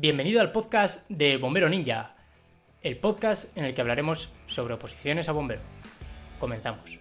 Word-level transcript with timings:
Bienvenido 0.00 0.40
al 0.40 0.52
podcast 0.52 1.10
de 1.10 1.38
Bombero 1.38 1.68
Ninja, 1.68 2.14
el 2.82 2.98
podcast 2.98 3.56
en 3.58 3.64
el 3.64 3.74
que 3.74 3.80
hablaremos 3.80 4.32
sobre 4.46 4.74
oposiciones 4.74 5.28
a 5.28 5.32
bombero. 5.32 5.60
Comenzamos. 6.38 7.00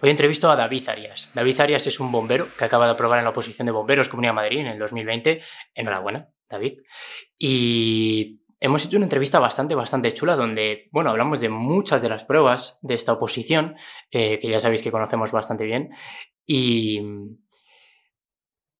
Hoy 0.00 0.08
entrevisto 0.08 0.50
a 0.50 0.56
David 0.56 0.88
Arias. 0.88 1.32
David 1.34 1.60
Arias 1.60 1.86
es 1.86 2.00
un 2.00 2.10
bombero 2.10 2.48
que 2.56 2.64
acaba 2.64 2.86
de 2.86 2.92
aprobar 2.92 3.18
en 3.18 3.24
la 3.24 3.30
oposición 3.32 3.66
de 3.66 3.72
bomberos 3.72 4.08
Comunidad 4.08 4.32
Madrid 4.32 4.60
en 4.60 4.68
el 4.68 4.78
2020. 4.78 5.42
Enhorabuena, 5.74 6.30
David. 6.48 6.78
Y 7.36 8.39
hemos 8.60 8.84
hecho 8.84 8.98
una 8.98 9.06
entrevista 9.06 9.40
bastante, 9.40 9.74
bastante 9.74 10.14
chula 10.14 10.36
donde, 10.36 10.88
bueno, 10.92 11.10
hablamos 11.10 11.40
de 11.40 11.48
muchas 11.48 12.02
de 12.02 12.10
las 12.10 12.24
pruebas 12.24 12.78
de 12.82 12.94
esta 12.94 13.14
oposición, 13.14 13.76
eh, 14.10 14.38
que 14.38 14.48
ya 14.48 14.60
sabéis 14.60 14.82
que 14.82 14.92
conocemos 14.92 15.32
bastante 15.32 15.64
bien. 15.64 15.90
Y 16.46 17.00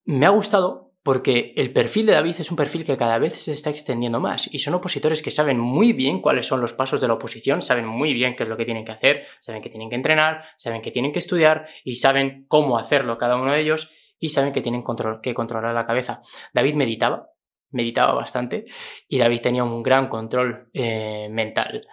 me 0.04 0.26
ha 0.26 0.30
gustado 0.30 0.90
porque 1.02 1.54
el 1.56 1.72
perfil 1.72 2.06
de 2.06 2.12
David 2.12 2.36
es 2.38 2.50
un 2.50 2.56
perfil 2.58 2.84
que 2.84 2.98
cada 2.98 3.18
vez 3.18 3.36
se 3.36 3.54
está 3.54 3.70
extendiendo 3.70 4.20
más 4.20 4.52
y 4.52 4.58
son 4.58 4.74
opositores 4.74 5.22
que 5.22 5.30
saben 5.30 5.58
muy 5.58 5.94
bien 5.94 6.20
cuáles 6.20 6.46
son 6.46 6.60
los 6.60 6.74
pasos 6.74 7.00
de 7.00 7.08
la 7.08 7.14
oposición, 7.14 7.62
saben 7.62 7.86
muy 7.86 8.12
bien 8.12 8.36
qué 8.36 8.42
es 8.42 8.48
lo 8.50 8.56
que 8.58 8.66
tienen 8.66 8.84
que 8.84 8.92
hacer, 8.92 9.24
saben 9.38 9.62
que 9.62 9.70
tienen 9.70 9.88
que 9.88 9.96
entrenar, 9.96 10.44
saben 10.58 10.82
que 10.82 10.90
tienen 10.90 11.12
que 11.12 11.18
estudiar 11.18 11.68
y 11.84 11.96
saben 11.96 12.44
cómo 12.48 12.76
hacerlo 12.76 13.16
cada 13.16 13.36
uno 13.36 13.52
de 13.52 13.60
ellos 13.60 13.92
y 14.18 14.28
saben 14.28 14.52
que 14.52 14.60
tienen 14.60 14.84
que 15.22 15.34
controlar 15.34 15.74
la 15.74 15.86
cabeza. 15.86 16.20
David 16.52 16.74
meditaba, 16.74 17.30
meditaba 17.70 18.14
bastante 18.14 18.66
y 19.08 19.18
David 19.18 19.40
tenía 19.40 19.64
un 19.64 19.82
gran 19.82 20.08
control 20.08 20.68
eh, 20.72 21.28
mental. 21.30 21.86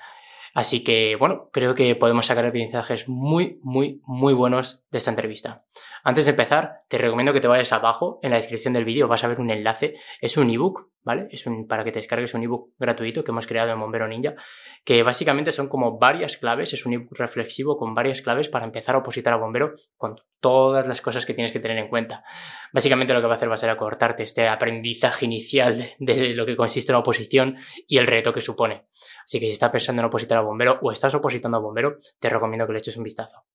Así 0.53 0.83
que, 0.83 1.15
bueno, 1.17 1.49
creo 1.53 1.75
que 1.75 1.95
podemos 1.95 2.25
sacar 2.25 2.43
aprendizajes 2.45 3.07
muy, 3.07 3.59
muy, 3.61 4.01
muy 4.07 4.33
buenos 4.33 4.83
de 4.89 4.97
esta 4.97 5.11
entrevista. 5.11 5.65
Antes 6.03 6.25
de 6.25 6.31
empezar, 6.31 6.81
te 6.87 6.97
recomiendo 6.97 7.31
que 7.31 7.41
te 7.41 7.47
vayas 7.47 7.73
abajo 7.73 8.19
en 8.23 8.31
la 8.31 8.37
descripción 8.37 8.73
del 8.73 8.83
vídeo, 8.83 9.07
vas 9.07 9.23
a 9.23 9.27
ver 9.27 9.39
un 9.39 9.51
enlace, 9.51 9.97
es 10.19 10.35
un 10.35 10.49
ebook 10.49 10.89
¿vale? 11.07 11.29
Es 11.31 11.47
un, 11.47 11.67
para 11.67 11.85
que 11.85 11.93
te 11.93 11.99
descargues 11.99 12.33
un 12.33 12.43
ebook 12.43 12.73
gratuito 12.77 13.23
que 13.23 13.31
hemos 13.31 13.47
creado 13.47 13.71
en 13.71 13.79
Bombero 13.79 14.09
Ninja, 14.09 14.35
que 14.83 15.03
básicamente 15.03 15.53
son 15.53 15.69
como 15.69 15.97
varias 15.97 16.35
claves, 16.35 16.73
es 16.73 16.85
un 16.85 16.93
ebook 16.93 17.17
reflexivo 17.17 17.77
con 17.77 17.95
varias 17.95 18.21
claves 18.21 18.49
para 18.49 18.65
empezar 18.65 18.95
a 18.95 18.97
opositar 18.97 19.33
a 19.33 19.37
bombero 19.37 19.73
con 19.95 20.17
todas 20.41 20.85
las 20.85 20.99
cosas 20.99 21.25
que 21.25 21.33
tienes 21.33 21.53
que 21.53 21.61
tener 21.61 21.77
en 21.77 21.87
cuenta. 21.87 22.25
Básicamente 22.73 23.13
lo 23.13 23.21
que 23.21 23.27
va 23.27 23.35
a 23.35 23.37
hacer 23.37 23.49
va 23.49 23.55
a 23.55 23.57
ser 23.57 23.69
acortarte 23.69 24.23
este 24.23 24.49
aprendizaje 24.49 25.23
inicial 25.23 25.91
de, 25.97 26.33
lo 26.35 26.45
que 26.45 26.57
consiste 26.57 26.91
la 26.91 26.99
oposición 26.99 27.55
y 27.87 27.99
el 27.99 28.05
reto 28.05 28.33
que 28.33 28.41
supone. 28.41 28.87
Así 29.23 29.39
que 29.39 29.45
si 29.45 29.53
estás 29.53 29.71
pensando 29.71 30.01
en 30.01 30.07
opositar 30.07 30.37
a 30.37 30.41
bombero 30.41 30.77
o 30.81 30.91
estás 30.91 31.15
opositando 31.15 31.57
a 31.57 31.61
bombero, 31.61 31.95
te 32.19 32.29
recomiendo 32.29 32.67
que 32.67 32.73
le 32.73 32.79
eches 32.79 32.97
un 32.97 33.05
vistazo. 33.05 33.45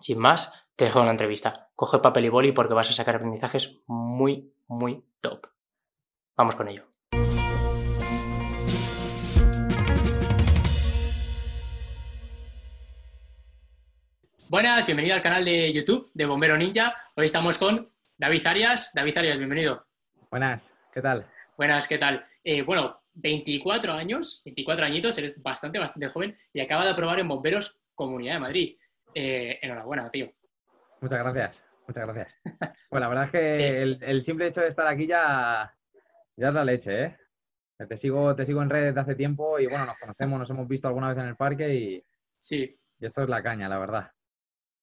Sin 0.00 0.18
más, 0.18 0.54
te 0.74 0.86
dejo 0.86 1.02
una 1.02 1.10
entrevista. 1.10 1.68
Coge 1.74 1.98
papel 1.98 2.24
y 2.24 2.28
boli 2.30 2.52
porque 2.52 2.72
vas 2.72 2.88
a 2.88 2.94
sacar 2.94 3.16
aprendizajes 3.16 3.78
muy, 3.86 4.54
muy 4.68 5.04
top. 5.20 5.48
Vamos 6.38 6.54
con 6.54 6.68
ello. 6.68 6.84
Buenas, 14.48 14.86
bienvenido 14.86 15.16
al 15.16 15.22
canal 15.22 15.44
de 15.44 15.72
YouTube 15.72 16.12
de 16.14 16.26
Bombero 16.26 16.56
Ninja. 16.56 16.94
Hoy 17.16 17.26
estamos 17.26 17.58
con 17.58 17.90
David 18.16 18.46
Arias. 18.46 18.92
David 18.94 19.18
Arias, 19.18 19.36
bienvenido. 19.36 19.84
Buenas, 20.30 20.62
¿qué 20.94 21.02
tal? 21.02 21.26
Buenas, 21.56 21.88
¿qué 21.88 21.98
tal? 21.98 22.24
Eh, 22.44 22.62
bueno, 22.62 23.02
24 23.14 23.94
años, 23.94 24.40
24 24.44 24.86
añitos, 24.86 25.18
eres 25.18 25.42
bastante, 25.42 25.80
bastante 25.80 26.06
joven 26.06 26.36
y 26.52 26.60
acaba 26.60 26.84
de 26.84 26.92
aprobar 26.92 27.18
en 27.18 27.26
Bomberos 27.26 27.80
Comunidad 27.96 28.34
de 28.34 28.40
Madrid. 28.40 28.76
Eh, 29.12 29.58
enhorabuena, 29.60 30.08
tío. 30.08 30.30
Muchas 31.00 31.18
gracias, 31.18 31.56
muchas 31.88 32.06
gracias. 32.06 32.34
Bueno, 32.92 33.06
la 33.06 33.08
verdad 33.08 33.24
es 33.24 33.30
que 33.32 33.56
eh. 33.56 33.98
el 34.02 34.24
simple 34.24 34.46
hecho 34.46 34.60
de 34.60 34.68
estar 34.68 34.86
aquí 34.86 35.08
ya, 35.08 35.74
ya 36.38 36.48
es 36.48 36.54
la 36.54 36.64
leche, 36.64 37.04
¿eh? 37.04 37.16
Te 37.88 37.98
sigo, 37.98 38.34
te 38.34 38.46
sigo 38.46 38.62
en 38.62 38.70
redes 38.70 38.94
de 38.94 39.00
hace 39.00 39.14
tiempo 39.14 39.58
y 39.58 39.66
bueno, 39.66 39.86
nos 39.86 39.98
conocemos, 39.98 40.38
nos 40.40 40.50
hemos 40.50 40.66
visto 40.66 40.88
alguna 40.88 41.08
vez 41.08 41.18
en 41.18 41.28
el 41.28 41.36
parque 41.36 41.74
y, 41.74 42.04
sí. 42.38 42.76
y 42.98 43.06
esto 43.06 43.22
es 43.22 43.28
la 43.28 43.42
caña, 43.42 43.68
la 43.68 43.78
verdad. 43.78 44.10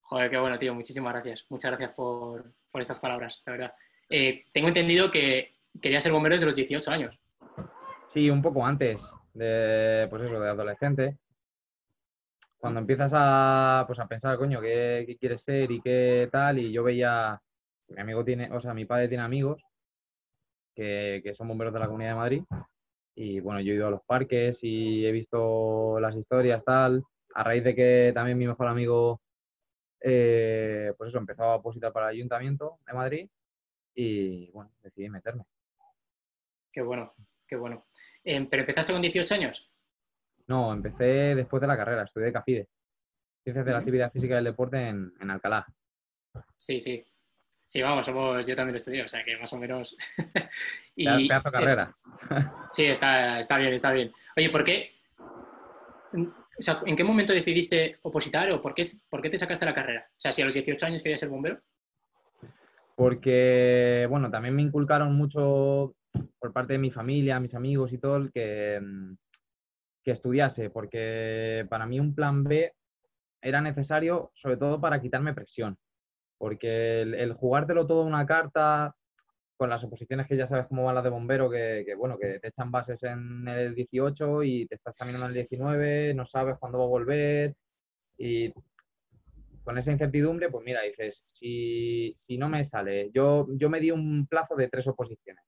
Joder, 0.02 0.30
qué 0.30 0.38
bueno, 0.38 0.58
tío. 0.58 0.74
Muchísimas 0.74 1.14
gracias. 1.14 1.46
Muchas 1.50 1.72
gracias 1.72 1.92
por, 1.94 2.54
estas 2.74 3.00
palabras, 3.00 3.42
la 3.46 3.52
verdad. 3.52 3.74
Eh, 4.10 4.46
tengo 4.54 4.68
entendido 4.68 5.12
que 5.12 5.56
quería 5.82 6.00
ser 6.00 6.12
bombero 6.12 6.36
desde 6.36 6.46
los 6.46 6.56
18 6.56 6.92
años. 6.92 7.20
Sí, 8.14 8.30
un 8.30 8.42
poco 8.42 8.66
antes 8.66 8.98
de, 9.34 10.08
pues 10.10 10.24
eso, 10.24 10.40
de 10.40 10.50
adolescente. 10.50 11.18
Cuando 12.58 12.80
empiezas 12.80 13.12
a, 13.14 13.84
pues 13.88 14.00
a 14.00 14.08
pensar, 14.08 14.38
coño, 14.38 14.62
qué, 14.62 15.04
qué 15.06 15.18
quieres 15.18 15.42
ser 15.44 15.70
y 15.70 15.82
qué 15.82 16.30
tal, 16.32 16.60
y 16.60 16.72
yo 16.72 16.84
veía, 16.84 17.42
mi 17.90 18.02
amigo 18.02 18.24
tiene, 18.24 18.50
o 18.52 18.62
sea, 18.62 18.74
mi 18.74 18.86
padre 18.86 19.10
tiene 19.10 19.24
amigos 19.24 19.62
que, 20.76 21.34
son 21.38 21.48
bomberos 21.48 21.74
de 21.74 21.80
la 21.80 21.88
Comunidad 21.88 22.12
de 22.12 22.16
Madrid. 22.16 22.44
Y 23.16 23.40
bueno, 23.40 23.62
yo 23.62 23.72
he 23.72 23.76
ido 23.76 23.88
a 23.88 23.92
los 23.92 24.04
parques 24.04 24.58
y 24.62 25.06
he 25.06 25.12
visto 25.12 26.00
las 26.00 26.16
historias, 26.16 26.64
tal. 26.66 27.04
A 27.34 27.44
raíz 27.44 27.64
de 27.64 27.76
que 27.76 28.12
también 28.14 28.38
mi 28.38 28.48
mejor 28.48 28.68
amigo, 28.68 29.22
eh, 30.02 30.94
pues 30.98 31.10
eso, 31.10 31.18
empezó 31.18 31.44
a 31.44 31.56
opositar 31.56 31.92
para 31.92 32.10
el 32.10 32.18
Ayuntamiento 32.18 32.80
de 32.86 32.94
Madrid 32.94 33.30
y 33.96 34.52
bueno, 34.52 34.72
decidí 34.82 35.10
meterme. 35.10 35.44
Qué 36.72 36.82
bueno, 36.82 37.14
qué 37.48 37.56
bueno. 37.56 37.86
Em, 38.24 38.48
¿Pero 38.50 38.62
empezaste 38.62 38.92
con 38.92 39.02
18 39.02 39.34
años? 39.36 39.72
No, 40.48 40.74
empecé 40.74 41.36
después 41.36 41.62
de 41.62 41.68
la 41.68 41.78
carrera, 41.78 42.04
estudié 42.04 42.34
CAFIDE, 42.34 42.68
Ciencias 43.44 43.66
de 43.66 43.72
la 43.72 43.80
Actividad 43.80 44.12
Física 44.12 44.34
y 44.34 44.36
del 44.36 44.44
Deporte 44.44 44.78
en, 44.78 45.14
en 45.20 45.32
Alcalá. 45.32 45.66
Sí, 46.58 46.80
sí, 46.80 47.06
Sí, 47.68 47.82
vamos, 47.82 48.06
somos, 48.06 48.46
yo 48.46 48.56
también 48.56 48.74
lo 48.74 48.78
estudié, 48.78 49.02
o 49.02 49.08
sea 49.08 49.24
que 49.24 49.38
más 49.38 49.52
o 49.54 49.58
menos. 49.58 49.98
y, 50.96 51.28
pedazo 51.28 51.52
carrera. 51.52 51.96
sí, 52.70 52.86
está, 52.86 53.40
está 53.40 53.58
bien, 53.58 53.74
está 53.74 53.92
bien. 53.92 54.12
Oye, 54.38 54.50
¿por 54.50 54.64
qué? 54.64 54.92
O 56.14 56.62
sea, 56.62 56.80
¿en 56.86 56.96
qué 56.96 57.04
momento 57.04 57.34
decidiste 57.34 57.98
opositar 58.04 58.52
o 58.52 58.62
por 58.62 58.74
qué, 58.76 58.84
por 59.10 59.22
qué 59.22 59.30
te 59.30 59.38
sacaste 59.38 59.66
la 59.66 59.74
carrera? 59.74 60.06
O 60.10 60.16
sea, 60.16 60.32
si 60.32 60.44
a 60.44 60.46
los 60.46 60.54
18 60.54 60.86
años 60.86 61.02
querías 61.02 61.20
ser 61.20 61.30
bombero. 61.30 61.60
Porque, 62.96 64.08
bueno, 64.10 64.30
también 64.30 64.56
me 64.56 64.62
inculcaron 64.62 65.16
mucho 65.16 65.96
por 66.40 66.54
parte 66.54 66.74
de 66.74 66.80
mi 66.80 66.92
familia, 66.92 67.40
mis 67.40 67.56
amigos 67.56 67.92
y 67.92 67.98
todo, 67.98 68.30
que, 68.32 68.80
que 70.04 70.12
estudiase, 70.12 70.70
porque 70.70 71.66
para 71.68 71.86
mí 71.88 72.00
un 72.00 72.14
plan 72.14 72.44
B 72.44 72.72
era 73.42 73.60
necesario, 73.60 74.32
sobre 74.36 74.56
todo 74.56 74.80
para 74.80 75.02
quitarme 75.02 75.34
presión 75.34 75.78
porque 76.38 77.02
el, 77.02 77.34
jugártelo 77.34 77.88
todo 77.88 78.04
una 78.04 78.26
carta 78.26 78.96
con 79.58 79.70
las 79.70 79.84
oposiciones 79.84 80.28
que 80.28 80.38
ya 80.38 80.48
sabes 80.48 80.68
cómo 80.68 80.84
van 80.84 80.96
las 80.96 81.04
de 81.04 81.10
bombero, 81.10 81.50
que, 81.50 81.86
bueno, 81.98 82.18
que 82.18 82.40
te 82.40 82.50
echan 82.50 82.72
bases 82.72 83.02
en 83.04 83.48
el 83.48 83.74
18 83.74 84.44
y 84.44 84.68
te 84.68 84.76
estás 84.76 84.98
caminando 84.98 85.28
en 85.28 85.32
el 85.32 85.36
19, 85.36 86.14
no 86.14 86.26
sabes 86.28 86.58
cuándo 86.60 86.80
va 86.80 86.86
a 86.86 86.88
volver 86.88 87.56
y 88.18 88.52
con 89.64 89.78
esa 89.78 89.92
incertidumbre, 89.92 90.50
pues 90.50 90.64
mira, 90.64 90.82
dices, 90.84 91.16
si, 91.34 92.16
no 92.30 92.50
me 92.50 92.70
sale, 92.70 93.10
yo, 93.12 93.48
yo 93.50 93.70
me 93.70 93.80
di 93.80 93.92
un 93.92 94.28
plazo 94.28 94.56
de 94.56 94.70
tres 94.70 94.88
oposiciones. 94.88 95.44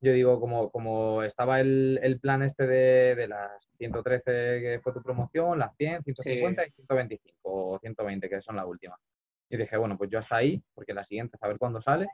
Yo 0.00 0.12
digo, 0.12 0.40
como, 0.40 0.70
como 0.70 1.22
estaba 1.24 1.60
el, 1.60 2.18
plan 2.22 2.42
este 2.42 2.66
de, 2.66 3.26
las 3.26 3.50
113 3.76 4.22
que 4.24 4.80
fue 4.82 4.94
tu 4.94 5.02
promoción, 5.02 5.58
las 5.58 5.76
100, 5.76 6.04
150 6.04 6.66
y 6.66 6.70
125 6.70 7.38
o 7.42 7.78
120, 7.80 8.28
que 8.28 8.40
son 8.40 8.56
las 8.56 8.66
últimas. 8.66 8.98
Y 9.50 9.56
dije, 9.56 9.76
bueno, 9.76 9.98
pues 9.98 10.08
yo 10.10 10.20
hasta 10.20 10.36
ahí, 10.36 10.62
porque 10.74 10.94
la 10.94 11.04
siguiente 11.04 11.36
es 11.36 11.42
a 11.42 11.48
ver 11.48 11.58
cuándo 11.58 11.82
sale. 11.82 12.06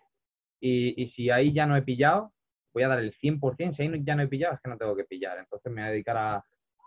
Y, 0.58 1.12
si 1.14 1.30
ahí 1.30 1.52
ya 1.52 1.66
no 1.66 1.76
he 1.76 1.82
pillado, 1.82 2.32
voy 2.72 2.82
a 2.82 2.88
dar 2.88 2.98
el 2.98 3.14
100%. 3.14 3.76
Si 3.76 3.82
ahí 3.82 4.02
ya 4.04 4.16
no 4.16 4.22
he 4.22 4.28
pillado, 4.28 4.54
es 4.54 4.60
que 4.60 4.70
no 4.70 4.78
tengo 4.78 4.96
que 4.96 5.04
pillar. 5.04 5.38
Entonces 5.38 5.70
me 5.70 5.82
voy 5.82 5.88
a 5.88 5.92
dedicar 5.92 6.42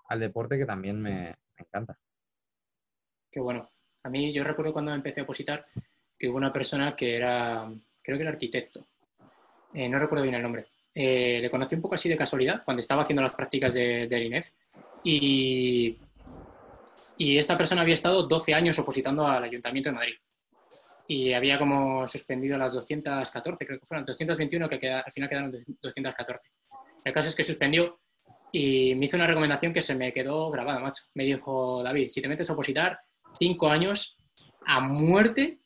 al 0.10 0.20
deporte 0.20 0.58
que 0.58 0.66
también 0.66 1.00
me, 1.00 1.36
encanta. 1.56 1.98
Qué 3.32 3.40
bueno. 3.40 3.70
A 4.04 4.10
mí 4.10 4.34
yo 4.34 4.44
recuerdo 4.44 4.74
cuando 4.74 4.94
empecé 4.94 5.20
a 5.20 5.24
opositar 5.24 5.66
que 6.18 6.28
hubo 6.28 6.38
una 6.38 6.52
persona 6.52 6.96
que 6.96 7.16
era, 7.16 7.72
creo 8.02 8.18
que 8.18 8.24
era 8.24 8.32
arquitecto. 8.32 8.88
Eh, 9.74 9.88
no 9.88 10.00
recuerdo 10.00 10.24
bien 10.24 10.36
el 10.36 10.42
nombre. 10.42 10.66
Eh, 10.96 11.40
le 11.42 11.50
conocí 11.50 11.76
un 11.76 11.82
poco 11.82 11.94
así 11.94 12.10
de 12.10 12.18
casualidad 12.18 12.64
cuando 12.66 12.80
estaba 12.80 13.04
haciendo 13.04 13.22
las 13.22 13.36
prácticas 13.36 13.76
de, 13.76 14.08
del 14.08 14.24
INEF. 14.24 14.50
Y, 15.04 16.00
y 17.18 17.38
esta 17.38 17.56
persona 17.56 17.82
había 17.82 17.94
estado 17.94 18.24
12 18.24 18.54
años 18.56 18.80
opositando 18.80 19.28
al 19.28 19.44
Ayuntamiento 19.44 19.90
de 19.90 19.96
Madrid 19.96 20.16
y 21.12 21.34
había 21.34 21.58
como 21.58 22.06
suspendido 22.06 22.56
las 22.56 22.72
214, 22.72 23.66
creo 23.66 23.80
que 23.80 23.86
fueron 23.88 24.06
221, 24.06 24.70
que 24.70 24.92
al 24.92 25.12
final 25.12 25.28
quedaron 25.28 25.52
214. 25.82 26.50
El 27.04 27.12
caso 27.12 27.30
es 27.30 27.36
que 27.36 27.44
suspendió 27.44 28.00
y 28.52 28.94
me 28.94 29.06
hizo 29.06 29.18
una 29.18 29.26
recomendación 29.26 29.74
que 29.74 29.82
se 29.82 29.96
me 29.96 30.14
quedó 30.14 30.52
grabada, 30.52 30.80
macho. 30.80 31.06
Me 31.16 31.24
dijo, 31.24 31.82
David, 31.82 32.10
si 32.10 32.22
te 32.22 32.28
metes 32.28 32.48
a 32.48 32.54
opositar, 32.54 33.00
cinco 33.34 33.72
años 33.72 34.20
a 34.68 34.82
muerte 34.82 35.62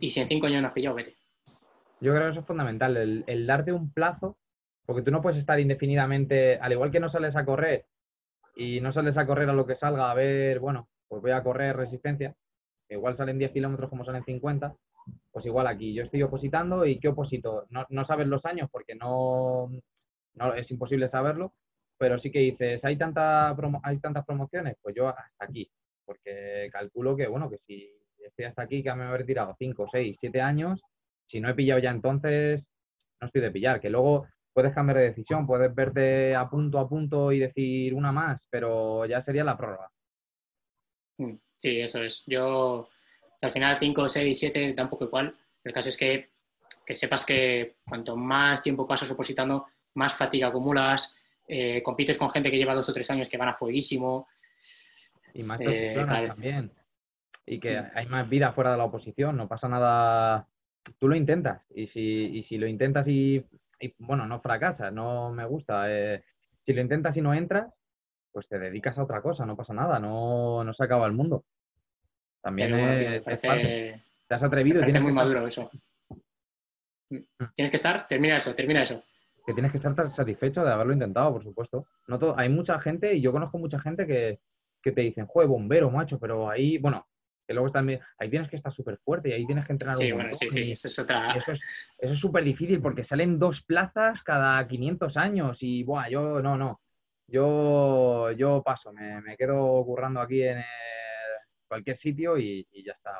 y 0.00 0.08
si 0.08 0.20
en 0.20 0.26
cinco 0.26 0.46
años 0.46 0.62
no 0.62 0.68
has 0.68 0.74
pillado, 0.74 0.96
vete. 0.96 1.16
Yo 2.00 2.14
creo 2.14 2.24
que 2.24 2.30
eso 2.30 2.40
es 2.40 2.46
fundamental, 2.46 2.96
el, 2.96 3.24
el 3.26 3.46
darte 3.46 3.74
un 3.74 3.92
plazo, 3.92 4.38
porque 4.86 5.02
tú 5.02 5.10
no 5.10 5.20
puedes 5.20 5.38
estar 5.38 5.60
indefinidamente, 5.60 6.56
al 6.56 6.72
igual 6.72 6.90
que 6.90 7.00
no 7.00 7.10
sales 7.10 7.36
a 7.36 7.44
correr 7.44 7.84
y 8.56 8.80
no 8.80 8.94
sales 8.94 9.18
a 9.18 9.26
correr 9.26 9.50
a 9.50 9.52
lo 9.52 9.66
que 9.66 9.76
salga, 9.76 10.10
a 10.10 10.14
ver, 10.14 10.60
bueno, 10.60 10.88
pues 11.08 11.20
voy 11.20 11.32
a 11.32 11.42
correr 11.42 11.76
resistencia, 11.76 12.34
igual 12.88 13.16
salen 13.16 13.38
10 13.38 13.52
kilómetros 13.52 13.90
como 13.90 14.04
salen 14.04 14.24
50, 14.24 14.74
Pues 15.30 15.46
igual 15.46 15.66
aquí, 15.66 15.94
yo 15.94 16.04
estoy 16.04 16.22
opositando 16.22 16.84
y 16.86 16.98
¿qué 16.98 17.08
oposito? 17.08 17.66
No, 17.70 17.86
no 17.90 18.06
sabes 18.06 18.26
los 18.26 18.44
años 18.44 18.68
porque 18.70 18.94
no, 18.94 19.70
no 20.34 20.54
es 20.54 20.70
imposible 20.70 21.10
saberlo, 21.10 21.52
pero 21.98 22.18
sí 22.20 22.30
que 22.30 22.40
dices, 22.40 22.84
¿hay, 22.84 22.96
tanta 22.96 23.56
hay 23.82 23.98
tantas 23.98 24.24
promociones? 24.24 24.76
Pues 24.82 24.94
yo 24.94 25.08
hasta 25.08 25.44
aquí, 25.44 25.70
porque 26.04 26.68
calculo 26.72 27.16
que, 27.16 27.26
bueno, 27.26 27.50
que 27.50 27.58
si 27.66 27.90
estoy 28.24 28.46
hasta 28.46 28.62
aquí, 28.62 28.82
que 28.82 28.94
me 28.94 29.04
haber 29.04 29.26
tirado 29.26 29.54
5, 29.58 29.88
6, 29.90 30.16
7 30.20 30.40
años, 30.40 30.80
si 31.26 31.40
no 31.40 31.48
he 31.50 31.54
pillado 31.54 31.80
ya 31.80 31.90
entonces, 31.90 32.64
no 33.20 33.26
estoy 33.26 33.42
de 33.42 33.50
pillar, 33.50 33.80
que 33.80 33.90
luego 33.90 34.26
puedes 34.52 34.74
cambiar 34.74 34.98
de 34.98 35.04
decisión, 35.04 35.46
puedes 35.46 35.74
verte 35.74 36.34
a 36.34 36.48
punto 36.48 36.78
a 36.78 36.88
punto 36.88 37.32
y 37.32 37.38
decir 37.38 37.94
una 37.94 38.12
más, 38.12 38.40
pero 38.50 39.04
ya 39.06 39.22
sería 39.24 39.44
la 39.44 39.56
prórroga. 39.56 39.90
Mm, 41.18 41.36
sí, 41.58 41.80
eso 41.80 42.02
es. 42.02 42.24
Yo, 42.26 42.88
al 43.42 43.50
final, 43.50 43.76
5, 43.76 44.08
6, 44.08 44.38
7, 44.38 44.72
tampoco 44.72 45.04
igual. 45.04 45.36
El 45.62 45.72
caso 45.72 45.90
es 45.90 45.96
que, 45.98 46.30
que 46.86 46.96
sepas 46.96 47.26
que 47.26 47.76
cuanto 47.86 48.16
más 48.16 48.62
tiempo 48.62 48.86
pasas 48.86 49.10
opositando, 49.10 49.66
más 49.94 50.14
fatiga 50.14 50.48
acumulas, 50.48 51.18
eh, 51.46 51.82
compites 51.82 52.16
con 52.16 52.28
gente 52.30 52.50
que 52.50 52.58
lleva 52.58 52.74
dos 52.74 52.88
o 52.88 52.92
tres 52.92 53.10
años 53.10 53.28
que 53.28 53.36
van 53.36 53.48
a 53.48 53.54
fueguísimo. 53.54 54.28
Y 55.34 55.42
más 55.42 55.60
eh, 55.62 56.04
también. 56.06 56.72
Y 57.44 57.58
que 57.58 57.78
hay 57.78 58.06
más 58.06 58.28
vida 58.28 58.52
fuera 58.52 58.72
de 58.72 58.76
la 58.76 58.84
oposición, 58.84 59.36
no 59.36 59.48
pasa 59.48 59.68
nada. 59.68 60.46
Tú 60.98 61.08
lo 61.08 61.16
intentas. 61.16 61.62
Y 61.74 61.88
si, 61.88 62.00
y 62.00 62.44
si 62.44 62.58
lo 62.58 62.66
intentas 62.66 63.06
y, 63.08 63.44
bueno, 63.98 64.26
no 64.26 64.40
fracasas, 64.40 64.92
no 64.92 65.30
me 65.30 65.44
gusta. 65.46 65.84
Eh, 65.90 66.22
si 66.64 66.72
lo 66.72 66.82
intentas 66.82 67.16
y 67.16 67.22
no 67.22 67.32
entras, 67.32 67.72
pues 68.32 68.48
te 68.48 68.58
dedicas 68.58 68.96
a 68.98 69.04
otra 69.04 69.22
cosa, 69.22 69.46
no 69.46 69.56
pasa 69.56 69.72
nada, 69.74 69.98
no, 69.98 70.64
no 70.64 70.74
se 70.74 70.84
acaba 70.84 71.06
el 71.06 71.12
mundo. 71.12 71.44
También 72.42 72.70
te 72.70 74.34
has 74.34 74.42
atrevido. 74.42 74.80
parece 74.80 75.00
muy 75.00 75.12
maduro 75.12 75.46
eso. 75.46 75.70
Mm. 77.10 77.18
Tienes 77.54 77.70
que 77.70 77.76
estar, 77.76 78.06
termina 78.06 78.36
eso, 78.36 78.54
termina 78.54 78.82
eso 78.82 79.02
que 79.48 79.54
tienes 79.54 79.72
que 79.72 79.78
estar 79.78 80.14
satisfecho 80.14 80.62
de 80.62 80.70
haberlo 80.70 80.92
intentado, 80.92 81.32
por 81.32 81.42
supuesto. 81.42 81.86
No 82.06 82.34
hay 82.36 82.50
mucha 82.50 82.78
gente, 82.80 83.14
y 83.14 83.22
yo 83.22 83.32
conozco 83.32 83.56
mucha 83.56 83.80
gente 83.80 84.06
que, 84.06 84.40
te 84.82 85.00
dicen, 85.00 85.26
juego 85.26 85.54
bombero, 85.54 85.90
macho, 85.90 86.18
pero 86.18 86.50
ahí, 86.50 86.76
bueno, 86.76 87.06
que 87.46 87.54
luego 87.54 87.72
también, 87.72 87.98
ahí 88.18 88.28
tienes 88.28 88.50
que 88.50 88.56
estar 88.56 88.74
súper 88.74 88.98
fuerte 88.98 89.30
y 89.30 89.32
ahí 89.32 89.46
tienes 89.46 89.64
que 89.64 89.72
entrenar. 89.72 89.96
Sí, 89.96 90.12
bueno, 90.12 90.30
sí, 90.32 90.50
sí, 90.50 90.72
eso 90.72 90.88
es 90.88 90.98
otra. 90.98 91.32
Eso 91.34 91.52
es 91.98 92.18
súper 92.20 92.44
difícil 92.44 92.82
porque 92.82 93.06
salen 93.06 93.38
dos 93.38 93.62
plazas 93.62 94.22
cada 94.22 94.68
500 94.68 95.16
años 95.16 95.56
y, 95.60 95.82
buah, 95.82 96.10
yo, 96.10 96.42
no, 96.42 96.58
no. 96.58 96.82
Yo, 97.30 98.32
yo 98.32 98.62
paso, 98.62 98.90
me, 98.90 99.36
quedo 99.36 99.84
currando 99.84 100.20
aquí 100.20 100.42
en 100.42 100.64
cualquier 101.68 101.98
sitio 101.98 102.38
y, 102.38 102.66
ya 102.84 102.92
está. 102.92 103.18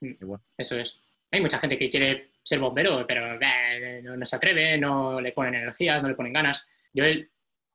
Mm, 0.00 0.34
eso 0.58 0.76
es. 0.76 1.00
Hay 1.30 1.40
mucha 1.40 1.58
gente 1.58 1.78
que 1.78 1.88
quiere 1.88 2.32
ser 2.42 2.58
bombero, 2.58 3.06
pero 3.06 3.38
eh, 3.40 4.02
no, 4.02 4.24
se 4.24 4.36
atreve, 4.36 4.76
no 4.78 5.20
le 5.20 5.30
ponen 5.30 5.54
energías, 5.54 6.02
no 6.02 6.08
le 6.08 6.16
ponen 6.16 6.32
ganas. 6.32 6.68
Yo, 6.92 7.04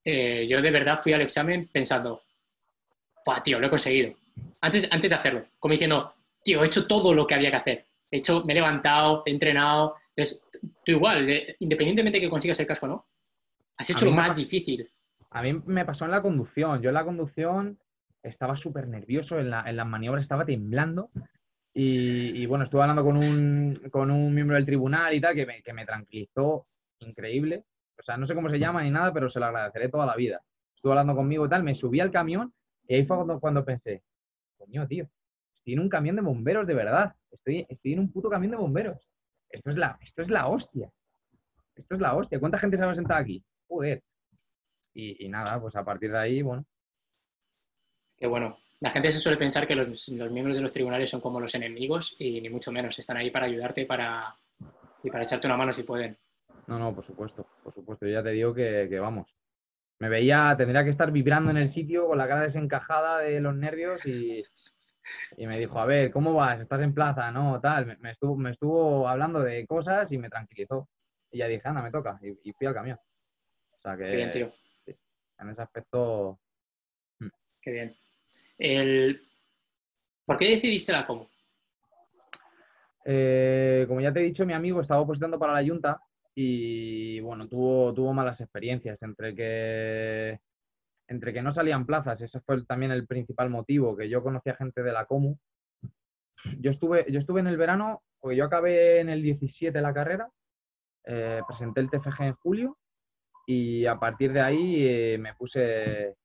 eh, 0.03 0.45
yo 0.47 0.61
de 0.61 0.71
verdad 0.71 0.99
fui 1.01 1.13
al 1.13 1.21
examen 1.21 1.69
pensando, 1.71 2.23
tío, 3.45 3.59
lo 3.61 3.67
he 3.67 3.69
conseguido! 3.69 4.13
Antes, 4.59 4.91
antes 4.91 5.09
de 5.09 5.15
hacerlo, 5.15 5.47
como 5.57 5.71
diciendo, 5.71 6.13
tío, 6.44 6.63
he 6.63 6.67
hecho 6.67 6.85
todo 6.85 7.13
lo 7.13 7.25
que 7.25 7.35
había 7.35 7.51
que 7.51 7.57
hacer. 7.57 7.85
He 8.09 8.17
hecho, 8.17 8.44
me 8.44 8.51
he 8.51 8.55
levantado, 8.55 9.23
he 9.25 9.31
entrenado. 9.31 9.95
Entonces, 10.09 10.45
tú 10.83 10.91
igual, 10.91 11.29
independientemente 11.59 12.17
de 12.17 12.25
que 12.25 12.29
consigas 12.29 12.59
el 12.59 12.65
casco 12.65 12.87
no, 12.87 13.10
has 13.81 13.89
hecho 13.89 14.06
lo 14.06 14.12
más 14.12 14.36
difícil. 14.36 14.89
A 15.30 15.42
mí 15.42 15.54
me 15.66 15.86
pasó 15.86 16.06
en 16.06 16.12
la 16.12 16.22
conducción. 16.22 16.81
Yo 16.81 16.89
en 16.89 16.95
la 16.95 17.06
conducción 17.06 17.78
estaba 18.24 18.56
súper 18.57 18.88
nervioso, 18.88 19.39
en, 19.39 19.50
la, 19.50 19.68
en 19.68 19.75
las 19.75 19.88
maniobras 19.88 20.24
estaba 20.24 20.45
temblando 20.45 21.10
y, 21.74 22.45
bueno, 22.45 22.66
estuve 22.66 22.81
hablando 22.81 23.04
con 23.04 23.18
un, 23.18 23.81
con 23.92 24.12
un 24.12 24.33
miembro 24.33 24.56
del 24.57 24.66
tribunal 24.66 25.13
y 25.13 25.22
tal, 25.22 25.36
que 25.36 25.45
me, 25.45 25.63
que 25.63 25.74
me 25.74 25.86
tranquilizó 25.86 26.68
increíble. 27.00 27.63
O 27.98 28.04
sea, 28.04 28.18
no 28.18 28.28
sé 28.28 28.36
cómo 28.36 28.50
se 28.50 28.60
llama 28.60 28.83
ni 28.83 28.92
nada, 28.92 29.13
pero 29.13 29.31
se 29.31 29.39
lo 29.39 29.45
agradeceré 29.45 29.89
toda 29.89 30.06
la 30.06 30.16
vida. 30.16 30.42
Estuvo 30.75 30.92
hablando 30.92 31.16
conmigo 31.16 31.45
y 31.45 31.50
tal, 31.50 31.63
me 31.63 31.75
subí 31.75 32.00
al 32.00 32.12
camión 32.12 32.54
y 32.88 32.95
ahí 32.95 33.06
fue 33.06 33.16
cuando, 33.16 33.39
cuando 33.39 33.63
pensé, 33.63 34.04
coño, 34.57 34.88
tío, 34.88 35.07
estoy 35.60 35.74
en 35.74 35.80
un 35.80 35.89
camión 35.89 36.16
de 36.16 36.22
bomberos 36.22 36.68
de 36.68 36.74
verdad. 36.74 37.13
Estoy, 37.31 37.66
estoy 37.69 37.94
en 37.94 38.00
un 38.00 38.12
puto 38.12 38.30
camión 38.30 38.51
de 38.51 38.57
bomberos. 38.57 38.98
Esto 39.50 39.69
es 39.69 39.78
la, 39.78 39.98
esto 40.01 40.24
es 40.24 40.30
la 40.30 40.48
hostia. 40.48 40.89
Esto 41.75 41.95
es 41.95 42.01
la 42.01 42.16
hostia. 42.16 42.39
¿Cuánta 42.39 42.60
gente 42.60 42.78
se 42.78 42.83
va 42.83 42.92
a 42.92 42.95
sentar 42.95 43.22
aquí? 43.22 43.44
Joder. 43.71 44.03
Y, 44.94 45.25
y 45.25 45.29
nada, 45.29 45.59
pues 45.62 45.75
a 45.75 45.85
partir 45.85 46.12
de 46.12 46.19
ahí, 46.19 46.41
bueno. 46.41 46.65
Qué 48.18 48.27
bueno 48.27 48.57
la 48.81 48.89
gente 48.89 49.12
se 49.12 49.19
suele 49.19 49.38
pensar 49.38 49.68
que 49.68 49.75
los, 49.75 50.09
miembros 50.09 50.57
de 50.57 50.63
los 50.63 50.73
tribunales 50.73 51.09
son 51.09 51.21
como 51.21 51.39
los 51.39 51.53
enemigos 51.53 52.15
y 52.19 52.41
ni 52.41 52.50
mucho 52.50 52.71
menos, 52.71 52.97
están 52.97 53.18
ahí 53.18 53.29
para 53.29 53.45
ayudarte 53.45 53.85
para, 53.85 54.35
y 55.03 55.12
para 55.12 55.23
echarte 55.23 55.47
una 55.47 55.56
mano 55.56 55.71
si 55.71 55.83
pueden. 55.83 56.18
No, 56.65 56.79
no, 56.79 56.94
por 56.94 57.06
supuesto, 57.06 57.45
por 57.63 57.73
supuesto. 57.75 58.07
Yo 58.07 58.13
ya 58.13 58.23
te 58.23 58.31
digo 58.31 58.53
que, 58.56 59.00
vamos. 59.00 59.27
Me 60.00 60.09
veía, 60.09 60.56
tendría 60.57 60.83
que 60.83 60.89
estar 60.89 61.12
vibrando 61.12 61.51
en 61.51 61.57
el 61.57 61.73
sitio 61.75 62.07
con 62.07 62.18
la 62.18 62.27
cara 62.27 62.41
desencajada 62.41 63.19
de 63.19 63.39
los 63.39 63.56
nervios 63.56 64.03
y, 64.07 64.44
me 65.38 65.59
dijo, 65.59 65.79
a 65.79 65.85
ver, 65.85 66.09
¿cómo 66.09 66.33
vas? 66.33 66.59
¿Estás 66.59 66.81
en 66.81 66.95
plaza? 66.95 67.29
No, 67.29 67.59
tal. 67.62 68.00
Me, 68.00 68.12
estuvo, 68.12 68.35
me 68.35 68.50
estuvo 68.50 69.07
hablando 69.07 69.41
de 69.41 69.68
cosas 69.68 70.12
y 70.12 70.18
me 70.18 70.29
tranquilizó. 70.29 70.89
Y 71.29 71.38
ya 71.38 71.45
dije, 71.45 71.68
anda, 71.68 71.83
me 71.83 71.91
toca. 71.91 72.19
Y, 72.23 72.51
fui 72.53 72.65
al 72.65 72.73
camión. 72.73 72.97
O 73.81 73.89
sea 73.89 73.98
que... 73.98 74.04
Qué 74.04 74.16
bien, 74.16 74.31
tío. 74.31 74.54
en 75.39 75.50
ese 75.50 75.62
aspecto... 75.62 76.39
Mm. 77.19 77.28
Qué 77.62 77.72
bien. 77.72 77.95
El... 78.57 79.22
¿Por 80.25 80.38
qué 80.38 80.50
decidiste 80.50 80.92
la 80.92 81.07
Comu? 81.07 81.28
Eh, 83.06 83.86
como 83.88 84.00
ya 84.01 84.13
te 84.13 84.19
he 84.19 84.24
dicho, 84.24 84.45
mi 84.45 84.54
amigo 84.54 84.81
estaba 84.81 85.01
opositando 85.01 85.39
para 85.39 85.60
la 85.60 85.68
Junta 85.68 86.00
y 86.36 87.19
bueno, 87.22 87.48
tuvo, 87.50 87.92
tuvo 87.94 88.13
malas 88.13 88.39
experiencias 88.39 89.01
entre 89.01 89.36
que 89.36 90.39
entre 91.07 91.33
que 91.33 91.42
no 91.42 91.54
salían 91.54 91.86
plazas, 91.86 92.22
ese 92.22 92.39
fue 92.39 92.63
también 92.63 92.92
el 92.94 93.06
principal 93.06 93.50
motivo, 93.50 93.98
que 93.98 94.07
yo 94.07 94.24
conocía 94.24 94.56
gente 94.56 94.81
de 94.81 94.94
la 94.94 95.06
Comu. 95.06 95.36
Yo 96.60 96.72
estuve, 96.72 97.06
yo 97.12 97.19
estuve 97.19 97.42
en 97.42 97.48
el 97.48 97.57
verano, 97.57 98.01
porque 98.19 98.38
yo 98.38 98.45
acabé 98.45 99.01
en 99.01 99.10
el 99.10 99.22
17 99.22 99.81
la 99.81 99.94
carrera, 99.94 100.30
eh, 101.04 101.42
presenté 101.45 101.81
el 101.81 101.89
TFG 101.89 102.22
en 102.22 102.33
julio 102.36 102.78
y 103.51 103.86
a 103.86 104.00
partir 104.00 104.31
de 104.31 104.39
ahí 104.39 104.88
eh, 104.88 105.18
me 105.19 105.33
puse 105.33 106.15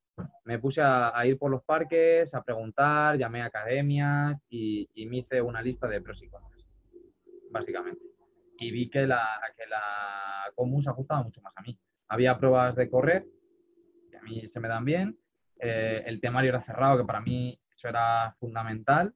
me 0.45 0.59
puse 0.61 0.81
a, 0.81 1.13
ir 1.27 1.37
por 1.39 1.51
los 1.51 1.63
parques, 1.65 2.33
a 2.33 2.43
preguntar, 2.43 3.19
llamé 3.19 3.43
a 3.43 3.47
academias 3.47 4.41
y, 4.49 4.89
me 5.09 5.19
hice 5.19 5.43
una 5.43 5.61
lista 5.61 5.89
de 5.89 6.01
pros 6.01 6.23
y 6.23 6.29
contras, 6.29 6.65
básicamente. 7.51 8.01
Y 8.59 8.71
vi 8.71 8.89
que 8.89 9.07
la, 9.07 9.27
que 9.57 9.67
la 9.67 10.51
Comus 10.55 10.85
se 10.85 10.91
ajustaba 10.91 11.25
mucho 11.25 11.43
más 11.43 11.53
a 11.57 11.63
mí. 11.63 11.77
Había 12.09 12.39
pruebas 12.39 12.77
de 12.77 12.89
correr, 12.89 13.27
que 14.11 14.17
a 14.17 14.23
mí 14.23 14.49
se 14.51 14.61
me 14.61 14.69
dan 14.69 14.85
bien. 14.85 15.19
Eh, 15.59 16.05
el 16.07 16.21
temario 16.21 16.51
era 16.51 16.65
cerrado, 16.65 16.97
que 16.97 17.05
para 17.05 17.21
mí 17.21 17.61
eso 17.77 17.89
era 17.89 18.35
fundamental. 18.39 19.13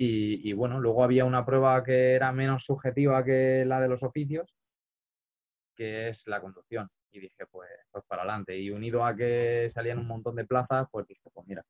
Y, 0.00 0.52
bueno, 0.52 0.80
luego 0.80 1.04
había 1.04 1.24
una 1.24 1.44
prueba 1.44 1.82
que 1.84 2.14
era 2.14 2.32
menos 2.32 2.64
subjetiva 2.64 3.24
que 3.24 3.64
la 3.66 3.80
de 3.80 3.88
los 3.88 4.02
oficios, 4.02 4.48
que 5.76 6.08
es 6.10 6.26
la 6.26 6.40
conducción 6.40 6.88
y 7.10 7.20
dije, 7.20 7.46
pues, 7.50 7.70
pues 7.90 8.04
para 8.06 8.22
adelante. 8.22 8.58
Y 8.58 8.70
unido 8.70 9.04
a 9.04 9.14
que 9.14 9.70
salían 9.74 9.98
un 9.98 10.06
montón 10.06 10.36
de 10.36 10.44
plazas, 10.44 10.88
pues 10.90 11.06
dije, 11.06 11.28
pues 11.32 11.46
mira. 11.46 11.64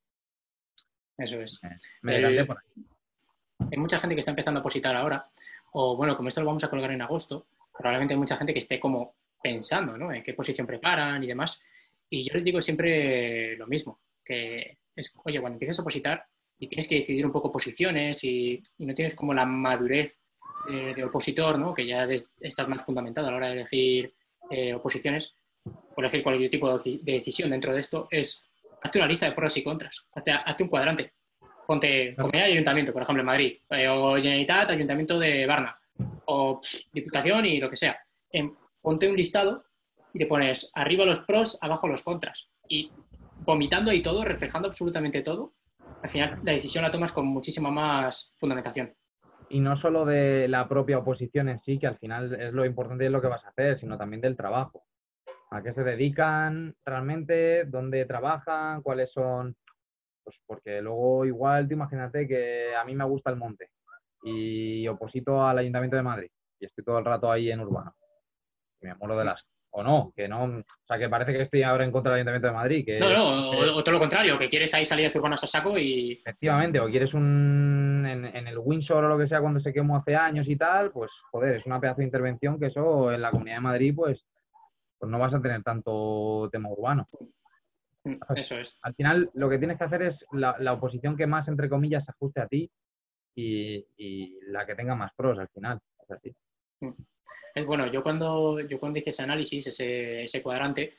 Eso 1.17 1.41
es. 1.41 1.61
Me, 2.03 2.45
por 2.45 2.59
ahí. 2.59 2.85
Hay 3.71 3.79
mucha 3.79 3.99
gente 3.99 4.15
que 4.15 4.21
está 4.21 4.31
empezando 4.31 4.61
a 4.61 4.63
positar 4.63 4.95
ahora, 4.95 5.29
o 5.73 5.97
bueno, 5.97 6.17
como 6.17 6.29
esto 6.29 6.41
lo 6.41 6.47
vamos 6.47 6.63
a 6.65 6.71
colgar 6.71 6.93
en 6.93 7.03
agosto, 7.03 7.49
probablemente 7.77 8.15
hay 8.15 8.19
mucha 8.19 8.37
gente 8.37 8.53
que 8.53 8.61
esté 8.61 8.79
como 8.79 9.17
pensando, 9.43 9.97
¿no? 9.99 10.13
En 10.13 10.23
qué 10.23 10.35
posición 10.35 10.67
preparan 10.67 11.23
y 11.23 11.27
demás. 11.27 11.65
Y 12.09 12.23
yo 12.23 12.35
les 12.35 12.45
digo 12.45 12.61
siempre 12.61 13.57
lo 13.57 13.67
mismo, 13.67 14.01
que 14.25 14.79
es, 14.95 15.19
oye, 15.25 15.41
cuando 15.41 15.57
empiezas 15.57 15.81
a 15.81 15.85
positar 15.85 16.25
y 16.59 16.69
tienes 16.69 16.89
que 16.89 16.97
decidir 16.97 17.27
un 17.27 17.33
poco 17.33 17.53
posiciones 17.53 18.23
y, 18.25 18.63
no 18.79 18.95
tienes 18.95 19.15
como 19.15 19.35
la 19.35 19.45
madurez 19.45 20.21
de, 20.69 21.05
opositor, 21.05 21.59
¿no? 21.59 21.75
Que 21.75 21.87
ya 21.87 22.07
estás 22.41 22.69
más 22.69 22.85
fundamentado 22.85 23.29
a 23.29 23.31
la 23.31 23.37
hora 23.37 23.49
de 23.49 23.55
elegir 23.55 24.15
eh, 24.51 24.75
oposiciones, 24.75 25.37
por 25.65 26.05
elegir 26.05 26.23
cualquier 26.23 26.51
tipo 26.51 26.79
de 26.79 26.99
decisión 27.03 27.51
dentro 27.51 27.73
de 27.73 27.81
esto, 27.81 28.09
es 28.11 28.51
hazte 28.83 28.99
una 28.99 29.09
lista 29.09 29.27
de 29.27 29.33
pros 29.33 29.57
y 29.57 29.63
contras, 29.63 30.09
hazte, 30.13 30.63
un 30.63 30.69
cuadrante. 30.69 31.13
Ponte 31.67 32.15
comunidad 32.17 32.49
y 32.49 32.53
ayuntamiento, 32.53 32.93
por 32.93 33.03
ejemplo, 33.03 33.21
en 33.21 33.27
Madrid, 33.27 33.59
eh, 33.71 33.89
o 33.89 34.15
Generalitat, 34.17 34.71
ayuntamiento 34.71 35.19
de 35.19 35.45
Varna, 35.45 35.79
o 36.27 36.61
diputación 36.93 37.45
y 37.45 37.59
lo 37.59 37.69
que 37.69 37.77
sea. 37.77 38.01
ponte 38.81 39.09
un 39.09 39.17
listado 39.17 39.65
y 40.15 40.19
te 40.19 40.27
pones 40.27 40.71
arriba 40.75 41.05
los 41.05 41.21
pros, 41.21 41.59
abajo 41.61 41.89
los 41.89 42.03
contras. 42.03 42.51
Y 42.69 42.91
vomitando 43.45 43.91
ahí 43.91 44.01
todo, 44.01 44.25
reflejando 44.25 44.69
absolutamente 44.69 45.21
todo, 45.21 45.53
al 46.03 46.09
final 46.09 46.35
la 46.43 46.53
decisión 46.53 46.85
la 46.85 46.91
tomas 46.91 47.13
con 47.13 47.27
muchísima 47.27 47.71
más 47.71 48.35
fundamentación 48.39 48.95
y 49.51 49.61
no 49.61 49.81
solo 49.81 50.05
de 50.05 50.49
la 50.49 50.69
propia 50.69 50.99
oposición 50.99 51.49
en 51.49 51.61
sí, 51.61 51.79
que 51.79 51.87
al 51.87 51.99
final 51.99 52.41
es 52.41 52.53
lo 52.53 52.65
importante 52.65 53.05
de 53.05 53.11
lo 53.11 53.21
que 53.21 53.29
vas 53.29 53.45
a 53.45 53.49
hacer, 53.49 53.79
sino 53.81 53.97
también 53.97 54.21
del 54.21 54.37
trabajo. 54.37 54.85
¿A 55.51 55.63
qué 55.63 55.73
se 55.73 55.83
dedican 55.83 56.75
realmente? 56.85 57.65
¿Dónde 57.65 58.05
trabajan? 58.05 58.83
¿Cuáles 58.83 59.11
son? 59.13 59.57
Pues 60.23 60.37
porque 60.47 60.83
luego 60.83 61.25
igual, 61.25 61.67
te 61.67 61.75
imagínate 61.75 62.29
que 62.29 62.75
a 62.77 62.85
mí 62.85 62.95
me 62.95 63.05
gusta 63.05 63.31
el 63.31 63.37
monte 63.37 63.71
y 64.23 64.87
oposito 64.89 65.47
al 65.47 65.59
Ayuntamiento 65.59 65.97
de 65.97 66.03
Madrid 66.03 66.31
y 66.61 66.67
estoy 66.67 66.85
todo 66.85 66.99
el 66.99 67.05
rato 67.05 67.31
ahí 67.31 67.51
en 67.51 67.61
urbano. 67.61 67.95
Me 68.81 68.95
muero 68.95 69.17
de 69.17 69.25
las 69.25 69.43
o 69.79 69.83
no, 69.83 70.13
que 70.15 70.27
no, 70.27 70.45
o 70.45 70.87
sea, 70.87 70.99
que 70.99 71.09
parece 71.09 71.33
que 71.33 71.43
estoy 71.43 71.63
ahora 71.63 71.85
en 71.85 71.93
contra 71.93 72.13
del 72.13 72.19
Ayuntamiento 72.19 72.49
de 72.49 72.55
Madrid. 72.55 72.85
Que, 72.85 72.99
no, 72.99 73.09
no, 73.11 73.51
o, 73.51 73.83
todo 73.85 73.93
lo 73.93 73.99
contrario, 73.99 74.39
que 74.39 74.49
quieres 74.49 74.75
ahí 74.75 74.85
salidas 74.85 75.15
urbanas 75.17 75.45
a 75.45 75.47
saco 75.47 75.79
y... 75.79 76.13
Efectivamente, 76.13 76.81
o 76.81 76.89
quieres 76.89 77.15
un, 77.15 78.05
en, 78.07 78.49
el 78.49 78.59
Windsor 78.59 79.05
o 79.05 79.09
lo 79.09 79.19
que 79.19 79.29
sea 79.29 79.41
cuando 79.41 79.61
se 79.61 79.73
quemó 79.73 79.97
hace 79.97 80.17
años 80.17 80.49
y 80.49 80.57
tal, 80.57 80.91
pues 80.91 81.11
joder, 81.31 81.57
es 81.57 81.67
una 81.67 81.81
pedazo 81.81 81.99
de 81.99 82.07
intervención 82.07 82.59
que 82.59 82.67
eso 82.67 83.13
en 83.13 83.23
la 83.23 83.31
Comunidad 83.31 83.57
de 83.57 83.63
Madrid, 83.63 83.95
pues, 83.95 84.25
pues 84.99 85.11
no 85.11 85.19
vas 85.19 85.35
a 85.35 85.41
tener 85.41 85.63
tanto 85.63 86.49
tema 86.51 86.71
urbano. 86.71 87.07
Mm, 88.03 88.17
eso 88.35 88.59
es. 88.59 88.79
Al 88.83 88.95
final, 88.95 89.31
lo 89.35 89.49
que 89.49 89.59
tienes 89.59 89.79
que 89.79 89.85
hacer 89.85 90.03
es 90.03 90.17
la, 90.33 90.73
oposición 90.73 91.17
que 91.17 91.27
más, 91.27 91.47
entre 91.47 91.69
comillas, 91.69 92.05
se 92.05 92.11
ajuste 92.11 92.41
a 92.41 92.49
ti 92.49 92.69
y, 93.37 93.87
y, 93.97 94.41
la 94.47 94.67
que 94.67 94.75
tenga 94.75 94.97
más 94.97 95.13
pros 95.15 95.39
al 95.39 95.49
final. 95.49 95.79
Es 96.03 96.11
así. 96.11 96.35
Mm. 96.81 96.91
Es 97.55 97.67
bueno, 97.67 97.87
yo 97.87 98.03
cuando, 98.03 98.61
yo 98.61 98.79
cuando 98.79 98.99
hice 98.99 99.11
ese 99.11 99.23
análisis, 99.23 99.67
ese, 99.67 100.23
ese 100.23 100.43
cuadrante, 100.43 100.95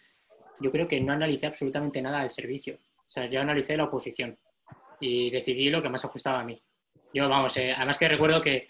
yo 0.59 0.71
creo 0.71 0.87
que 0.87 0.99
no 0.99 1.13
analicé 1.13 1.47
absolutamente 1.47 2.01
nada 2.01 2.19
del 2.19 2.29
servicio. 2.29 2.75
O 2.75 3.09
sea, 3.09 3.25
yo 3.25 3.41
analicé 3.41 3.77
la 3.77 3.85
oposición 3.85 4.37
y 4.99 5.29
decidí 5.29 5.69
lo 5.69 5.81
que 5.81 5.89
más 5.89 6.05
ajustaba 6.05 6.41
a 6.41 6.43
mí. 6.43 6.61
Yo, 7.13 7.27
vamos, 7.27 7.55
eh, 7.57 7.73
además 7.75 7.97
que 7.97 8.07
recuerdo 8.07 8.41
que 8.41 8.67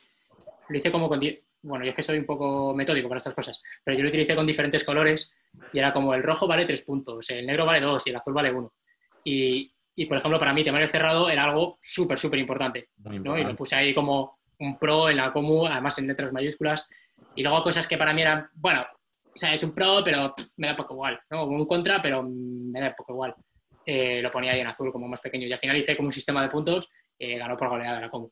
lo 0.69 0.77
hice 0.77 0.91
como 0.91 1.09
con... 1.09 1.19
Bueno, 1.61 1.83
yo 1.83 1.89
es 1.89 1.95
que 1.95 2.03
soy 2.03 2.17
un 2.17 2.25
poco 2.25 2.73
metódico 2.73 3.09
para 3.09 3.17
estas 3.17 3.33
cosas, 3.33 3.61
pero 3.83 3.97
yo 3.97 4.03
lo 4.03 4.09
utilicé 4.09 4.33
con 4.33 4.47
diferentes 4.47 4.85
colores 4.85 5.35
y 5.73 5.79
era 5.79 5.91
como 5.91 6.13
el 6.13 6.23
rojo 6.23 6.47
vale 6.47 6.63
tres 6.63 6.83
puntos, 6.83 7.29
el 7.31 7.45
negro 7.45 7.65
vale 7.65 7.81
dos 7.81 8.07
y 8.07 8.11
el 8.11 8.15
azul 8.15 8.33
vale 8.33 8.53
uno. 8.53 8.73
Y, 9.25 9.73
y 9.93 10.05
por 10.05 10.17
ejemplo, 10.17 10.39
para 10.39 10.53
mí 10.53 10.63
temario 10.63 10.87
cerrado 10.87 11.29
era 11.29 11.43
algo 11.43 11.77
súper, 11.81 12.17
súper 12.17 12.39
importante, 12.39 12.91
¿no? 12.97 13.37
Y 13.37 13.43
lo 13.43 13.55
puse 13.55 13.75
ahí 13.75 13.93
como 13.93 14.38
un 14.59 14.77
pro 14.77 15.09
en 15.09 15.17
la 15.17 15.31
comu, 15.31 15.65
además 15.65 15.97
en 15.99 16.07
letras 16.07 16.33
mayúsculas, 16.33 16.89
y 17.35 17.43
luego 17.43 17.63
cosas 17.63 17.87
que 17.87 17.97
para 17.97 18.13
mí 18.13 18.21
eran, 18.21 18.47
bueno, 18.53 18.81
o 18.81 19.37
sea, 19.37 19.53
es 19.53 19.63
un 19.63 19.73
pro, 19.73 20.01
pero 20.03 20.33
me 20.57 20.67
da 20.67 20.75
poco 20.75 20.93
igual, 20.95 21.19
¿no? 21.29 21.45
Un 21.45 21.65
contra, 21.65 22.01
pero 22.01 22.23
me 22.23 22.81
da 22.81 22.93
poco 22.95 23.13
igual. 23.13 23.35
Eh, 23.85 24.21
lo 24.21 24.29
ponía 24.29 24.51
ahí 24.51 24.59
en 24.59 24.67
azul 24.67 24.91
como 24.91 25.07
más 25.07 25.21
pequeño. 25.21 25.47
Y 25.47 25.53
al 25.53 25.59
final 25.59 25.77
hice 25.77 25.95
como 25.95 26.07
un 26.07 26.11
sistema 26.11 26.41
de 26.41 26.49
puntos, 26.49 26.91
eh, 27.17 27.37
ganó 27.37 27.55
por 27.55 27.69
goleada 27.69 28.01
la 28.01 28.09
Comu. 28.09 28.29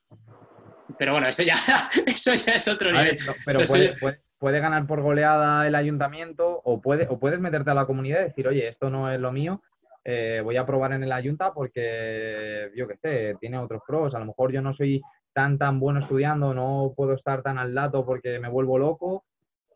Pero 0.97 1.13
bueno, 1.13 1.27
eso 1.27 1.43
ya, 1.43 1.55
eso 2.05 2.33
ya 2.33 2.53
es 2.53 2.67
otro 2.67 2.91
nivel. 2.91 3.17
pero 3.45 3.59
puede, 3.63 3.95
puede, 4.37 4.59
ganar 4.59 4.85
por 4.85 5.01
goleada 5.01 5.65
el 5.67 5.75
ayuntamiento 5.75 6.61
o, 6.63 6.81
puede, 6.81 7.07
o 7.09 7.19
puedes 7.19 7.39
meterte 7.39 7.71
a 7.71 7.73
la 7.73 7.85
comunidad 7.85 8.21
y 8.21 8.23
decir, 8.25 8.47
oye, 8.47 8.67
esto 8.67 8.89
no 8.89 9.11
es 9.11 9.19
lo 9.19 9.31
mío, 9.31 9.61
eh, 10.03 10.41
voy 10.43 10.57
a 10.57 10.65
probar 10.65 10.93
en 10.93 11.03
el 11.03 11.11
ayunta 11.11 11.53
porque, 11.53 12.71
yo 12.75 12.87
qué 12.87 12.97
sé, 12.97 13.35
tiene 13.39 13.57
otros 13.57 13.81
pros. 13.85 14.15
A 14.15 14.19
lo 14.19 14.25
mejor 14.25 14.53
yo 14.53 14.61
no 14.61 14.73
soy 14.73 15.01
tan, 15.37 15.59
tan 15.59 15.79
bueno 15.79 15.99
estudiando, 15.99 16.51
no 16.51 16.93
puedo 16.95 17.13
estar 17.13 17.43
tan 17.43 17.59
al 17.59 17.71
dato 17.71 18.03
porque 18.03 18.39
me 18.39 18.49
vuelvo 18.49 18.79
loco. 18.79 19.23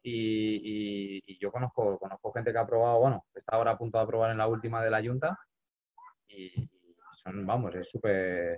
Y, 0.02 1.38
yo 1.40 1.52
conozco, 1.52 2.00
conozco 2.00 2.34
gente 2.34 2.52
que 2.52 2.58
ha 2.58 2.66
probado, 2.66 3.00
bueno, 3.00 3.26
está 3.36 3.58
ahora 3.58 3.72
a 3.72 3.78
punto 3.78 4.00
de 4.00 4.04
aprobar 4.04 4.32
en 4.32 4.40
la 4.40 4.48
última 4.48 4.84
de 4.84 4.90
la 4.90 5.04
Junta 5.04 5.38
y 6.28 6.68
son, 7.22 7.46
vamos, 7.46 7.76
es 7.76 7.88
súper... 7.92 8.58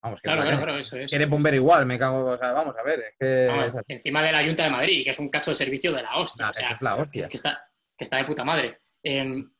Vamos, 0.00 0.20
claro, 0.22 0.40
claro, 0.40 0.56
claro, 0.56 0.78
eso 0.78 0.96
es. 0.96 1.10
Quiere 1.10 1.26
bomber 1.26 1.52
igual, 1.52 1.84
me 1.84 1.98
cago, 1.98 2.30
o 2.30 2.38
sea, 2.38 2.52
vamos 2.52 2.74
a 2.78 2.82
ver, 2.82 3.00
es 3.00 3.14
que... 3.18 3.82
encima 3.88 4.22
de 4.22 4.32
la 4.32 4.42
Junta 4.42 4.64
de 4.64 4.70
Madrid, 4.70 5.04
que 5.04 5.10
es 5.10 5.18
un 5.18 5.28
cacho 5.28 5.50
de 5.50 5.56
servicio 5.56 5.92
de 5.92 6.02
la 6.02 6.16
hostia, 6.16 6.48
o 6.48 6.52
sea, 6.54 6.78
Que, 7.12 7.28
está, 7.30 7.62
que 7.94 8.04
está 8.04 8.16
de 8.16 8.24
puta 8.24 8.42
madre. 8.42 8.78
Em, 9.02 9.52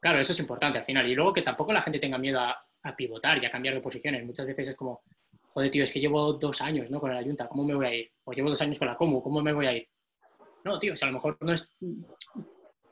claro, 0.00 0.20
eso 0.20 0.30
es 0.30 0.38
importante 0.38 0.78
al 0.78 0.84
final. 0.84 1.08
Y 1.08 1.16
luego 1.16 1.32
que 1.32 1.42
tampoco 1.42 1.72
la 1.72 1.82
gente 1.82 1.98
tenga 1.98 2.16
miedo 2.16 2.38
a, 2.38 2.64
a 2.84 2.94
pivotar 2.94 3.42
y 3.42 3.46
a 3.46 3.50
cambiar 3.50 3.74
de 3.74 3.80
posiciones. 3.80 4.24
Muchas 4.24 4.46
veces 4.46 4.68
es 4.68 4.76
como, 4.76 5.02
joder, 5.56 5.70
tío, 5.70 5.84
es 5.84 5.90
que 5.90 6.00
llevo 6.00 6.34
dos 6.34 6.60
años 6.60 6.90
¿no? 6.90 7.00
con 7.00 7.14
la 7.14 7.22
Junta, 7.22 7.48
¿cómo 7.48 7.64
me 7.64 7.74
voy 7.74 7.86
a 7.86 7.94
ir? 7.94 8.12
O 8.24 8.32
llevo 8.32 8.50
dos 8.50 8.60
años 8.60 8.78
con 8.78 8.88
la 8.88 8.94
Comu, 8.94 9.22
¿cómo 9.22 9.40
me 9.40 9.54
voy 9.54 9.64
a 9.64 9.72
ir? 9.72 9.88
No, 10.64 10.78
tío, 10.78 10.92
o 10.92 10.96
sea, 10.96 11.08
a 11.08 11.10
lo 11.10 11.14
mejor 11.14 11.38
no 11.40 11.50
es... 11.50 11.74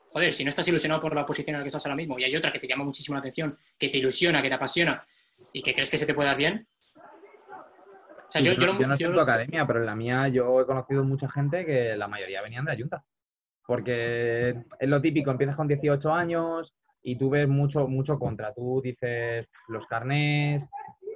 Joder, 0.08 0.32
si 0.32 0.44
no 0.44 0.48
estás 0.48 0.66
ilusionado 0.66 0.98
por 0.98 1.14
la 1.14 1.26
posición 1.26 1.56
en 1.56 1.60
la 1.60 1.64
que 1.64 1.68
estás 1.68 1.84
ahora 1.84 1.96
mismo 1.96 2.18
y 2.18 2.24
hay 2.24 2.34
otra 2.34 2.50
que 2.50 2.58
te 2.58 2.66
llama 2.66 2.84
muchísimo 2.84 3.16
la 3.16 3.18
atención, 3.18 3.54
que 3.78 3.90
te 3.90 3.98
ilusiona, 3.98 4.40
que 4.40 4.48
te 4.48 4.54
apasiona 4.54 5.04
y 5.52 5.60
que 5.60 5.74
crees 5.74 5.90
que 5.90 5.98
se 5.98 6.06
te 6.06 6.14
puede 6.14 6.28
dar 6.28 6.38
bien. 6.38 6.66
O 7.36 8.30
sea, 8.30 8.40
yo, 8.40 8.54
no, 8.56 8.96
yo, 8.96 9.10
no 9.10 9.20
academia, 9.20 9.66
pero 9.66 9.80
en 9.80 9.86
la 9.86 9.94
mía 9.94 10.28
yo 10.28 10.58
he 10.58 10.64
conocido 10.64 11.04
mucha 11.04 11.28
gente 11.28 11.66
que 11.66 11.94
la 11.96 12.08
mayoría 12.08 12.40
venían 12.40 12.64
de 12.64 12.72
la 12.72 12.78
Junta. 12.78 13.04
Porque 13.66 14.54
es 14.78 14.88
lo 14.88 15.02
típico, 15.02 15.30
empiezas 15.30 15.56
con 15.56 15.68
18 15.68 16.10
años 16.10 16.72
y 17.02 17.18
tú 17.18 17.28
ves 17.28 17.46
mucho, 17.46 17.86
mucho 17.86 18.18
contra. 18.18 18.54
Tú 18.54 18.80
dices 18.82 19.46
los 19.68 19.86
carnés, 19.86 20.62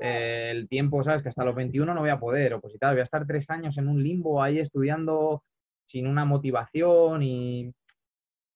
eh, 0.00 0.50
el 0.52 0.68
tiempo, 0.68 1.02
¿sabes? 1.02 1.22
Que 1.22 1.28
hasta 1.30 1.44
los 1.44 1.54
21 1.54 1.92
no 1.92 2.00
voy 2.00 2.10
a 2.10 2.20
poder 2.20 2.54
opositar, 2.54 2.92
voy 2.92 3.00
a 3.00 3.04
estar 3.04 3.26
tres 3.26 3.48
años 3.50 3.76
en 3.78 3.88
un 3.88 4.02
limbo 4.02 4.42
ahí 4.42 4.60
estudiando 4.60 5.42
sin 5.88 6.06
una 6.06 6.24
motivación 6.24 7.22
y, 7.22 7.72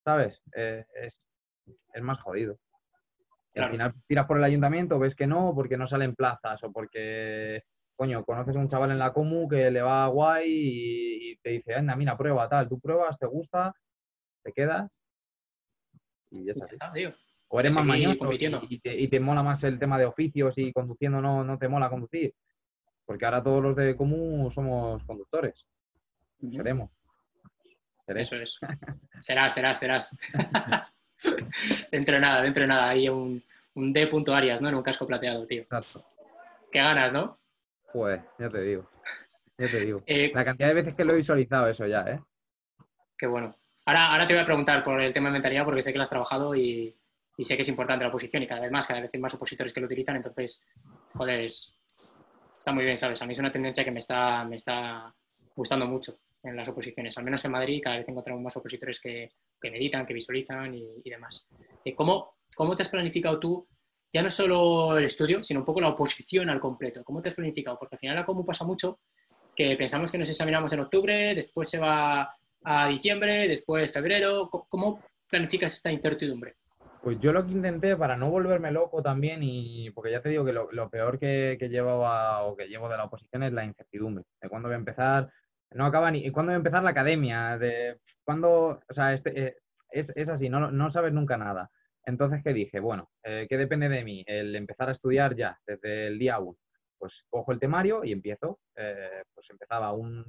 ¿sabes? 0.04 0.38
Eh, 0.54 0.84
es, 0.94 2.02
más 2.02 2.20
jodido. 2.20 2.56
Y 3.54 3.60
al 3.60 3.70
final 3.70 3.92
tiras 4.06 4.26
por 4.26 4.38
el 4.38 4.44
ayuntamiento, 4.44 4.98
ves 4.98 5.14
que 5.14 5.26
no, 5.26 5.52
porque 5.54 5.76
no 5.76 5.86
salen 5.86 6.14
plazas 6.14 6.62
o 6.64 6.72
porque, 6.72 7.62
coño, 7.96 8.24
conoces 8.24 8.56
a 8.56 8.58
un 8.58 8.70
chaval 8.70 8.92
en 8.92 8.98
la 8.98 9.12
comu 9.12 9.46
que 9.48 9.70
le 9.70 9.82
va 9.82 10.06
guay 10.06 10.46
y, 10.48 11.36
te 11.38 11.50
dice, 11.50 11.74
anda, 11.74 11.94
mira, 11.96 12.16
prueba 12.16 12.48
tal, 12.48 12.68
tú 12.68 12.80
pruebas, 12.80 13.18
te 13.18 13.26
gusta, 13.26 13.74
te 14.42 14.52
quedas 14.52 14.90
y 16.30 16.44
ya 16.46 16.52
está. 16.52 16.92
tío 16.92 17.12
o 17.54 17.60
eres 17.60 17.76
más 17.76 17.84
mañoso 17.84 18.30
y, 18.32 19.08
te, 19.08 19.20
mola 19.20 19.42
más 19.42 19.62
el 19.62 19.78
tema 19.78 19.98
de 19.98 20.06
oficios 20.06 20.54
y 20.56 20.72
conduciendo 20.72 21.20
no, 21.20 21.44
no 21.44 21.58
te 21.58 21.68
mola 21.68 21.90
conducir. 21.90 22.32
Porque 23.04 23.26
ahora 23.26 23.42
todos 23.42 23.62
los 23.62 23.76
de 23.76 23.94
común 23.94 24.50
somos 24.54 25.04
conductores. 25.04 25.66
Seremos. 26.40 26.90
Eso 28.06 28.36
es. 28.36 28.58
serás, 29.20 29.52
serás, 29.52 29.78
serás. 29.78 30.18
dentro 31.92 32.14
de 32.14 32.20
nada, 32.22 32.40
dentro 32.40 32.62
de 32.62 32.68
nada. 32.68 32.88
Hay 32.88 33.10
un, 33.10 33.42
un 33.74 33.92
D. 33.92 34.08
Arias, 34.34 34.62
¿no? 34.62 34.70
En 34.70 34.74
un 34.74 34.82
casco 34.82 35.06
plateado, 35.06 35.46
tío. 35.46 35.60
Exacto. 35.60 36.06
Qué 36.70 36.78
ganas, 36.78 37.12
¿no? 37.12 37.38
Pues, 37.92 38.18
ya 38.38 38.48
te 38.48 38.62
digo. 38.62 38.88
Ya 39.58 39.68
te 39.68 39.80
digo. 39.84 40.02
Eh, 40.06 40.32
La 40.34 40.46
cantidad 40.46 40.68
de 40.68 40.74
veces 40.74 40.94
que 40.94 41.04
lo 41.04 41.12
he 41.12 41.16
visualizado 41.16 41.68
eso 41.68 41.86
ya, 41.86 42.00
¿eh? 42.00 42.18
Qué 43.18 43.26
bueno. 43.26 43.54
Ahora, 43.84 44.10
ahora 44.10 44.26
te 44.26 44.32
voy 44.32 44.42
a 44.42 44.46
preguntar 44.46 44.82
por 44.82 45.02
el 45.02 45.12
tema 45.12 45.28
de 45.28 45.34
mentalidad 45.34 45.66
porque 45.66 45.82
sé 45.82 45.92
que 45.92 45.98
lo 45.98 46.02
has 46.02 46.08
trabajado 46.08 46.54
y, 46.54 46.96
y 47.36 47.44
sé 47.44 47.56
que 47.56 47.62
es 47.62 47.68
importante 47.68 48.04
la 48.04 48.08
oposición 48.08 48.42
y 48.42 48.46
cada 48.46 48.60
vez 48.60 48.70
más, 48.70 48.86
cada 48.86 49.00
vez 49.00 49.10
hay 49.12 49.20
más 49.20 49.34
opositores 49.34 49.72
que 49.72 49.80
lo 49.80 49.86
utilizan, 49.86 50.16
entonces, 50.16 50.66
joder, 51.14 51.40
está 51.40 52.72
muy 52.72 52.84
bien, 52.84 52.96
¿sabes? 52.96 53.20
A 53.22 53.26
mí 53.26 53.32
es 53.32 53.38
una 53.38 53.50
tendencia 53.50 53.84
que 53.84 53.90
me 53.90 54.00
está, 54.00 54.44
me 54.44 54.56
está 54.56 55.14
gustando 55.54 55.86
mucho 55.86 56.18
en 56.42 56.56
las 56.56 56.68
oposiciones, 56.68 57.16
al 57.18 57.24
menos 57.24 57.44
en 57.44 57.52
Madrid 57.52 57.80
cada 57.82 57.96
vez 57.96 58.08
encontramos 58.08 58.42
más 58.42 58.56
opositores 58.56 59.00
que, 59.00 59.30
que 59.60 59.70
meditan, 59.70 60.04
que 60.04 60.14
visualizan 60.14 60.74
y, 60.74 61.02
demás. 61.04 61.48
Eh, 61.84 61.94
¿Cómo, 61.94 62.36
¿Cómo 62.54 62.74
te 62.74 62.82
has 62.82 62.88
planificado 62.88 63.38
tú, 63.38 63.66
ya 64.12 64.22
no 64.22 64.30
solo 64.30 64.98
el 64.98 65.04
estudio, 65.04 65.42
sino 65.42 65.60
un 65.60 65.66
poco 65.66 65.80
la 65.80 65.88
oposición 65.88 66.50
al 66.50 66.60
completo? 66.60 67.02
¿Cómo 67.04 67.22
te 67.22 67.28
has 67.28 67.34
planificado? 67.34 67.78
Porque 67.78 67.94
al 67.94 68.00
final, 68.00 68.24
como 68.26 68.44
pasa 68.44 68.64
mucho, 68.64 69.00
que 69.54 69.76
pensamos 69.76 70.10
que 70.10 70.18
nos 70.18 70.28
examinamos 70.28 70.72
en 70.72 70.80
octubre, 70.80 71.34
después 71.34 71.68
se 71.68 71.78
va 71.78 72.34
a 72.64 72.88
diciembre, 72.88 73.48
después 73.48 73.92
febrero. 73.92 74.48
¿Cómo 74.50 75.00
planificas 75.28 75.74
esta 75.74 75.92
incertidumbre? 75.92 76.56
Pues 77.02 77.18
yo 77.20 77.32
lo 77.32 77.44
que 77.44 77.50
intenté 77.50 77.96
para 77.96 78.16
no 78.16 78.30
volverme 78.30 78.70
loco 78.70 79.02
también, 79.02 79.40
y 79.42 79.90
porque 79.90 80.12
ya 80.12 80.22
te 80.22 80.28
digo 80.28 80.44
que 80.44 80.52
lo, 80.52 80.88
peor 80.88 81.18
que, 81.18 81.56
que, 81.58 81.68
llevaba 81.68 82.44
o 82.44 82.56
que 82.56 82.68
llevo 82.68 82.88
de 82.88 82.96
la 82.96 83.04
oposición 83.04 83.42
es 83.42 83.52
la 83.52 83.64
incertidumbre, 83.64 84.24
de 84.40 84.48
cuándo 84.48 84.68
voy 84.68 84.74
a 84.74 84.78
empezar, 84.78 85.28
no 85.72 85.84
acaba 85.86 86.12
ni, 86.12 86.30
cuándo 86.30 86.50
voy 86.50 86.54
a 86.54 86.58
empezar 86.58 86.82
la 86.84 86.90
academia, 86.90 87.58
de 87.58 87.98
cuándo, 88.24 88.80
o 88.88 88.94
sea, 88.94 89.14
este, 89.14 89.46
eh, 89.46 89.56
es, 89.90 90.06
es, 90.14 90.28
así, 90.28 90.48
no, 90.48 90.70
no 90.70 90.92
sabes 90.92 91.12
nunca 91.12 91.36
nada. 91.36 91.70
Entonces, 92.04 92.40
¿qué 92.44 92.52
dije? 92.52 92.78
Bueno, 92.78 93.10
eh, 93.24 93.46
¿qué 93.48 93.56
depende 93.56 93.88
de 93.88 94.04
mí? 94.04 94.24
El 94.26 94.54
empezar 94.54 94.88
a 94.88 94.92
estudiar 94.92 95.34
ya, 95.34 95.58
desde 95.66 96.06
el 96.06 96.18
día 96.20 96.38
uno. 96.38 96.58
Pues 96.98 97.12
cojo 97.30 97.50
el 97.50 97.58
temario 97.58 98.04
y 98.04 98.12
empiezo. 98.12 98.60
Eh, 98.76 99.22
pues 99.34 99.48
empezaba 99.50 99.92
un, 99.92 100.24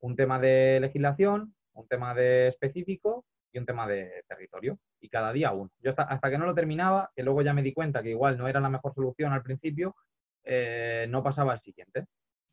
un 0.00 0.16
tema 0.16 0.40
de 0.40 0.78
legislación, 0.80 1.54
un 1.74 1.88
tema 1.88 2.14
de 2.14 2.48
específico 2.48 3.24
y 3.52 3.58
un 3.58 3.66
tema 3.66 3.86
de 3.86 4.24
territorio. 4.28 4.78
Y 5.00 5.08
cada 5.08 5.32
día 5.32 5.52
uno. 5.52 5.70
Yo 5.80 5.92
hasta, 5.96 6.30
que 6.30 6.38
no 6.38 6.46
lo 6.46 6.54
terminaba, 6.54 7.10
que 7.14 7.22
luego 7.22 7.42
ya 7.42 7.52
me 7.52 7.62
di 7.62 7.72
cuenta 7.72 8.02
que 8.02 8.10
igual 8.10 8.38
no 8.38 8.48
era 8.48 8.60
la 8.60 8.68
mejor 8.68 8.94
solución 8.94 9.32
al 9.32 9.42
principio, 9.42 9.96
eh, 10.44 11.06
no 11.08 11.22
pasaba 11.22 11.52
al 11.52 11.60
siguiente. 11.62 12.06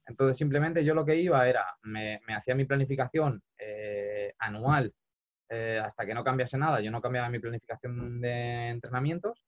Entonces 0.05 0.37
simplemente 0.37 0.83
yo 0.85 0.93
lo 0.93 1.05
que 1.05 1.17
iba 1.17 1.47
era, 1.47 1.65
me, 1.83 2.19
hacía 2.35 2.55
mi 2.55 2.65
planificación 2.65 3.41
eh, 3.57 4.33
anual 4.39 4.93
eh, 5.49 5.81
hasta 5.83 6.05
que 6.05 6.13
no 6.13 6.23
cambiase 6.23 6.57
nada. 6.57 6.79
Yo 6.81 6.91
no 6.91 7.01
cambiaba 7.01 7.29
mi 7.29 7.39
planificación 7.39 8.21
de 8.21 8.69
entrenamientos 8.69 9.43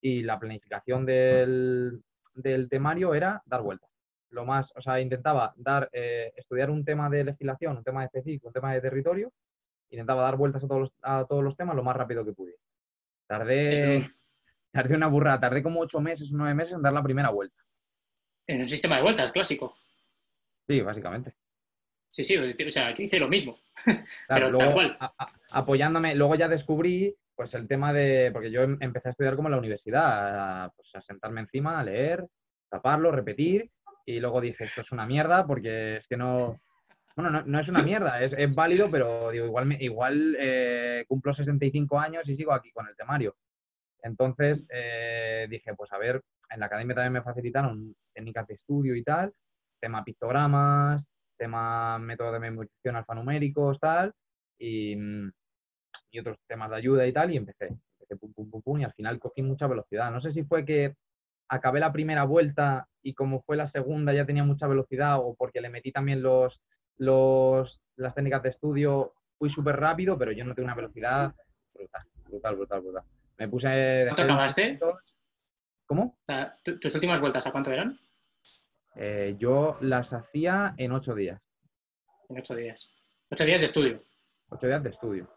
y 0.00 0.22
la 0.22 0.38
planificación 0.38 1.04
del, 1.06 2.02
del 2.34 2.68
temario 2.68 3.14
era 3.14 3.42
dar 3.46 3.62
vueltas. 3.62 3.90
Lo 4.30 4.44
más, 4.44 4.70
o 4.76 4.82
sea, 4.82 5.00
intentaba 5.00 5.54
dar, 5.56 5.88
estudiar 5.92 6.70
un 6.70 6.84
tema 6.84 7.08
de 7.08 7.24
legislación, 7.24 7.76
un 7.78 7.84
tema 7.84 8.04
específico, 8.04 8.48
un 8.48 8.52
tema 8.52 8.74
de 8.74 8.80
territorio 8.80 9.32
intentaba 9.90 10.22
dar 10.22 10.36
vueltas 10.36 10.64
a 10.64 10.68
todos 10.68 10.80
los, 10.80 10.92
a 11.02 11.24
todos 11.28 11.44
los 11.44 11.56
temas 11.56 11.76
lo 11.76 11.84
más 11.84 11.96
rápido 11.96 12.24
que 12.24 12.32
pudiera. 12.32 12.60
Tardé, 13.26 14.10
tardé 14.72 14.94
una 14.94 15.08
burrada, 15.08 15.40
tardé 15.40 15.62
como 15.62 15.80
ocho 15.80 16.00
meses, 16.00 16.28
nueve 16.30 16.54
meses 16.54 16.74
en 16.74 16.82
dar 16.82 16.92
la 16.92 17.02
primera 17.02 17.30
vuelta. 17.30 17.62
En 18.46 18.58
un 18.58 18.64
sistema 18.64 18.96
de 18.96 19.02
vueltas 19.02 19.32
clásico. 19.32 19.76
Sí, 20.68 20.80
básicamente. 20.80 21.34
Sí, 22.08 22.24
sí, 22.24 22.36
o 22.36 22.70
sea, 22.70 22.94
yo 22.94 23.02
hice 23.02 23.18
lo 23.18 23.28
mismo. 23.28 23.58
Pero 24.28 24.56
tal 24.56 24.72
cual. 24.72 24.98
apoyándome, 25.50 26.14
luego 26.14 26.34
ya 26.34 26.48
descubrí 26.48 27.14
pues 27.34 27.52
el 27.52 27.68
tema 27.68 27.92
de, 27.92 28.30
porque 28.32 28.50
yo 28.50 28.62
em, 28.62 28.78
empecé 28.80 29.08
a 29.08 29.10
estudiar 29.10 29.36
como 29.36 29.48
en 29.48 29.52
la 29.52 29.58
universidad, 29.58 30.64
a, 30.64 30.72
pues, 30.74 30.88
a 30.94 31.02
sentarme 31.02 31.42
encima, 31.42 31.78
a 31.78 31.84
leer, 31.84 32.26
taparlo, 32.70 33.12
repetir, 33.12 33.64
y 34.06 34.20
luego 34.20 34.40
dije, 34.40 34.64
esto 34.64 34.80
es 34.80 34.92
una 34.92 35.04
mierda 35.04 35.46
porque 35.46 35.98
es 35.98 36.06
que 36.06 36.16
no, 36.16 36.58
bueno, 37.16 37.42
no, 37.46 37.60
es 37.60 37.68
una 37.68 37.82
mierda, 37.82 38.20
es, 38.20 38.54
válido, 38.54 38.88
pero 38.92 39.30
digo, 39.30 39.46
igual, 39.46 39.72
igual 39.80 40.36
eh, 40.38 41.04
cumplo 41.08 41.34
65 41.34 41.98
años 41.98 42.28
y 42.28 42.36
sigo 42.36 42.52
aquí 42.52 42.70
con 42.72 42.86
el 42.86 42.94
temario. 42.94 43.34
Entonces 44.02 44.62
eh, 44.68 45.46
dije, 45.48 45.74
pues 45.74 45.90
a 45.92 45.98
ver, 45.98 46.22
en 46.50 46.60
la 46.60 46.66
academia 46.66 46.94
también 46.94 47.14
me 47.14 47.22
facilitaron 47.22 47.94
técnicas 48.12 48.46
de 48.46 48.54
estudio 48.54 48.94
y 48.94 49.02
tal, 49.02 49.32
tema 49.80 50.04
pictogramas, 50.04 51.02
tema 51.38 51.98
método 51.98 52.32
de 52.32 52.40
memorización 52.40 52.96
alfanuméricos, 52.96 53.80
tal, 53.80 54.12
y, 54.58 54.94
y, 56.10 56.18
otros 56.18 56.36
temas 56.46 56.68
de 56.70 56.76
ayuda 56.76 57.06
y 57.06 57.12
tal, 57.14 57.32
y 57.32 57.38
empecé. 57.38 57.68
Empecé 57.68 58.16
pum, 58.16 58.32
pum, 58.34 58.50
pum, 58.50 58.62
pum, 58.62 58.80
y 58.80 58.84
al 58.84 58.92
final 58.92 59.18
cogí 59.18 59.40
mucha 59.42 59.66
velocidad. 59.66 60.10
No 60.10 60.20
sé 60.20 60.32
si 60.32 60.44
fue 60.44 60.66
que 60.66 60.94
acabé 61.48 61.80
la 61.80 61.92
primera 61.92 62.24
vuelta 62.24 62.88
y 63.02 63.14
como 63.14 63.42
fue 63.42 63.56
la 63.56 63.70
segunda 63.70 64.12
ya 64.12 64.26
tenía 64.26 64.44
mucha 64.44 64.66
velocidad 64.66 65.18
o 65.18 65.34
porque 65.34 65.60
le 65.60 65.70
metí 65.70 65.92
también 65.92 66.22
los, 66.22 66.60
los, 66.98 67.80
las 67.96 68.14
técnicas 68.14 68.42
de 68.42 68.50
estudio, 68.50 69.14
fui 69.38 69.50
súper 69.50 69.76
rápido, 69.76 70.18
pero 70.18 70.32
yo 70.32 70.44
no 70.44 70.54
tengo 70.54 70.66
una 70.66 70.74
velocidad 70.74 71.34
brutal, 71.72 72.02
brutal, 72.28 72.56
brutal, 72.56 72.80
brutal. 72.80 73.02
Me 73.38 73.48
puse... 73.48 74.04
¿Cuánto 74.06 74.22
acabaste? 74.22 74.78
¿Cómo? 75.86 76.18
¿Tus 76.62 76.94
últimas 76.94 77.20
vueltas 77.20 77.46
a 77.46 77.52
cuánto 77.52 77.70
eran? 77.70 77.98
Eh, 78.96 79.36
yo 79.38 79.76
las 79.80 80.10
hacía 80.12 80.74
en 80.78 80.92
ocho 80.92 81.14
días. 81.14 81.40
En 82.28 82.38
ocho 82.38 82.54
días. 82.54 82.92
Ocho 83.30 83.44
días 83.44 83.60
de 83.60 83.66
estudio. 83.66 84.02
Ocho 84.48 84.66
días 84.66 84.82
de 84.82 84.90
estudio. 84.90 85.30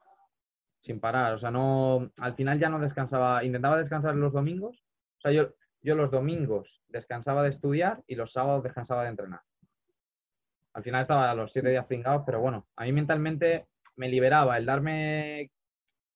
Sin 0.81 0.99
parar. 0.99 1.33
O 1.33 1.39
sea, 1.39 1.51
no. 1.51 2.11
Al 2.17 2.35
final 2.35 2.57
ya 2.59 2.69
no 2.69 2.79
descansaba. 2.79 3.43
Intentaba 3.43 3.77
descansar 3.77 4.15
los 4.15 4.33
domingos. 4.33 4.77
O 5.17 5.21
sea, 5.21 5.31
yo, 5.31 5.49
yo 5.81 5.95
los 5.95 6.09
domingos 6.09 6.81
descansaba 6.87 7.43
de 7.43 7.49
estudiar 7.49 8.01
y 8.07 8.15
los 8.15 8.31
sábados 8.31 8.63
descansaba 8.63 9.03
de 9.03 9.09
entrenar. 9.09 9.41
Al 10.73 10.83
final 10.83 11.01
estaba 11.01 11.31
a 11.31 11.35
los 11.35 11.51
siete 11.51 11.69
días 11.69 11.85
pingados, 11.85 12.23
pero 12.25 12.39
bueno, 12.41 12.67
a 12.75 12.83
mí 12.83 12.91
mentalmente 12.91 13.65
me 13.95 14.09
liberaba 14.09 14.57
el 14.57 14.65
darme 14.65 15.51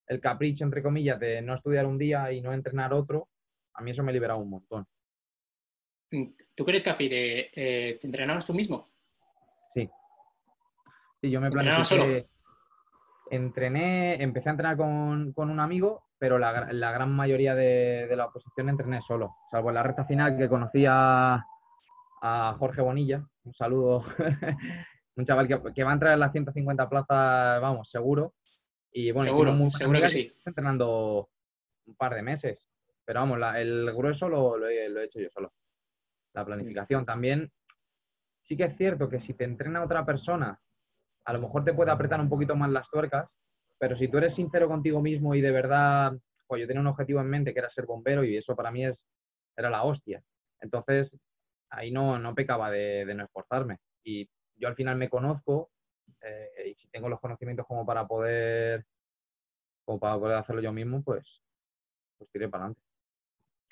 el 0.08 0.20
capricho, 0.20 0.64
entre 0.64 0.84
comillas, 0.84 1.20
de 1.20 1.42
no 1.42 1.56
estudiar 1.56 1.86
un 1.86 1.98
día 1.98 2.32
y 2.32 2.42
no 2.42 2.54
entrenar 2.54 2.94
otro, 2.94 3.30
a 3.74 3.82
mí 3.82 3.92
eso 3.92 4.04
me 4.04 4.14
liberaba 4.14 4.40
un 4.40 4.50
montón. 4.50 4.86
¿Tú 6.56 6.64
crees, 6.64 6.84
Cafi, 6.84 7.10
de, 7.10 7.50
eh, 7.56 7.98
te 8.00 8.08
entrenabas 8.08 8.46
tú 8.46 8.54
mismo? 8.54 8.90
Sí. 9.74 9.90
Sí, 11.22 11.30
yo 11.32 11.42
me 11.42 11.50
planifiqué... 11.50 11.84
solo? 11.84 12.06
Entrené, 13.32 14.22
empecé 14.22 14.50
a 14.50 14.52
entrenar 14.52 14.78
con, 14.78 15.34
un 15.36 15.60
amigo, 15.60 16.04
pero 16.20 16.38
la, 16.38 16.52
gran 16.52 17.12
mayoría 17.12 17.56
de, 17.56 18.14
la 18.16 18.28
oposición 18.28 18.70
entrené 18.70 19.02
solo, 19.08 19.38
salvo 19.50 19.70
en 19.70 19.76
la 19.76 19.84
recta 19.84 20.06
final 20.06 20.38
que 20.38 20.48
conocía 20.48 21.44
a 22.26 22.56
Jorge 22.58 22.82
Bonilla, 22.82 23.22
un 23.44 23.54
saludo, 23.54 24.06
un 25.18 25.26
chaval 25.26 25.46
que, 25.46 25.84
va 25.84 25.92
a 25.92 25.94
entrar 25.94 26.14
en 26.14 26.22
las 26.22 26.32
150 26.32 26.88
plazas, 26.88 27.62
vamos, 27.62 27.90
seguro. 27.92 28.34
Y 28.94 29.12
bueno, 29.12 29.30
seguro, 29.30 29.70
seguro 29.72 30.00
que 30.00 30.08
sí. 30.08 30.32
entrenando 30.46 31.30
un 31.86 31.96
par 31.96 32.16
de 32.16 32.22
meses, 32.22 32.66
pero 33.04 33.20
vamos, 33.20 33.40
el 33.58 33.92
grueso 33.94 34.30
lo, 34.30 34.66
he, 34.66 34.86
hecho 35.04 35.20
yo 35.20 35.30
solo. 35.34 35.52
La 36.34 36.46
planificación 36.46 37.04
también, 37.04 37.52
sí 38.48 38.56
que 38.56 38.64
es 38.66 38.78
cierto 38.78 39.10
que 39.10 39.20
si 39.22 39.34
te 39.34 39.44
entrena 39.44 39.84
otra 39.84 40.06
persona, 40.06 40.58
a 41.26 41.34
lo 41.34 41.42
mejor 41.42 41.66
te 41.66 41.74
puede 41.74 41.92
apretar 41.92 42.22
un 42.22 42.30
poquito 42.30 42.56
más 42.56 42.70
las 42.72 42.90
tuercas, 42.90 43.28
pero 43.78 43.98
si 43.98 44.08
tú 44.08 44.20
eres 44.20 44.34
sincero 44.36 44.70
contigo 44.70 45.02
mismo 45.02 45.36
y 45.36 45.42
de 45.42 45.52
verdad, 45.52 46.14
pues 46.48 46.62
yo 46.62 46.68
tenía 46.68 46.80
un 46.80 46.88
objetivo 46.88 47.20
en 47.20 47.30
mente 47.30 47.54
que 47.54 47.60
era 47.60 47.70
ser 47.72 47.86
bombero 47.86 48.24
y 48.24 48.38
eso 48.38 48.56
para 48.56 48.72
mí 48.72 48.86
es, 48.86 48.98
era 49.58 49.70
la 49.70 49.84
hostia. 49.84 50.24
Entonces, 50.62 51.12
ahí 51.74 51.92
no, 51.92 52.18
no 52.20 52.34
pecaba 52.34 52.72
de, 52.72 53.06
no 53.14 53.26
esforzarme. 53.26 53.78
Y 54.04 54.30
yo 54.56 54.68
al 54.68 54.76
final 54.76 54.96
me 54.98 55.10
conozco 55.10 55.72
eh, 56.22 56.72
y 56.72 56.76
si 56.76 56.88
tengo 56.90 57.10
los 57.10 57.20
conocimientos 57.20 57.66
como 57.68 57.86
para 57.86 58.08
poder 58.08 58.86
como 59.86 60.00
para 60.00 60.18
poder 60.18 60.38
hacerlo 60.38 60.62
yo 60.62 60.72
mismo, 60.72 61.04
pues, 61.04 61.42
pues 62.18 62.30
tiré 62.32 62.48
para 62.48 62.66
adelante. 62.66 62.82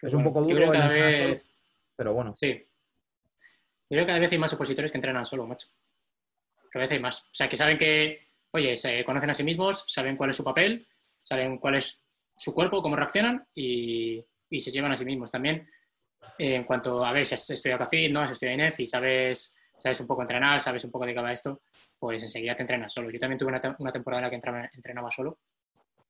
es 0.02 0.14
un 0.14 0.24
poco 0.24 0.42
duro. 0.42 0.50
Yo 0.50 0.56
creo 0.58 0.72
que 0.72 0.78
cada 0.78 0.90
vez... 0.90 1.50
pero 1.96 2.14
bueno. 2.14 2.36
Sí. 2.36 2.68
Yo 3.90 3.96
creo 3.96 4.04
que 4.04 4.08
cada 4.08 4.20
vez 4.20 4.32
hay 4.32 4.38
más 4.38 4.54
opositores 4.54 4.92
que 4.92 4.98
entrenan 4.98 5.26
solo, 5.26 5.48
macho. 5.48 5.68
Cada 6.70 6.84
vez 6.84 6.92
hay 6.92 7.00
más. 7.00 7.28
O 7.28 7.34
sea, 7.34 7.48
que 7.48 7.56
saben 7.56 7.78
que, 7.78 8.28
oye, 8.52 8.76
se 8.76 9.06
conocen 9.06 9.30
a 9.30 9.34
sí 9.34 9.44
mismos, 9.44 9.86
saben 9.88 10.18
cuál 10.18 10.32
es 10.32 10.36
su 10.36 10.44
papel, 10.44 10.88
saben 11.24 11.58
cuál 11.60 11.76
es 11.76 12.06
su 12.36 12.54
cuerpo, 12.54 12.82
cómo 12.82 12.96
reaccionan 12.96 13.46
y, 13.54 14.26
y 14.50 14.60
se 14.60 14.72
llevan 14.72 14.92
a 14.92 14.98
sí 14.98 15.06
mismos. 15.06 15.32
También 15.32 15.66
en 16.38 16.64
cuanto 16.64 17.06
a 17.06 17.12
ver 17.12 17.26
si 17.26 17.36
has 17.36 17.50
estudiado 17.50 17.80
CAFIT, 17.80 18.12
¿no? 18.12 18.22
has 18.22 18.32
estudiado 18.32 18.56
INEF 18.56 18.80
y 18.80 18.88
sabes, 18.88 19.56
sabes 19.78 20.00
un 20.00 20.08
poco 20.08 20.22
entrenar, 20.22 20.60
sabes 20.60 20.84
un 20.84 20.92
poco 20.92 21.06
de 21.06 21.14
qué 21.14 21.22
va 21.22 21.32
esto, 21.32 21.62
pues 22.00 22.22
enseguida 22.22 22.56
te 22.56 22.64
entrenas 22.64 22.94
solo. 22.94 23.10
Yo 23.12 23.20
también 23.20 23.38
tuve 23.38 23.50
una, 23.50 23.92
temporada 23.92 24.20
en 24.20 24.24
la 24.24 24.30
que 24.30 24.70
entrenaba 24.76 25.12
solo. 25.12 25.40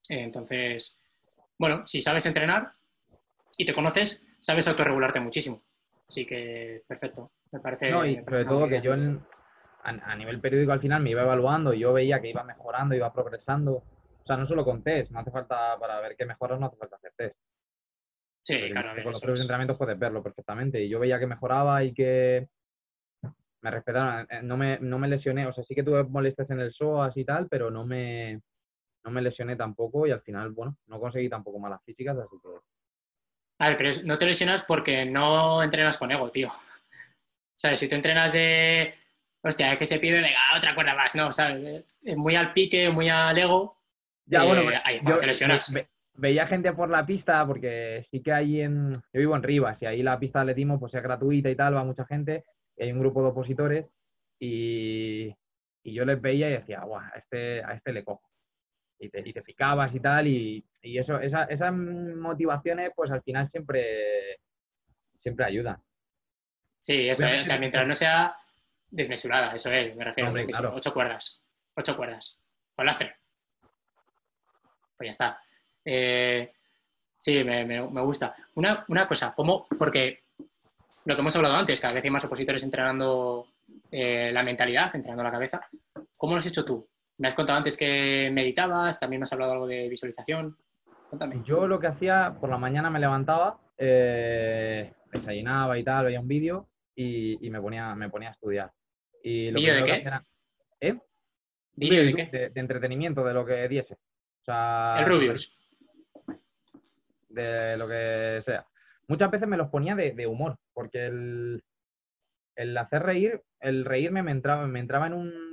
entonces, 0.10 1.02
bueno, 1.58 1.86
si 1.86 2.02
sabes 2.02 2.26
entrenar 2.26 2.72
y 3.58 3.66
te 3.66 3.74
conoces, 3.74 4.28
sabes 4.40 4.68
autorregularte 4.68 5.20
muchísimo. 5.20 5.64
Así 6.08 6.26
que, 6.26 6.84
perfecto. 6.88 7.32
Me 7.52 7.60
parece. 7.60 7.92
No, 7.92 8.06
y 8.06 8.16
sobre 8.24 8.46
todo 8.46 8.68
que 8.68 8.82
yo 8.82 8.94
a, 8.94 10.16
nivel 10.16 10.40
periódico 10.40 10.72
al 10.72 10.82
final 10.82 11.02
me 11.02 11.12
iba 11.12 11.22
evaluando 11.22 11.74
y 11.74 11.80
yo 11.80 11.94
veía 11.94 12.20
que 12.20 12.30
iba 12.30 12.44
mejorando, 12.44 12.96
iba 12.96 13.14
progresando. 13.14 13.84
O 14.24 14.26
sea, 14.26 14.38
no 14.38 14.48
solo 14.48 14.64
con 14.64 14.84
test, 14.84 15.12
no 15.12 15.20
hace 15.20 15.32
falta, 15.32 15.78
para 15.80 16.00
ver 16.00 16.16
qué 16.16 16.26
mejoras, 16.26 16.60
no 16.60 16.68
hace 16.68 16.78
falta 16.78 16.96
hacer 16.96 17.14
test. 17.16 17.36
Sí, 18.44 18.70
claro. 18.72 18.96
Con 18.96 19.12
los 19.12 19.22
propios 19.22 19.42
entrenamientos 19.42 19.78
puedes 19.78 19.98
verlo 19.98 20.24
perfectamente. 20.24 20.84
Y 20.84 20.90
yo 20.90 21.00
veía 21.00 21.20
que 21.20 21.28
mejoraba 21.28 21.84
y 21.84 21.94
que 21.94 22.48
me 23.62 23.72
respetaron. 23.72 24.28
Eh, 24.30 24.42
no 24.44 24.58
me, 24.58 24.80
no 24.80 24.98
me 25.00 25.08
lesioné. 25.08 25.48
O 25.48 25.54
sea, 25.54 25.64
sí 25.64 25.76
que 25.76 25.84
tuve 25.84 26.04
molestias 26.04 26.50
en 26.50 26.60
el 26.60 26.74
psoas 26.74 27.16
y 27.16 27.24
tal, 27.24 27.48
pero 27.48 27.70
no 27.70 27.86
me, 27.86 28.42
no 29.04 29.12
me 29.12 29.22
lesioné 29.22 29.56
tampoco. 29.56 30.08
Y 30.08 30.12
al 30.12 30.22
final, 30.22 30.52
bueno, 30.52 30.78
no 30.88 31.00
conseguí 31.00 31.30
tampoco 31.30 31.60
malas 31.60 31.84
físicas, 31.86 32.18
así 32.18 32.38
que. 32.42 32.50
A 33.60 33.68
ver, 33.70 33.78
pero 33.78 33.92
no 34.06 34.18
te 34.18 34.26
lesionas 34.26 34.64
porque 34.64 35.06
no 35.06 35.62
entrenas 35.62 35.98
con 35.98 36.12
ego, 36.12 36.32
tío. 36.32 36.48
O 36.48 37.60
sea, 37.62 37.76
si 37.76 37.88
tú 37.88 37.96
entrenas 37.96 38.34
de. 38.34 38.96
Hostia, 39.44 39.76
que 39.76 39.86
se 39.86 40.00
pibe, 40.00 40.22
venga, 40.22 40.38
otra 40.56 40.76
cuerda 40.76 40.96
más, 40.96 41.16
¿no? 41.16 41.28
O 41.28 41.32
sea, 41.32 41.56
muy 42.16 42.36
al 42.36 42.54
pique, 42.54 42.90
muy 42.90 43.10
al 43.10 43.38
ego. 43.38 43.78
Ya, 44.26 44.44
bueno, 44.44 44.70
eh, 44.72 44.82
ahí, 44.84 45.00
te 45.20 45.28
lesionas 45.28 45.72
veía 46.22 46.46
gente 46.46 46.72
por 46.74 46.90
la 46.90 47.04
pista, 47.04 47.46
porque 47.48 48.06
sí 48.12 48.22
que 48.22 48.32
hay 48.32 48.62
en. 48.62 48.94
Yo 49.12 49.20
vivo 49.20 49.36
en 49.36 49.44
Rivas 49.44 49.82
y 49.82 49.88
ahí 49.88 50.04
la 50.04 50.20
pista 50.20 50.40
de 50.40 50.44
atletismo 50.44 50.80
pues 50.80 50.94
es 50.94 51.02
gratuita 51.02 51.50
y 51.50 51.56
tal, 51.56 51.76
va 51.76 51.84
mucha 51.84 52.06
gente, 52.06 52.46
y 52.78 52.84
hay 52.84 52.92
un 52.92 53.00
grupo 53.00 53.24
de 53.24 53.30
opositores, 53.30 53.86
y, 54.40 55.36
yo 55.84 56.06
les 56.06 56.22
veía 56.22 56.48
y 56.50 56.54
decía, 56.54 56.82
guau, 56.82 57.02
a 57.02 57.18
este, 57.18 57.64
a 57.64 57.74
este 57.74 57.92
le 57.92 58.04
cojo. 58.04 58.30
Y 59.00 59.10
te, 59.10 59.28
y 59.28 59.34
te 59.34 59.42
picabas 59.42 59.94
y 59.96 60.00
tal, 60.00 60.28
y, 60.28 60.64
eso, 60.84 61.20
esas 61.20 61.74
motivaciones, 61.74 62.92
pues 62.96 63.10
al 63.10 63.24
final 63.24 63.50
siempre, 63.50 64.38
siempre 65.20 65.46
ayudan. 65.46 65.82
Sí, 66.78 67.10
eso 67.10 67.26
es, 67.26 67.42
o 67.42 67.46
sea, 67.46 67.60
mientras 67.60 67.88
no 67.88 67.96
sea 67.96 68.36
desmesurada, 68.90 69.54
eso 69.54 69.72
es, 69.72 69.96
me 69.96 70.06
refiero. 70.06 70.30
a 70.30 70.74
ocho 70.76 70.94
cuerdas, 70.94 71.44
ocho 71.76 71.98
cuerdas, 71.98 72.40
con 72.76 72.86
lastre. 72.86 73.16
Pues 74.98 75.08
ya 75.08 75.12
está. 75.12 75.42
Eh, 75.84 76.52
sí, 77.18 77.44
me, 77.44 77.82
gusta. 78.04 78.36
Una, 78.56 79.08
cosa, 79.08 79.34
¿cómo? 79.36 79.68
Porque 79.78 80.24
lo 81.06 81.16
que 81.16 81.22
hemos 81.22 81.36
hablado 81.36 81.56
antes, 81.56 81.80
cada 81.80 81.94
vez 81.94 82.04
hay 82.04 82.12
más 82.12 82.26
opositores 82.26 82.64
entrenando 82.64 83.48
eh, 83.92 84.32
la 84.32 84.44
mentalidad, 84.44 84.94
entrenando 84.94 85.24
la 85.24 85.32
cabeza. 85.32 85.62
¿Cómo 86.16 86.34
lo 86.34 86.40
has 86.40 86.48
hecho 86.48 86.66
tú? 86.66 86.88
Me 87.18 87.28
has 87.28 87.34
contado 87.34 87.58
antes 87.58 87.78
que 87.78 88.30
meditabas, 88.32 89.00
también 89.00 89.20
me 89.20 89.24
has 89.24 89.34
hablado 89.34 89.54
algo 89.54 89.68
de 89.68 89.88
visualización. 89.88 90.58
Cuéntame. 91.10 91.42
Yo 91.44 91.68
lo 91.68 91.80
que 91.80 91.88
hacía, 91.88 92.36
por 92.40 92.50
la 92.50 92.58
mañana 92.58 92.90
me 92.90 93.00
levantaba, 93.00 93.60
eh, 93.78 94.94
desayunaba 95.12 95.78
y 95.78 95.84
tal, 95.84 96.06
veía 96.06 96.20
un 96.20 96.28
vídeo 96.28 96.70
y, 96.96 97.50
me, 97.50 97.60
ponía, 97.60 97.96
me 97.96 98.10
ponía 98.10 98.30
a 98.30 98.32
estudiar. 98.32 98.72
Y 99.24 99.52
¿Vídeo 99.52 99.76
de 99.76 99.84
qué? 99.84 100.10
¿Eh? 100.80 100.98
¿Vídeo 101.74 102.04
de, 102.06 102.14
qué? 102.14 102.50
De, 102.50 102.60
entretenimiento, 102.60 103.24
de 103.24 103.34
lo 103.34 103.46
que 103.46 103.68
diese. 103.68 103.98
el 104.48 105.06
Rubius 105.06 105.61
de 107.34 107.78
lo 107.78 107.88
que 107.88 108.42
sea. 108.46 108.66
Muchas 109.08 109.32
veces 109.32 109.48
me 109.48 109.58
los 109.58 109.70
ponía 109.70 109.96
de, 109.96 110.28
humor, 110.28 110.58
porque 110.74 111.06
el, 111.08 111.64
el, 112.56 112.78
hacer 112.78 113.04
reír, 113.04 113.42
el 113.60 113.86
reírme 113.86 114.24
me 114.24 114.32
entraba, 114.32 114.68
me 114.68 114.80
entraba 114.80 115.08
en 115.08 115.14
un 115.14 115.52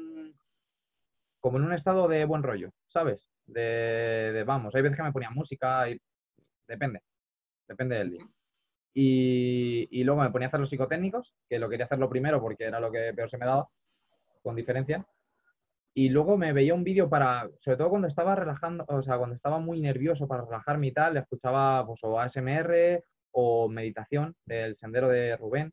como 1.40 1.58
en 1.58 1.64
un 1.64 1.72
estado 1.72 2.08
de 2.08 2.24
buen 2.24 2.42
rollo, 2.42 2.70
¿sabes? 2.88 3.20
De, 3.46 4.44
vamos, 4.46 4.74
hay 4.74 4.82
veces 4.82 4.96
que 4.96 5.02
me 5.02 5.12
ponía 5.12 5.30
música 5.30 5.88
y 5.88 6.00
depende, 6.66 7.00
depende 7.66 7.96
del 7.96 8.10
día. 8.10 8.26
Y, 8.94 10.02
luego 10.02 10.22
me 10.22 10.30
ponía 10.30 10.46
a 10.46 10.48
hacer 10.48 10.60
los 10.60 10.70
psicotécnicos, 10.70 11.32
que 11.48 11.58
lo 11.58 11.68
quería 11.68 11.86
hacer 11.86 11.98
lo 11.98 12.10
primero 12.10 12.40
porque 12.40 12.64
era 12.64 12.80
lo 12.80 12.90
que 12.90 13.12
peor 13.14 13.30
se 13.30 13.38
me 13.38 13.46
daba, 13.46 13.68
con 14.42 14.56
diferencia. 14.56 15.06
Y 15.98 16.10
luego 16.10 16.36
me 16.36 16.52
veía 16.52 16.74
un 16.74 16.84
vídeo 16.84 17.10
para, 17.10 17.50
sobre 17.58 17.76
todo 17.76 17.90
cuando 17.90 18.06
estaba 18.06 18.36
relajando, 18.36 18.84
o 18.86 19.02
sea, 19.02 19.18
cuando 19.18 19.34
estaba 19.34 19.58
muy 19.58 19.80
nervioso 19.80 20.28
para 20.28 20.44
relajarme 20.44 20.86
y 20.86 20.92
tal, 20.92 21.14
le 21.14 21.20
escuchaba 21.20 21.84
pues 21.84 21.98
o 22.04 22.20
ASMR 22.20 23.02
o 23.32 23.68
meditación 23.68 24.36
del 24.44 24.76
sendero 24.76 25.08
de 25.08 25.36
Rubén. 25.36 25.72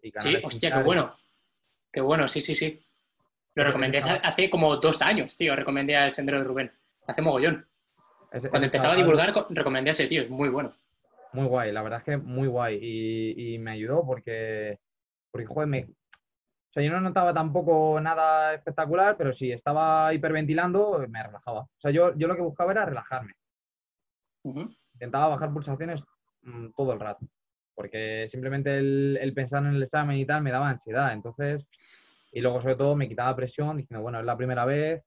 Y 0.00 0.12
sí, 0.16 0.38
hostia, 0.42 0.72
qué 0.72 0.82
bueno. 0.82 1.14
Qué 1.92 2.00
bueno, 2.00 2.26
sí, 2.26 2.40
sí, 2.40 2.54
sí. 2.54 2.82
Lo 3.54 3.64
recomendé 3.64 3.98
hace, 3.98 4.48
como 4.48 4.74
dos 4.78 5.02
años, 5.02 5.36
tío, 5.36 5.54
recomendé 5.54 5.94
el 5.94 6.10
sendero 6.10 6.38
de 6.38 6.44
Rubén. 6.44 6.72
Hace 7.06 7.20
mogollón. 7.20 7.68
Cuando 8.30 8.64
empezaba 8.64 8.94
a 8.94 8.96
divulgar, 8.96 9.34
recomendé 9.50 9.90
a 9.90 9.92
ese 9.92 10.06
tío, 10.06 10.22
es 10.22 10.30
muy 10.30 10.48
bueno. 10.48 10.74
Muy 11.34 11.44
guay, 11.44 11.70
la 11.70 11.82
verdad 11.82 11.98
es 11.98 12.04
que 12.06 12.16
muy 12.16 12.48
guay. 12.48 12.78
Y, 12.80 13.58
me 13.58 13.72
ayudó 13.72 14.06
porque, 14.06 14.78
porque 15.30 15.46
joder, 15.46 15.68
me, 15.68 15.86
o 16.70 16.72
sea, 16.72 16.84
yo 16.84 16.92
no 16.92 17.00
notaba 17.00 17.34
tampoco 17.34 18.00
nada 18.00 18.54
espectacular, 18.54 19.16
pero 19.16 19.34
si 19.34 19.50
estaba 19.50 20.14
hiperventilando, 20.14 21.04
me 21.08 21.20
relajaba. 21.20 21.62
O 21.62 21.80
sea, 21.80 21.90
yo, 21.90 22.14
yo 22.16 22.28
lo 22.28 22.36
que 22.36 22.42
buscaba 22.42 22.70
era 22.70 22.84
relajarme. 22.84 23.32
Intentaba 24.94 25.28
bajar 25.28 25.52
pulsaciones 25.52 26.00
mm, 26.42 26.68
todo 26.76 26.92
el 26.92 27.00
rato, 27.00 27.26
porque 27.74 28.28
simplemente 28.30 28.78
el, 28.78 29.18
el, 29.20 29.34
pensar 29.34 29.64
en 29.64 29.74
el 29.74 29.82
examen 29.82 30.16
y 30.16 30.24
tal 30.24 30.42
me 30.42 30.52
daba 30.52 30.70
ansiedad. 30.70 31.12
Entonces, 31.12 31.66
y 32.30 32.40
luego 32.40 32.62
sobre 32.62 32.76
todo 32.76 32.94
me 32.94 33.08
quitaba 33.08 33.34
presión 33.34 33.76
diciendo, 33.76 34.02
bueno, 34.02 34.20
es 34.20 34.24
la 34.24 34.36
primera 34.36 34.64
vez, 34.64 35.02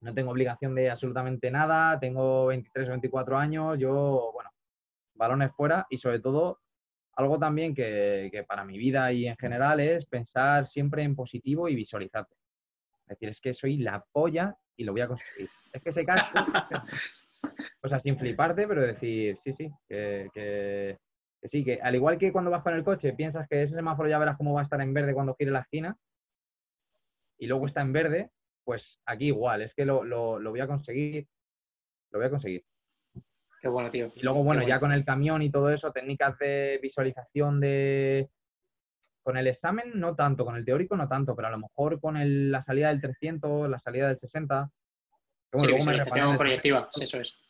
no 0.00 0.12
tengo 0.12 0.32
obligación 0.32 0.74
de 0.74 0.90
absolutamente 0.90 1.52
nada, 1.52 2.00
tengo 2.00 2.46
23 2.46 2.88
o 2.88 2.90
24 2.90 3.38
años, 3.38 3.78
yo, 3.78 4.30
bueno, 4.34 4.50
balones 5.14 5.52
fuera 5.52 5.86
y 5.88 5.98
sobre 5.98 6.18
todo 6.18 6.58
algo 7.16 7.38
también 7.38 7.74
que, 7.74 8.44
para 8.48 8.64
mi 8.64 8.78
vida 8.78 9.12
y 9.12 9.26
en 9.26 9.36
general 9.36 9.80
es 9.80 10.06
pensar 10.06 10.68
siempre 10.70 11.02
en 11.02 11.14
positivo 11.14 11.68
y 11.68 11.74
visualizarte. 11.74 12.34
Es 13.02 13.18
decir, 13.18 13.28
es 13.28 13.40
que 13.40 13.54
soy 13.54 13.78
la 13.78 14.04
polla 14.12 14.56
y 14.76 14.84
lo 14.84 14.92
voy 14.92 15.02
a 15.02 15.08
conseguir. 15.08 15.48
Es 15.72 15.82
que 15.82 15.92
se 15.92 16.04
casco, 16.04 16.30
o 17.82 17.88
sea, 17.88 18.00
sin 18.00 18.18
fliparte, 18.18 18.66
pero 18.66 18.80
decir, 18.80 19.38
sí, 19.44 19.54
sí, 19.56 19.70
que, 19.88 20.28
que, 20.32 20.98
sí, 21.50 21.64
que 21.64 21.80
al 21.80 21.94
igual 21.94 22.18
que 22.18 22.32
cuando 22.32 22.50
vas 22.50 22.62
con 22.62 22.74
el 22.74 22.84
coche, 22.84 23.12
piensas 23.12 23.46
que 23.48 23.62
ese 23.62 23.74
semáforo 23.74 24.08
ya 24.08 24.18
verás 24.18 24.36
cómo 24.36 24.54
va 24.54 24.62
a 24.62 24.64
estar 24.64 24.80
en 24.80 24.94
verde 24.94 25.14
cuando 25.14 25.36
gire 25.36 25.50
la 25.50 25.60
esquina 25.60 25.96
y 27.38 27.46
luego 27.46 27.66
está 27.66 27.82
en 27.82 27.92
verde, 27.92 28.30
pues 28.64 28.82
aquí 29.04 29.26
igual, 29.26 29.62
es 29.62 29.74
que 29.74 29.84
lo, 29.84 30.04
lo 30.04 30.50
voy 30.50 30.60
a 30.60 30.66
conseguir, 30.66 31.26
lo 32.10 32.18
voy 32.18 32.26
a 32.26 32.30
conseguir. 32.30 32.64
Qué 33.64 33.70
bueno, 33.70 33.88
tío. 33.88 34.12
Y 34.14 34.20
luego, 34.20 34.44
bueno, 34.44 34.62
ya 34.68 34.78
con 34.78 34.92
el 34.92 35.06
camión 35.06 35.40
y 35.40 35.50
todo 35.50 35.70
eso, 35.70 35.90
técnicas 35.90 36.36
de 36.38 36.78
visualización 36.82 37.60
de... 37.60 38.28
Con 39.22 39.38
el 39.38 39.46
examen 39.46 39.92
no 39.94 40.14
tanto, 40.14 40.44
con 40.44 40.56
el 40.56 40.66
teórico 40.66 40.98
no 40.98 41.08
tanto, 41.08 41.34
pero 41.34 41.48
a 41.48 41.50
lo 41.50 41.56
mejor 41.56 41.98
con 41.98 42.18
la 42.50 42.62
salida 42.62 42.88
del 42.88 43.00
300, 43.00 43.70
la 43.70 43.78
salida 43.78 44.08
del 44.08 44.18
60... 44.18 44.70
sí, 45.54 45.72
visualización 45.72 46.36
proyectiva, 46.36 46.90
eso 47.00 47.18
es. 47.18 47.40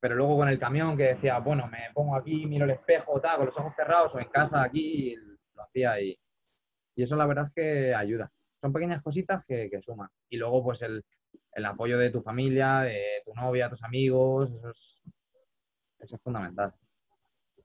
Pero 0.00 0.16
luego 0.16 0.38
con 0.38 0.48
el 0.48 0.58
camión 0.58 0.96
que 0.96 1.14
decía, 1.14 1.38
bueno, 1.38 1.68
me 1.68 1.88
pongo 1.94 2.16
aquí, 2.16 2.46
miro 2.46 2.64
el 2.64 2.72
espejo, 2.72 3.20
tal, 3.20 3.36
con 3.36 3.46
los 3.46 3.56
ojos 3.56 3.72
cerrados 3.76 4.12
o 4.12 4.18
en 4.18 4.28
casa 4.28 4.64
aquí, 4.64 5.14
lo 5.54 5.62
hacía 5.62 6.00
y, 6.00 6.18
y 6.96 7.02
eso 7.04 7.14
la 7.14 7.26
verdad 7.26 7.46
es 7.46 7.52
que 7.54 7.94
ayuda. 7.94 8.28
Son 8.60 8.72
pequeñas 8.72 9.04
cositas 9.04 9.44
que, 9.46 9.70
que 9.70 9.80
suman. 9.82 10.08
Y 10.28 10.36
luego 10.36 10.64
pues 10.64 10.82
el, 10.82 11.04
el 11.52 11.64
apoyo 11.64 11.96
de 11.96 12.10
tu 12.10 12.22
familia, 12.22 12.80
de 12.80 13.22
tu 13.24 13.32
novia, 13.34 13.70
tus 13.70 13.84
amigos, 13.84 14.50
eso 14.50 14.70
es 14.70 14.89
eso 16.10 16.16
es 16.16 16.22
fundamental. 16.22 16.74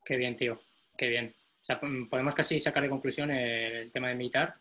Qué 0.03 0.17
bien, 0.17 0.35
tío. 0.35 0.61
Qué 0.95 1.09
bien. 1.09 1.33
O 1.35 1.65
sea, 1.65 1.79
podemos 2.09 2.35
casi 2.35 2.59
sacar 2.59 2.83
de 2.83 2.89
conclusión 2.89 3.31
el 3.31 3.91
tema 3.91 4.09
de 4.09 4.15
meditar 4.15 4.53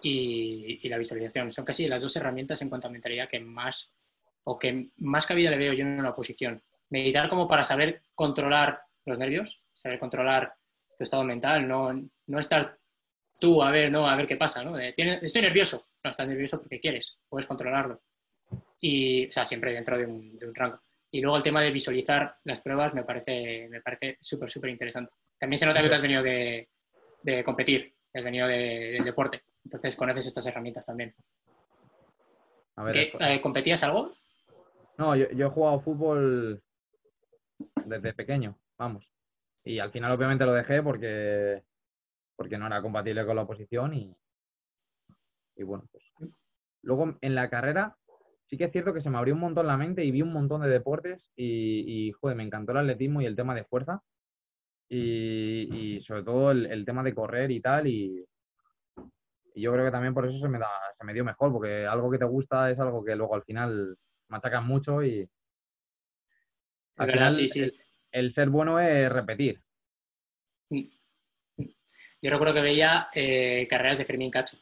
y, 0.00 0.88
la 0.88 0.98
visualización. 0.98 1.50
Son 1.50 1.64
casi 1.64 1.88
las 1.88 2.00
dos 2.00 2.14
herramientas 2.14 2.62
en 2.62 2.68
cuanto 2.68 2.86
a 2.86 2.92
mentalidad 2.92 3.28
que 3.28 3.40
más 3.40 3.92
o 4.44 4.56
que 4.56 4.90
más 4.98 5.26
cabida 5.26 5.50
le 5.50 5.58
veo 5.58 5.72
yo 5.72 5.82
en 5.82 5.98
una 5.98 6.10
oposición. 6.10 6.62
Meditar 6.90 7.28
como 7.28 7.48
para 7.48 7.64
saber 7.64 8.02
controlar 8.14 8.82
los 9.04 9.18
nervios, 9.18 9.66
saber 9.72 9.98
controlar 9.98 10.54
tu 10.96 11.02
estado 11.02 11.24
mental, 11.24 11.66
no, 11.66 11.90
no 12.26 12.38
estar 12.38 12.78
tú 13.40 13.64
a 13.64 13.72
ver, 13.72 13.90
no, 13.90 14.08
a 14.08 14.14
ver 14.14 14.28
qué 14.28 14.36
pasa, 14.36 14.62
¿no? 14.62 14.78
estoy 14.78 15.42
nervioso. 15.42 15.88
No, 16.04 16.10
estás 16.10 16.28
nervioso 16.28 16.60
porque 16.60 16.78
quieres, 16.78 17.18
puedes 17.28 17.46
controlarlo. 17.46 18.00
Y, 18.80 19.26
o 19.26 19.30
sea, 19.32 19.44
siempre 19.44 19.72
dentro 19.72 19.98
de 19.98 20.06
un 20.06 20.38
rango. 20.54 20.78
Y 21.14 21.20
luego 21.20 21.36
el 21.36 21.44
tema 21.44 21.62
de 21.62 21.70
visualizar 21.70 22.38
las 22.42 22.60
pruebas 22.60 22.92
me 22.92 23.04
parece 23.04 23.68
me 23.70 23.80
parece 23.80 24.18
súper, 24.20 24.50
súper 24.50 24.70
interesante. 24.70 25.12
También 25.38 25.58
se 25.58 25.64
nota 25.64 25.80
que 25.80 25.88
tú 25.88 25.94
has 25.94 26.02
venido 26.02 26.24
de, 26.24 26.68
competir, 27.44 27.94
has 28.12 28.24
venido 28.24 28.48
del 28.48 29.04
deporte. 29.04 29.44
Entonces 29.64 29.94
conoces 29.94 30.26
estas 30.26 30.44
herramientas 30.48 30.84
también. 30.84 31.14
Eh, 32.92 33.40
¿Competías 33.40 33.84
algo? 33.84 34.12
No, 34.98 35.14
yo, 35.14 35.26
he 35.30 35.50
jugado 35.50 35.80
fútbol 35.82 36.60
desde 37.84 38.12
pequeño, 38.12 38.58
vamos. 38.76 39.08
Y 39.62 39.78
al 39.78 39.92
final 39.92 40.10
obviamente 40.10 40.44
lo 40.44 40.52
dejé 40.52 40.82
porque, 40.82 41.62
porque 42.34 42.58
no 42.58 42.66
era 42.66 42.82
compatible 42.82 43.24
con 43.24 43.36
la 43.36 43.42
oposición 43.42 43.94
y, 43.94 44.16
y 45.54 45.62
bueno, 45.62 45.84
pues. 45.92 46.02
Luego 46.82 47.16
en 47.20 47.34
la 47.36 47.48
carrera 47.48 47.96
sí 48.54 48.58
que 48.58 48.64
es 48.66 48.72
cierto 48.72 48.94
que 48.94 49.00
se 49.00 49.10
me 49.10 49.18
abrió 49.18 49.34
un 49.34 49.40
montón 49.40 49.66
la 49.66 49.76
mente 49.76 50.04
y 50.04 50.12
vi 50.12 50.22
un 50.22 50.32
montón 50.32 50.62
de 50.62 50.68
deportes 50.68 51.32
y, 51.34 52.12
joder, 52.20 52.36
me 52.36 52.44
encantó 52.44 52.70
el 52.70 52.78
atletismo 52.78 53.20
y 53.20 53.26
el 53.26 53.34
tema 53.34 53.52
de 53.52 53.64
fuerza 53.64 54.00
y, 54.88 56.00
sobre 56.06 56.22
todo 56.22 56.52
el, 56.52 56.84
tema 56.84 57.02
de 57.02 57.14
correr 57.14 57.50
y 57.50 57.60
tal 57.60 57.88
y, 57.88 58.24
yo 59.56 59.72
creo 59.72 59.84
que 59.84 59.90
también 59.90 60.14
por 60.14 60.26
eso 60.26 60.38
se 60.38 60.48
me, 60.48 60.60
da, 60.60 60.68
se 60.96 61.04
me 61.04 61.14
dio 61.14 61.24
mejor, 61.24 61.52
porque 61.52 61.84
algo 61.84 62.10
que 62.10 62.18
te 62.18 62.24
gusta 62.24 62.70
es 62.70 62.78
algo 62.78 63.04
que 63.04 63.16
luego 63.16 63.34
al 63.34 63.42
final 63.42 63.96
machacas 64.28 64.64
mucho 64.64 65.02
y... 65.02 65.28
Al 66.96 67.06
verdad, 67.08 67.30
sí, 67.30 67.48
sí. 67.48 67.72
El, 68.12 68.34
ser 68.34 68.50
bueno 68.50 68.78
es 68.78 69.10
repetir. 69.10 69.60
Yo 70.70 72.30
recuerdo 72.30 72.54
que 72.54 72.62
veía 72.62 73.08
eh, 73.14 73.66
carreras 73.68 73.98
de 73.98 74.04
Fermín 74.04 74.30
Cacho. 74.30 74.58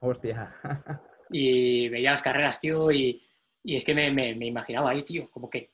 Hostia. 0.00 0.54
y 1.30 1.88
veía 1.88 2.12
las 2.12 2.22
carreras, 2.22 2.60
tío, 2.60 2.90
y, 2.90 3.22
y 3.62 3.76
es 3.76 3.84
que 3.84 3.94
me, 3.94 4.10
me, 4.10 4.46
imaginaba 4.46 4.90
ahí, 4.90 5.02
tío, 5.02 5.30
como 5.30 5.48
que, 5.48 5.72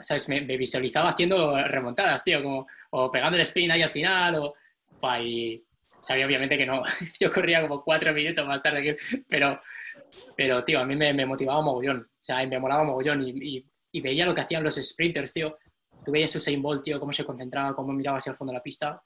¿sabes? 0.00 0.28
Me, 0.28 0.40
visualizaba 0.56 1.10
haciendo 1.10 1.56
remontadas, 1.64 2.24
tío, 2.24 2.42
como, 2.42 2.66
o 2.90 3.10
pegando 3.10 3.36
el 3.36 3.42
sprint 3.42 3.72
ahí 3.72 3.82
al 3.82 3.90
final, 3.90 4.36
o, 4.36 4.54
y 5.20 5.64
sabía 6.00 6.26
obviamente 6.26 6.58
que 6.58 6.66
no, 6.66 6.82
yo 7.20 7.30
corría 7.30 7.62
como 7.62 7.82
cuatro 7.82 8.12
minutos 8.12 8.46
más 8.46 8.62
tarde, 8.62 8.82
que, 8.82 8.96
pero, 9.28 9.60
pero, 10.36 10.64
tío, 10.64 10.80
a 10.80 10.84
mí 10.84 10.96
me, 10.96 11.26
motivaba 11.26 11.62
mogollón, 11.62 12.00
o 12.00 12.22
sea, 12.22 12.44
me 12.46 12.58
molaba 12.58 12.84
mogollón, 12.84 13.22
y, 13.22 13.64
y, 13.92 14.00
veía 14.00 14.26
lo 14.26 14.34
que 14.34 14.40
hacían 14.42 14.64
los 14.64 14.74
sprinters, 14.74 15.32
tío, 15.32 15.56
tú 16.04 16.12
veías 16.12 16.34
Usain 16.34 16.60
Bolt, 16.60 16.82
tío, 16.82 16.98
cómo 16.98 17.12
se 17.12 17.24
concentraba, 17.24 17.74
cómo 17.74 17.92
miraba 17.92 18.18
hacia 18.18 18.30
el 18.30 18.36
fondo 18.36 18.52
de 18.52 18.58
la 18.58 18.62
pista, 18.62 19.02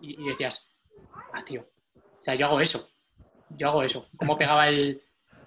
y, 0.00 0.22
y 0.22 0.28
decías, 0.28 0.70
ah, 1.32 1.44
tío, 1.44 1.68
o 1.94 2.22
sea, 2.22 2.34
yo 2.34 2.46
hago 2.46 2.60
eso, 2.60 2.90
yo 3.56 3.68
hago 3.68 3.82
eso. 3.82 4.08
Cómo 4.16 4.36
pegaba 4.36 4.68
el, 4.68 5.00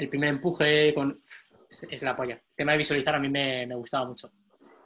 primer 0.09 0.29
empuje 0.29 0.93
con... 0.93 1.17
Es, 1.69 2.03
la 2.03 2.15
polla. 2.15 2.35
El 2.35 2.55
tema 2.55 2.73
de 2.73 2.77
visualizar 2.77 3.15
a 3.15 3.19
mí 3.19 3.29
me, 3.29 3.65
gustaba 3.75 4.07
mucho. 4.07 4.27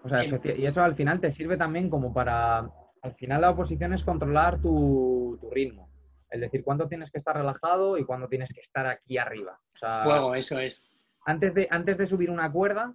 O 0.03 0.09
sea, 0.09 0.23
y 0.23 0.65
eso 0.65 0.81
al 0.81 0.95
final 0.95 1.19
te 1.19 1.33
sirve 1.33 1.57
también 1.57 1.89
como 1.89 2.13
para... 2.13 2.69
Al 3.01 3.15
final 3.15 3.41
la 3.41 3.51
oposición 3.51 3.93
es 3.93 4.03
controlar 4.03 4.61
tu, 4.61 5.39
ritmo. 5.51 5.89
Es 6.29 6.41
decir, 6.41 6.63
cuándo 6.63 6.87
tienes 6.87 7.11
que 7.11 7.19
estar 7.19 7.35
relajado 7.35 7.97
y 7.97 8.05
cuándo 8.05 8.27
tienes 8.27 8.49
que 8.53 8.61
estar 8.61 8.85
aquí 8.87 9.17
arriba. 9.17 9.59
Fuego, 10.03 10.35
eso 10.35 10.59
es. 10.59 10.89
Antes 11.25 11.53
de, 11.53 11.67
antes 11.69 11.97
de 11.97 12.07
subir 12.07 12.29
una 12.29 12.51
cuerda, 12.51 12.93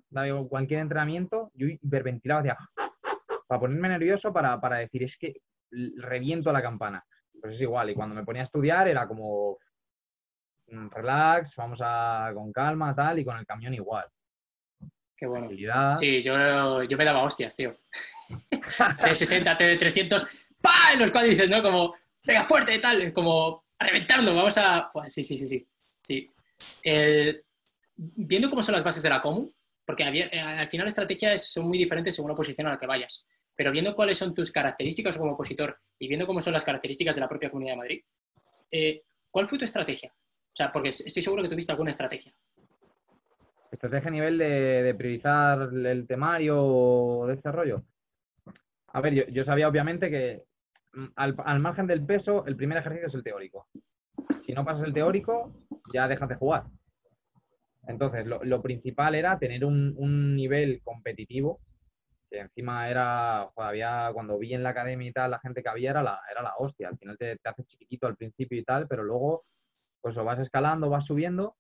cualquier 0.49 0.81
entrenamiento, 0.81 1.51
yo 1.55 1.67
hiperventilaba 1.67 2.41
hacia 2.41 2.59
para 3.47 3.61
ponerme 3.61 3.91
nervioso, 3.91 4.33
para, 4.33 4.59
para 4.61 4.79
decir, 4.79 5.03
es 5.03 5.15
que 5.19 5.35
reviento 5.71 6.53
la 6.53 6.63
campana. 6.63 7.05
Pues 7.41 7.55
es 7.55 7.61
igual, 7.61 7.91
y 7.91 7.95
cuando 7.95 8.15
me 8.15 8.25
ponía 8.25 8.43
a 8.43 8.45
estudiar 8.47 8.89
era 8.89 9.07
como, 9.07 9.59
relax, 10.91 11.55
vamos 11.57 11.79
a 11.83 12.31
con 12.35 12.53
calma, 12.53 12.95
tal, 12.95 13.19
y 13.19 13.25
con 13.25 13.37
el 13.39 13.47
camión 13.47 13.75
igual. 13.75 14.07
Qué 15.17 15.27
bueno. 15.27 15.49
Sí, 15.95 16.23
yo, 16.23 16.83
yo 16.83 16.97
me 16.97 17.05
daba 17.05 17.23
hostias, 17.23 17.55
tío. 17.55 17.77
T60, 18.29 19.57
T300, 19.57 20.29
¡pa! 20.61 20.93
En 20.95 21.01
los 21.01 21.11
cuadrices, 21.11 21.49
¿no? 21.49 21.63
Como, 21.63 21.95
venga, 22.25 22.43
fuerte 22.43 22.75
y 22.75 22.81
tal, 22.81 23.13
como 23.13 23.65
a 23.79 23.87
reventarlo, 23.87 24.35
vamos 24.35 24.57
a... 24.59 24.89
Pues, 24.93 25.13
sí, 25.13 25.23
sí, 25.23 25.37
sí, 25.37 25.47
sí. 25.47 25.67
sí. 26.03 26.31
viendo 27.97 28.51
cómo 28.51 28.63
son 28.63 28.75
las 28.75 28.85
bases 28.85 29.03
de 29.03 29.11
la 29.11 29.21
COMU, 29.21 29.53
porque 29.85 30.05
eh, 30.05 30.41
al 30.41 30.69
final 30.69 30.87
las 30.87 30.93
estrategias 30.93 31.47
son 31.47 31.67
muy 31.67 31.79
diferentes 31.79 32.15
según 32.15 32.31
la 32.31 32.37
posición 32.37 32.67
a 32.67 32.71
la 32.71 32.79
que 32.79 32.87
vayas, 32.87 33.27
pero 33.55 33.71
viendo 33.73 33.95
cuáles 33.95 34.19
son 34.19 34.35
tus 34.35 34.51
características 34.51 35.19
como 35.19 35.33
opositor 35.33 35.79
y 35.99 36.09
viendo 36.09 36.27
cómo 36.27 36.41
son 36.41 36.53
las 36.53 36.65
características 36.65 37.15
de 37.15 37.21
la 37.21 37.29
propia 37.29 37.51
Comunidad 37.51 37.75
de 37.75 37.79
Madrid, 37.79 38.05
eh, 38.71 39.03
¿cuál 39.31 39.47
fue 39.47 39.59
tu 39.59 39.65
estrategia? 39.65 40.13
O 40.53 40.55
sea, 40.55 40.71
porque 40.71 40.91
estoy 40.91 41.23
seguro 41.23 41.43
que 41.43 41.49
tuviste 41.49 41.73
alguna 41.73 41.91
estrategia. 41.91 42.31
¿Estrategia 43.71 44.09
a 44.09 44.13
nivel 44.13 44.37
de, 44.37 44.95
priorizar 44.99 45.71
el 45.73 46.07
temario 46.07 47.25
de 47.27 47.37
desarrollo? 47.37 47.83
A 48.89 49.01
ver, 49.01 49.33
yo, 49.33 49.45
sabía 49.47 49.67
obviamente 49.67 50.11
que 50.11 50.43
mm, 50.93 51.07
al, 51.17 51.61
margen 51.61 51.87
del 51.87 52.05
peso, 52.05 52.45
el 52.47 52.57
primer 52.57 52.77
ejercicio 52.77 53.09
es 53.09 53.15
el 53.15 53.23
teórico. 53.23 53.67
Si 54.45 54.53
no 54.53 54.63
pasas 54.63 54.85
el 54.85 54.93
teórico, 54.93 55.55
ya 55.95 56.07
dejas 56.07 56.29
de 56.29 56.35
jugar. 56.35 56.65
Entonces, 57.87 58.27
lo, 58.27 58.63
principal 58.63 59.15
era 59.15 59.39
tener 59.39 59.65
un, 59.65 60.37
nivel 60.37 60.83
competitivo, 60.85 61.61
que 62.31 62.41
encima 62.41 62.91
era, 62.91 63.51
joder, 63.55 64.13
cuando 64.13 64.39
vi 64.39 64.53
en 64.53 64.63
la 64.63 64.71
academia 64.71 65.09
y 65.09 65.13
tal, 65.13 65.31
la 65.31 65.41
gente 65.41 65.63
que 65.63 65.69
había 65.71 65.91
era 65.91 66.03
la, 66.03 66.21
era 66.31 66.43
la 66.43 66.55
hostia. 66.59 66.89
Al 66.89 66.99
final 66.99 67.17
te, 67.17 67.39
te 67.39 67.49
haces 67.49 67.67
chiquitito 67.67 68.07
al 68.07 68.17
principio 68.17 68.59
y 68.59 68.65
tal, 68.65 68.87
pero 68.87 69.03
luego, 69.03 69.45
pues 70.03 70.17
lo 70.17 70.25
vas 70.25 70.41
escalando, 70.41 70.91
vas 70.91 71.07
subiendo 71.07 71.57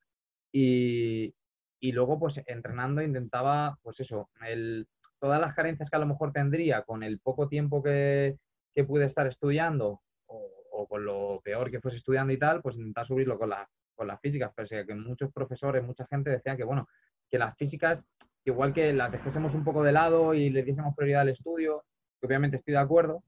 y, 0.52 1.34
y 1.80 1.92
luego, 1.92 2.18
pues 2.18 2.34
entrenando 2.46 3.02
intentaba, 3.02 3.78
pues 3.82 3.98
eso, 4.00 4.30
el, 4.46 4.86
todas 5.20 5.40
las 5.40 5.54
carencias 5.54 5.88
que 5.90 5.96
a 5.96 6.00
lo 6.00 6.06
mejor 6.06 6.32
tendría 6.32 6.82
con 6.82 7.02
el 7.02 7.20
poco 7.20 7.48
tiempo 7.48 7.82
que, 7.82 8.38
que 8.74 8.84
pude 8.84 9.06
estar 9.06 9.26
estudiando 9.26 10.02
o, 10.26 10.86
con 10.88 11.04
lo 11.04 11.40
peor 11.44 11.70
que 11.70 11.80
fuese 11.80 11.98
estudiando 11.98 12.32
y 12.32 12.38
tal, 12.38 12.60
pues 12.62 12.76
intentar 12.76 13.06
subirlo 13.06 13.38
con, 13.38 13.50
la- 13.50 13.68
con 13.94 14.06
las 14.08 14.20
físicas. 14.20 14.52
Pero 14.54 14.68
sí 14.68 14.76
que 14.86 14.94
muchos 14.94 15.32
profesores, 15.32 15.82
mucha 15.84 16.06
gente 16.06 16.30
decían 16.30 16.56
que, 16.56 16.64
bueno, 16.64 16.88
que 17.30 17.38
las 17.38 17.56
físicas, 17.56 18.00
igual 18.44 18.74
que 18.74 18.92
las 18.92 19.12
dejásemos 19.12 19.54
un 19.54 19.64
poco 19.64 19.82
de 19.82 19.92
lado 19.92 20.34
y 20.34 20.50
le 20.50 20.62
diésemos 20.64 20.94
prioridad 20.96 21.22
al 21.22 21.28
estudio, 21.30 21.84
que 22.20 22.26
obviamente 22.26 22.56
estoy 22.58 22.72
de 22.74 22.80
acuerdo, 22.80 23.22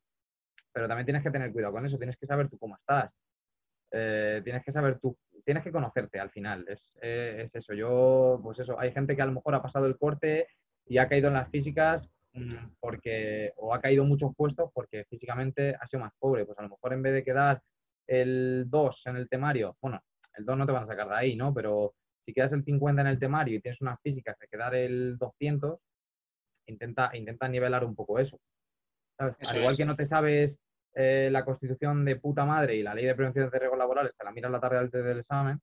pero 0.72 0.88
también 0.88 1.07
tienes 1.07 1.22
que 1.22 1.31
tener 1.31 1.53
cuidado 1.53 1.72
con 1.74 1.87
eso, 1.87 1.96
tienes 1.98 2.16
que 2.16 2.27
saber 2.27 2.48
tú 2.48 2.59
cómo 2.59 2.77
estás. 2.77 3.12
Eh, 3.96 4.40
tienes 4.42 4.64
que 4.64 4.72
saber 4.72 4.98
tú, 4.98 5.16
tienes 5.44 5.62
que 5.62 5.70
conocerte 5.70 6.18
al 6.18 6.30
final, 6.30 6.64
es, 6.68 6.80
eh, 7.00 7.44
es 7.46 7.54
eso. 7.54 7.74
Yo, 7.74 8.40
pues 8.42 8.59
eso, 8.59 8.78
hay 8.78 8.92
gente 8.92 9.14
que 9.14 9.22
a 9.22 9.26
lo 9.26 9.33
mejor 9.33 9.54
ha 9.54 9.62
pasado 9.62 9.87
el 9.87 9.96
corte 9.96 10.48
y 10.85 10.98
ha 10.98 11.09
caído 11.09 11.28
en 11.28 11.35
las 11.35 11.48
físicas 11.48 12.04
mm, 12.33 12.74
porque, 12.80 13.52
o 13.57 13.72
ha 13.72 13.80
caído 13.80 14.04
muchos 14.04 14.35
puestos 14.35 14.70
porque 14.74 15.04
físicamente 15.04 15.76
ha 15.80 15.87
sido 15.87 16.00
más 16.00 16.12
pobre. 16.18 16.44
Pues 16.44 16.59
a 16.59 16.62
lo 16.62 16.70
mejor 16.70 16.92
en 16.92 17.02
vez 17.02 17.14
de 17.14 17.22
quedar 17.22 17.62
el 18.09 18.64
2 18.68 19.02
en 19.04 19.16
el 19.16 19.28
temario, 19.28 19.76
bueno, 19.80 20.00
el 20.37 20.44
2 20.44 20.59
no 20.59 20.66
te 20.66 20.72
van 20.72 20.85
a 20.85 20.88
sacar 20.88 21.09
de 21.09 21.14
ahí, 21.14 21.37
¿no? 21.37 21.54
Pero 21.54 21.94
si 22.24 22.33
quedas 22.33 22.52
el 22.52 22.64
50 22.64 23.02
en 23.02 23.09
el 23.09 23.20
temario 23.20 23.59
y 23.59 23.61
tienes 23.61 23.80
unas 23.80 24.00
físicas 24.02 24.37
de 24.40 24.48
quedar 24.48 24.74
el 24.74 25.16
200, 25.18 25.78
intenta, 26.66 27.11
intenta 27.14 27.48
nivelar 27.48 27.85
un 27.85 27.94
poco 27.94 28.18
eso. 28.18 28.40
¿sabes? 29.16 29.37
Al 29.48 29.57
igual 29.59 29.72
es. 29.72 29.78
que 29.78 29.85
no 29.85 29.94
te 29.94 30.09
sabes 30.09 30.59
eh, 30.94 31.28
la 31.30 31.44
constitución 31.44 32.04
de 32.04 32.16
puta 32.16 32.44
madre 32.44 32.76
y 32.76 32.83
la 32.83 32.94
ley 32.94 33.04
de 33.04 33.14
prevención 33.14 33.50
de 33.50 33.59
riesgos 33.59 33.78
laborales, 33.78 34.12
te 34.16 34.24
la 34.24 34.33
miras 34.33 34.50
la 34.50 34.61
tarde 34.61 34.78
antes 34.78 35.04
del 35.04 35.20
examen, 35.20 35.61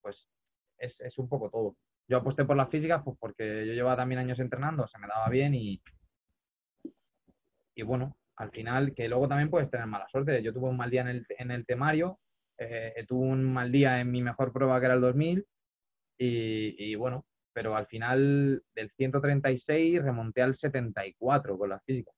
pues 0.00 0.16
es, 0.78 0.98
es 1.00 1.18
un 1.18 1.28
poco 1.28 1.50
todo. 1.50 1.76
Yo 2.08 2.18
aposté 2.18 2.44
por 2.44 2.56
las 2.56 2.70
físicas 2.70 3.02
pues 3.04 3.16
porque 3.20 3.66
yo 3.66 3.72
llevaba 3.72 3.96
también 3.96 4.20
años 4.20 4.38
entrenando, 4.40 4.88
se 4.88 4.98
me 4.98 5.06
daba 5.06 5.28
bien 5.28 5.54
y, 5.54 5.80
y 7.74 7.82
bueno, 7.82 8.16
al 8.36 8.50
final 8.50 8.94
que 8.94 9.08
luego 9.08 9.28
también 9.28 9.50
puedes 9.50 9.70
tener 9.70 9.86
mala 9.86 10.08
suerte. 10.08 10.42
Yo 10.42 10.52
tuve 10.52 10.70
un 10.70 10.76
mal 10.76 10.90
día 10.90 11.02
en 11.02 11.08
el, 11.08 11.26
en 11.38 11.50
el 11.50 11.66
temario, 11.66 12.18
eh, 12.58 13.04
tuve 13.06 13.26
un 13.26 13.44
mal 13.52 13.70
día 13.70 14.00
en 14.00 14.10
mi 14.10 14.22
mejor 14.22 14.52
prueba 14.52 14.80
que 14.80 14.86
era 14.86 14.94
el 14.94 15.00
2000 15.02 15.46
y, 16.18 16.92
y 16.92 16.94
bueno, 16.94 17.26
pero 17.52 17.76
al 17.76 17.86
final 17.86 18.62
del 18.74 18.90
136 18.92 20.02
remonté 20.02 20.42
al 20.42 20.58
74 20.58 21.58
con 21.58 21.68
las 21.68 21.84
físicas. 21.84 22.14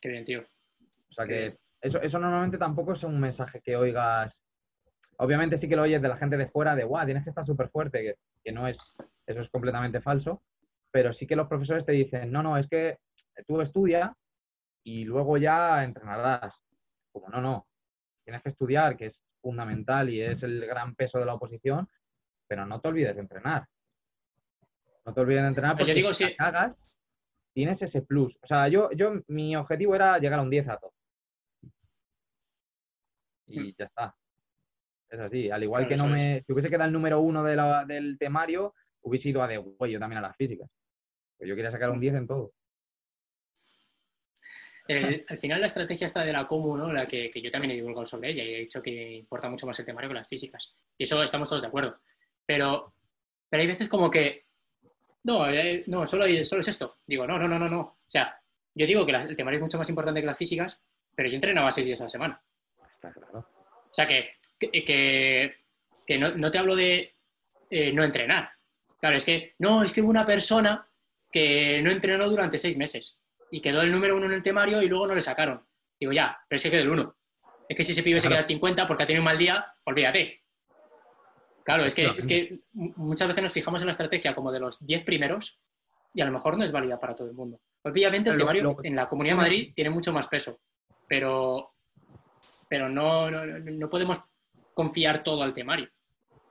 Qué 0.00 0.08
bien, 0.10 0.24
tío. 0.24 0.40
O 0.40 1.12
sea 1.12 1.24
Qué 1.24 1.32
que 1.32 1.38
bien. 1.40 1.58
eso, 1.80 2.00
eso 2.00 2.18
normalmente 2.18 2.58
tampoco 2.58 2.94
es 2.94 3.02
un 3.02 3.18
mensaje 3.18 3.60
que 3.60 3.76
oigas. 3.76 4.32
Obviamente 5.18 5.58
sí 5.58 5.68
que 5.68 5.76
lo 5.76 5.82
oyes 5.82 6.00
de 6.00 6.08
la 6.08 6.16
gente 6.16 6.36
de 6.36 6.48
fuera, 6.48 6.76
de 6.76 6.84
guau, 6.84 7.04
tienes 7.04 7.24
que 7.24 7.30
estar 7.30 7.44
súper 7.44 7.68
fuerte, 7.70 8.02
que, 8.02 8.14
que 8.44 8.52
no 8.52 8.68
es, 8.68 8.76
eso 9.26 9.40
es 9.40 9.50
completamente 9.50 10.00
falso, 10.00 10.42
pero 10.90 11.12
sí 11.12 11.26
que 11.26 11.36
los 11.36 11.48
profesores 11.48 11.84
te 11.84 11.92
dicen, 11.92 12.30
no, 12.30 12.42
no, 12.42 12.56
es 12.56 12.68
que 12.68 12.98
tú 13.46 13.60
estudia 13.60 14.14
y 14.84 15.04
luego 15.04 15.36
ya 15.36 15.84
entrenarás. 15.84 16.54
Como 17.12 17.28
no, 17.28 17.40
no, 17.40 17.66
tienes 18.24 18.42
que 18.42 18.50
estudiar, 18.50 18.96
que 18.96 19.06
es 19.06 19.20
fundamental 19.40 20.08
y 20.08 20.20
es 20.20 20.42
el 20.42 20.64
gran 20.66 20.94
peso 20.94 21.18
de 21.18 21.24
la 21.24 21.34
oposición, 21.34 21.88
pero 22.46 22.66
no 22.66 22.80
te 22.80 22.88
olvides 22.88 23.14
de 23.14 23.22
entrenar. 23.22 23.66
No 25.04 25.14
te 25.14 25.20
olvides 25.20 25.42
de 25.42 25.48
entrenar 25.48 25.76
Pues 25.76 25.86
yo 25.86 25.92
porque 25.92 26.00
digo, 26.00 26.14
si 26.14 26.24
la 26.24 26.36
cagas, 26.36 26.76
tienes 27.58 27.82
ese 27.82 28.02
plus. 28.02 28.36
O 28.40 28.46
sea, 28.46 28.68
yo, 28.68 28.88
yo, 28.92 29.14
mi 29.26 29.56
objetivo 29.56 29.96
era 29.96 30.16
llegar 30.20 30.38
a 30.38 30.42
un 30.42 30.50
10 30.50 30.68
a 30.68 30.76
todo. 30.78 30.94
Y 33.48 33.74
ya 33.76 33.86
está. 33.86 34.14
Es 35.10 35.18
así. 35.18 35.50
Al 35.50 35.64
igual. 35.64 35.88
Claro, 35.88 36.04
que 36.04 36.08
no 36.08 36.14
me. 36.14 36.44
Si 36.46 36.52
hubiese 36.52 36.70
quedado 36.70 36.84
el 36.86 36.92
número 36.92 37.20
uno 37.20 37.42
de 37.42 37.56
la- 37.56 37.84
del 37.84 38.16
temario, 38.16 38.74
hubiese 39.00 39.30
ido 39.30 39.42
a 39.42 39.48
de 39.48 39.56
yo 39.56 39.98
también 39.98 40.18
a 40.18 40.28
las 40.28 40.36
físicas. 40.36 40.70
Pues 41.36 41.48
yo 41.48 41.56
quería 41.56 41.72
sacar 41.72 41.90
un 41.90 41.98
10 41.98 42.14
en 42.14 42.28
todo. 42.28 42.52
El- 44.86 45.24
al 45.28 45.36
final 45.36 45.60
la 45.60 45.66
estrategia 45.66 46.06
esta 46.06 46.24
de 46.24 46.32
la 46.32 46.46
Comu, 46.46 46.76
¿no? 46.76 46.92
La 46.92 47.06
que, 47.06 47.28
que 47.28 47.42
yo 47.42 47.50
también 47.50 47.72
he 47.72 47.74
divulgado 47.74 48.06
sobre 48.06 48.30
ella 48.30 48.44
y 48.44 48.54
he 48.54 48.60
dicho 48.60 48.80
que 48.80 49.14
importa 49.16 49.50
mucho 49.50 49.66
más 49.66 49.76
el 49.80 49.84
temario 49.84 50.10
que 50.10 50.14
las 50.14 50.28
físicas. 50.28 50.78
Y 50.96 51.02
eso 51.02 51.20
estamos 51.24 51.48
todos 51.48 51.62
de 51.62 51.68
acuerdo. 51.68 51.98
Pero, 52.46 52.94
pero 53.48 53.60
hay 53.62 53.66
veces 53.66 53.88
como 53.88 54.10
que, 54.10 54.46
no, 55.28 55.48
eh, 55.50 55.84
no, 55.86 56.06
solo, 56.06 56.24
hay- 56.24 56.44
solo 56.44 56.60
es 56.60 56.68
esto. 56.68 56.98
Digo, 57.06 57.26
no, 57.26 57.38
no, 57.38 57.46
no, 57.48 57.58
no, 57.58 57.68
no. 57.68 57.80
O 57.80 57.98
sea, 58.06 58.40
yo 58.74 58.86
digo 58.86 59.04
que 59.06 59.12
la- 59.12 59.22
el 59.24 59.36
temario 59.36 59.58
es 59.58 59.62
mucho 59.62 59.78
más 59.78 59.88
importante 59.88 60.20
que 60.20 60.26
las 60.26 60.38
físicas, 60.38 60.82
pero 61.14 61.28
yo 61.28 61.34
entrenaba 61.34 61.70
seis 61.70 61.86
días 61.86 62.00
a 62.00 62.04
la 62.04 62.08
semana. 62.08 62.42
Está 62.94 63.12
claro. 63.12 63.38
O 63.40 63.92
sea, 63.92 64.06
que, 64.06 64.30
que, 64.58 64.70
que- 64.84 65.54
que 66.06 66.18
no, 66.18 66.30
no 66.36 66.50
te 66.50 66.58
hablo 66.58 66.74
de 66.74 67.14
eh, 67.70 67.92
no 67.92 68.02
entrenar. 68.02 68.50
Claro, 68.98 69.16
es 69.18 69.24
que, 69.26 69.54
no, 69.58 69.82
es 69.82 69.92
que 69.92 70.00
hubo 70.00 70.08
una 70.10 70.24
persona 70.24 70.88
que 71.30 71.80
no 71.82 71.90
entrenó 71.90 72.28
durante 72.28 72.58
seis 72.58 72.76
meses 72.78 73.18
y 73.50 73.60
quedó 73.60 73.82
el 73.82 73.92
número 73.92 74.16
uno 74.16 74.26
en 74.26 74.32
el 74.32 74.42
temario 74.42 74.80
y 74.82 74.88
luego 74.88 75.06
no 75.06 75.14
le 75.14 75.20
sacaron. 75.22 75.64
Digo, 76.00 76.12
ya, 76.12 76.38
pero 76.48 76.56
es 76.56 76.62
que 76.62 76.70
quedó 76.70 76.82
el 76.82 76.90
uno. 76.90 77.16
Es 77.68 77.76
que 77.76 77.84
si 77.84 77.92
ese 77.92 78.02
pibe 78.02 78.20
se 78.20 78.28
queda 78.28 78.38
al 78.38 78.44
50 78.46 78.86
porque 78.86 79.02
ha 79.02 79.06
tenido 79.06 79.20
un 79.20 79.26
mal 79.26 79.36
día, 79.36 79.74
olvídate. 79.84 80.42
Claro, 81.68 81.84
es 81.84 81.94
que, 81.94 82.06
es 82.16 82.26
que 82.26 82.60
mu- 82.72 82.94
muchas 82.96 83.28
veces 83.28 83.42
nos 83.42 83.52
fijamos 83.52 83.82
en 83.82 83.88
la 83.88 83.90
estrategia 83.90 84.34
como 84.34 84.50
de 84.50 84.58
los 84.58 84.86
10 84.86 85.04
primeros 85.04 85.60
y 86.14 86.22
a 86.22 86.24
lo 86.24 86.32
mejor 86.32 86.56
no 86.56 86.64
es 86.64 86.72
válida 86.72 86.98
para 86.98 87.14
todo 87.14 87.28
el 87.28 87.34
mundo. 87.34 87.60
Obviamente 87.84 88.30
el 88.30 88.36
Lo- 88.36 88.38
temario 88.40 88.62
lo- 88.62 88.76
en 88.82 88.96
la 88.96 89.06
Comunidad 89.06 89.34
de 89.34 89.42
Madrid 89.42 89.72
tiene 89.74 89.90
mucho 89.90 90.10
más 90.10 90.28
peso, 90.28 90.60
pero, 91.06 91.74
pero 92.70 92.88
no, 92.88 93.30
no, 93.30 93.44
no 93.44 93.88
podemos 93.90 94.30
confiar 94.72 95.22
todo 95.22 95.42
al 95.42 95.52
temario. 95.52 95.90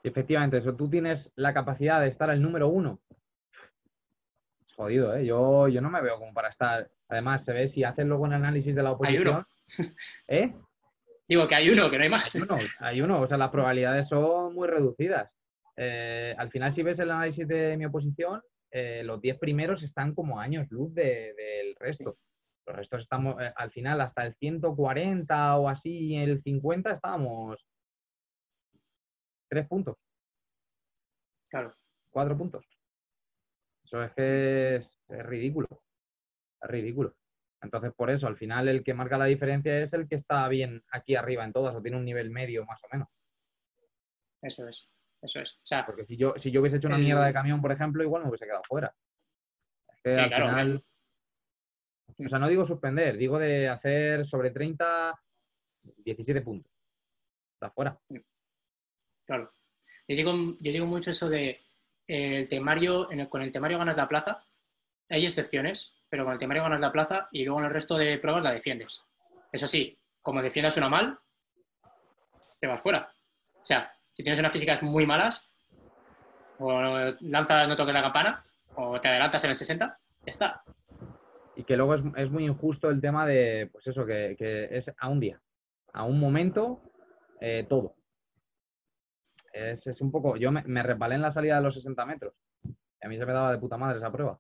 Efectivamente, 0.03 0.60
eso. 0.60 0.75
Tú 0.75 0.88
tienes 0.88 1.27
la 1.36 1.51
capacidad 1.51 1.99
de 1.99 2.10
estar 2.10 2.30
el 2.30 2.39
número 2.39 2.67
uno. 2.67 2.99
Es 4.67 4.73
Jodido, 4.75 5.15
¿eh? 5.15 5.25
Yo, 5.25 5.67
yo 5.67 5.82
no 5.82 5.89
me 5.89 5.99
veo 6.01 6.19
como 6.19 6.32
para 6.32 6.49
estar. 6.49 6.88
Además, 7.10 7.41
se 7.43 7.53
ve 7.53 7.71
si 7.73 7.84
haces 7.84 8.06
luego 8.06 8.23
un 8.23 8.34
análisis 8.34 8.75
de 8.75 8.84
la 8.84 8.95
Hay 9.03 9.17
uno. 9.17 9.39
oposición. 9.39 9.47
¿Eh? 10.27 10.53
Digo 11.27 11.47
que 11.47 11.55
hay 11.55 11.69
uno, 11.69 11.89
que 11.89 11.97
no 11.97 12.03
hay 12.03 12.09
más. 12.09 12.35
Hay 12.35 12.41
uno, 12.41 12.57
hay 12.79 13.01
uno, 13.01 13.21
o 13.21 13.27
sea, 13.27 13.37
las 13.37 13.51
probabilidades 13.51 14.07
son 14.07 14.53
muy 14.53 14.67
reducidas. 14.67 15.29
Eh, 15.75 16.33
al 16.37 16.49
final, 16.51 16.73
si 16.73 16.83
ves 16.83 16.97
el 16.99 17.11
análisis 17.11 17.47
de 17.47 17.75
mi 17.77 17.85
oposición, 17.85 18.41
eh, 18.71 19.03
los 19.03 19.21
10 19.21 19.37
primeros 19.37 19.83
están 19.83 20.15
como 20.15 20.39
años 20.39 20.67
luz 20.69 20.93
de- 20.93 21.33
del 21.35 21.75
resto. 21.75 22.17
Los 22.65 22.75
restos 22.75 23.01
estamos, 23.01 23.41
eh, 23.41 23.51
al 23.55 23.71
final, 23.71 24.01
hasta 24.01 24.25
el 24.25 24.35
140 24.35 25.55
o 25.57 25.69
así, 25.69 26.15
el 26.15 26.41
50 26.43 26.93
estábamos 26.93 27.57
tres 29.49 29.67
puntos, 29.67 29.95
Claro. 31.49 31.73
cuatro 32.09 32.37
puntos. 32.37 32.65
Eso 33.85 34.03
es 34.03 34.11
que 34.13 34.75
es, 34.77 34.85
es 35.09 35.25
ridículo. 35.25 35.67
Es 36.61 36.69
ridículo. 36.69 37.15
Entonces, 37.61 37.91
por 37.95 38.09
eso, 38.11 38.27
al 38.27 38.37
final, 38.37 38.67
el 38.67 38.83
que 38.83 38.93
marca 38.93 39.17
la 39.17 39.25
diferencia 39.25 39.77
es 39.79 39.91
el 39.93 40.07
que 40.07 40.15
está 40.15 40.47
bien 40.47 40.83
aquí 40.91 41.15
arriba 41.15 41.43
en 41.43 41.53
todas 41.53 41.75
o 41.75 41.81
tiene 41.81 41.97
un 41.97 42.05
nivel 42.05 42.29
medio 42.29 42.65
más 42.65 42.79
o 42.83 42.87
menos. 42.91 43.07
Eso 44.41 44.67
es. 44.67 44.89
Eso 45.21 45.39
es. 45.39 45.53
O 45.53 45.65
sea, 45.65 45.85
Porque 45.85 46.05
si 46.05 46.15
yo, 46.15 46.35
si 46.41 46.51
yo 46.51 46.61
hubiese 46.61 46.77
hecho 46.77 46.87
una 46.87 46.97
El- 46.97 47.03
mierda 47.03 47.25
de 47.25 47.33
camión, 47.33 47.59
por 47.61 47.71
ejemplo, 47.71 48.03
igual 48.03 48.21
me 48.23 48.29
hubiese 48.29 48.45
quedado 48.45 48.61
fuera. 48.67 48.93
Sí, 50.09 50.19
al 50.19 50.27
claro, 50.29 50.49
final- 50.49 50.83
O 52.19 52.29
sea, 52.29 52.39
no 52.39 52.47
digo 52.47 52.65
suspender, 52.67 53.17
digo 53.17 53.37
de 53.39 53.67
hacer 53.69 54.27
sobre 54.27 54.51
30, 54.51 55.13
17 55.83 56.41
puntos. 56.41 56.71
Está 57.55 57.71
fuera. 57.71 57.99
claro. 59.25 59.51
Yo 60.07 60.15
digo, 60.15 60.31
yo 60.59 60.71
digo 60.71 60.85
mucho 60.85 61.11
eso 61.11 61.29
de 61.29 61.59
eh, 62.07 62.37
el 62.37 62.47
temario, 62.47 63.11
en 63.11 63.19
el- 63.21 63.29
con 63.29 63.41
el 63.41 63.51
temario 63.51 63.77
ganas 63.77 63.97
la 63.97 64.07
plaza. 64.07 64.41
Hay 65.09 65.25
excepciones, 65.25 65.95
pero 66.09 66.25
con 66.25 66.33
el 66.33 66.39
temario 66.39 66.63
ganas 66.63 66.79
la 66.79 66.91
plaza 66.91 67.29
y 67.31 67.45
luego 67.45 67.59
en 67.59 67.65
el 67.65 67.71
resto 67.71 67.97
de 67.97 68.17
pruebas 68.17 68.43
la 68.43 68.51
defiendes. 68.51 69.05
Eso 69.51 69.67
sí, 69.67 69.97
como 70.21 70.41
defiendas 70.41 70.77
una 70.77 70.89
mal, 70.89 71.17
te 72.59 72.67
vas 72.67 72.81
fuera. 72.81 73.09
O 73.55 73.65
sea, 73.65 73.91
si 74.11 74.23
tienes 74.23 74.39
unas 74.39 74.51
físicas 74.51 74.83
muy 74.83 75.05
malas, 75.05 75.53
o 76.59 76.81
lanzas 77.21 77.67
no 77.67 77.75
toques 77.75 77.93
la 77.93 78.01
campana, 78.01 78.45
o 78.75 78.99
te 78.99 79.07
adelantas 79.07 79.43
en 79.43 79.51
el 79.51 79.55
60, 79.55 79.99
ya 80.25 80.31
está. 80.31 80.63
Y 81.55 81.63
que 81.63 81.77
luego 81.77 81.95
es, 81.95 82.29
muy 82.29 82.45
injusto 82.45 82.89
el 82.89 83.01
tema 83.01 83.25
de, 83.25 83.69
pues 83.71 83.87
eso, 83.87 84.05
que, 84.05 84.35
es 84.39 84.85
a 84.97 85.07
un 85.07 85.19
día, 85.19 85.41
a 85.93 86.03
un 86.03 86.19
momento, 86.19 86.81
eh, 87.39 87.65
todo. 87.67 87.95
Es, 89.53 89.85
es 89.87 90.01
un 90.01 90.11
poco, 90.11 90.35
yo 90.37 90.51
me, 90.51 90.61
me 90.63 90.83
resbalé 90.83 91.15
en 91.15 91.21
la 91.21 91.33
salida 91.33 91.55
de 91.55 91.63
los 91.63 91.73
60 91.73 92.05
metros. 92.05 92.33
Y 92.63 93.05
a 93.05 93.09
mí 93.09 93.17
se 93.17 93.25
me 93.25 93.33
daba 93.33 93.51
de 93.51 93.57
puta 93.57 93.77
madre 93.77 93.97
esa 93.97 94.11
prueba. 94.11 94.39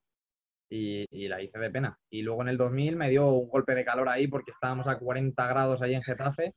Y, 0.69 1.27
la 1.27 1.41
hice 1.41 1.57
de 1.59 1.69
pena. 1.69 1.97
Y 2.09 2.21
luego 2.21 2.41
en 2.41 2.49
el 2.49 2.57
2000 2.57 2.95
me 2.95 3.09
dio 3.09 3.27
un 3.27 3.49
golpe 3.49 3.73
de 3.75 3.85
calor 3.85 4.09
ahí 4.09 4.27
porque 4.27 4.51
estábamos 4.51 4.87
a 4.87 4.97
40 4.97 5.47
grados 5.47 5.81
ahí 5.81 5.93
en 5.93 6.01
Getafe 6.01 6.53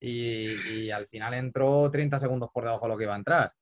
y, 0.00 0.90
al 0.90 1.06
final 1.08 1.34
entró 1.34 1.90
30 1.90 2.20
segundos 2.20 2.50
por 2.52 2.64
debajo 2.64 2.86
de 2.86 2.88
lo 2.88 2.98
que 2.98 3.04
iba 3.04 3.14
a 3.14 3.18
entrar. 3.18 3.52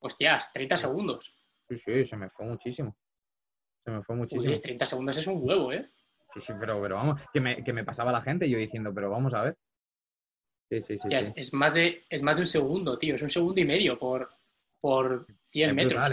Hostias, 0.00 0.52
30 0.52 0.76
segundos. 0.76 1.36
Sí, 1.68 1.78
sí, 1.84 2.06
se 2.08 2.16
me 2.16 2.28
fue 2.30 2.46
muchísimo. 2.46 2.96
Se 3.84 3.90
me 3.90 4.02
fue 4.02 4.16
muchísimo. 4.16 4.42
Uy, 4.42 4.60
30 4.60 4.86
segundos 4.86 5.16
es 5.16 5.26
un 5.26 5.40
huevo, 5.42 5.72
¿eh? 5.72 5.90
Sí, 6.34 6.40
sí, 6.46 6.52
pero, 6.58 6.80
pero 6.80 6.96
vamos, 6.96 7.20
que 7.32 7.40
me, 7.40 7.62
que 7.62 7.72
me 7.72 7.84
pasaba 7.84 8.10
la 8.10 8.22
gente 8.22 8.48
yo 8.48 8.58
diciendo, 8.58 8.92
pero 8.94 9.10
vamos 9.10 9.34
a 9.34 9.42
ver. 9.42 9.58
Sí, 10.70 10.82
sí, 10.88 10.98
sí, 11.00 11.14
Es, 11.14 11.52
más 11.52 11.74
de, 11.74 12.04
es 12.08 12.22
más 12.22 12.36
de 12.36 12.42
un 12.42 12.46
segundo, 12.46 12.98
tío. 12.98 13.14
Es 13.14 13.22
un 13.22 13.28
segundo 13.28 13.60
y 13.60 13.66
medio 13.66 13.98
por, 13.98 14.30
por 14.80 15.26
100 15.42 15.76
metros. 15.76 16.08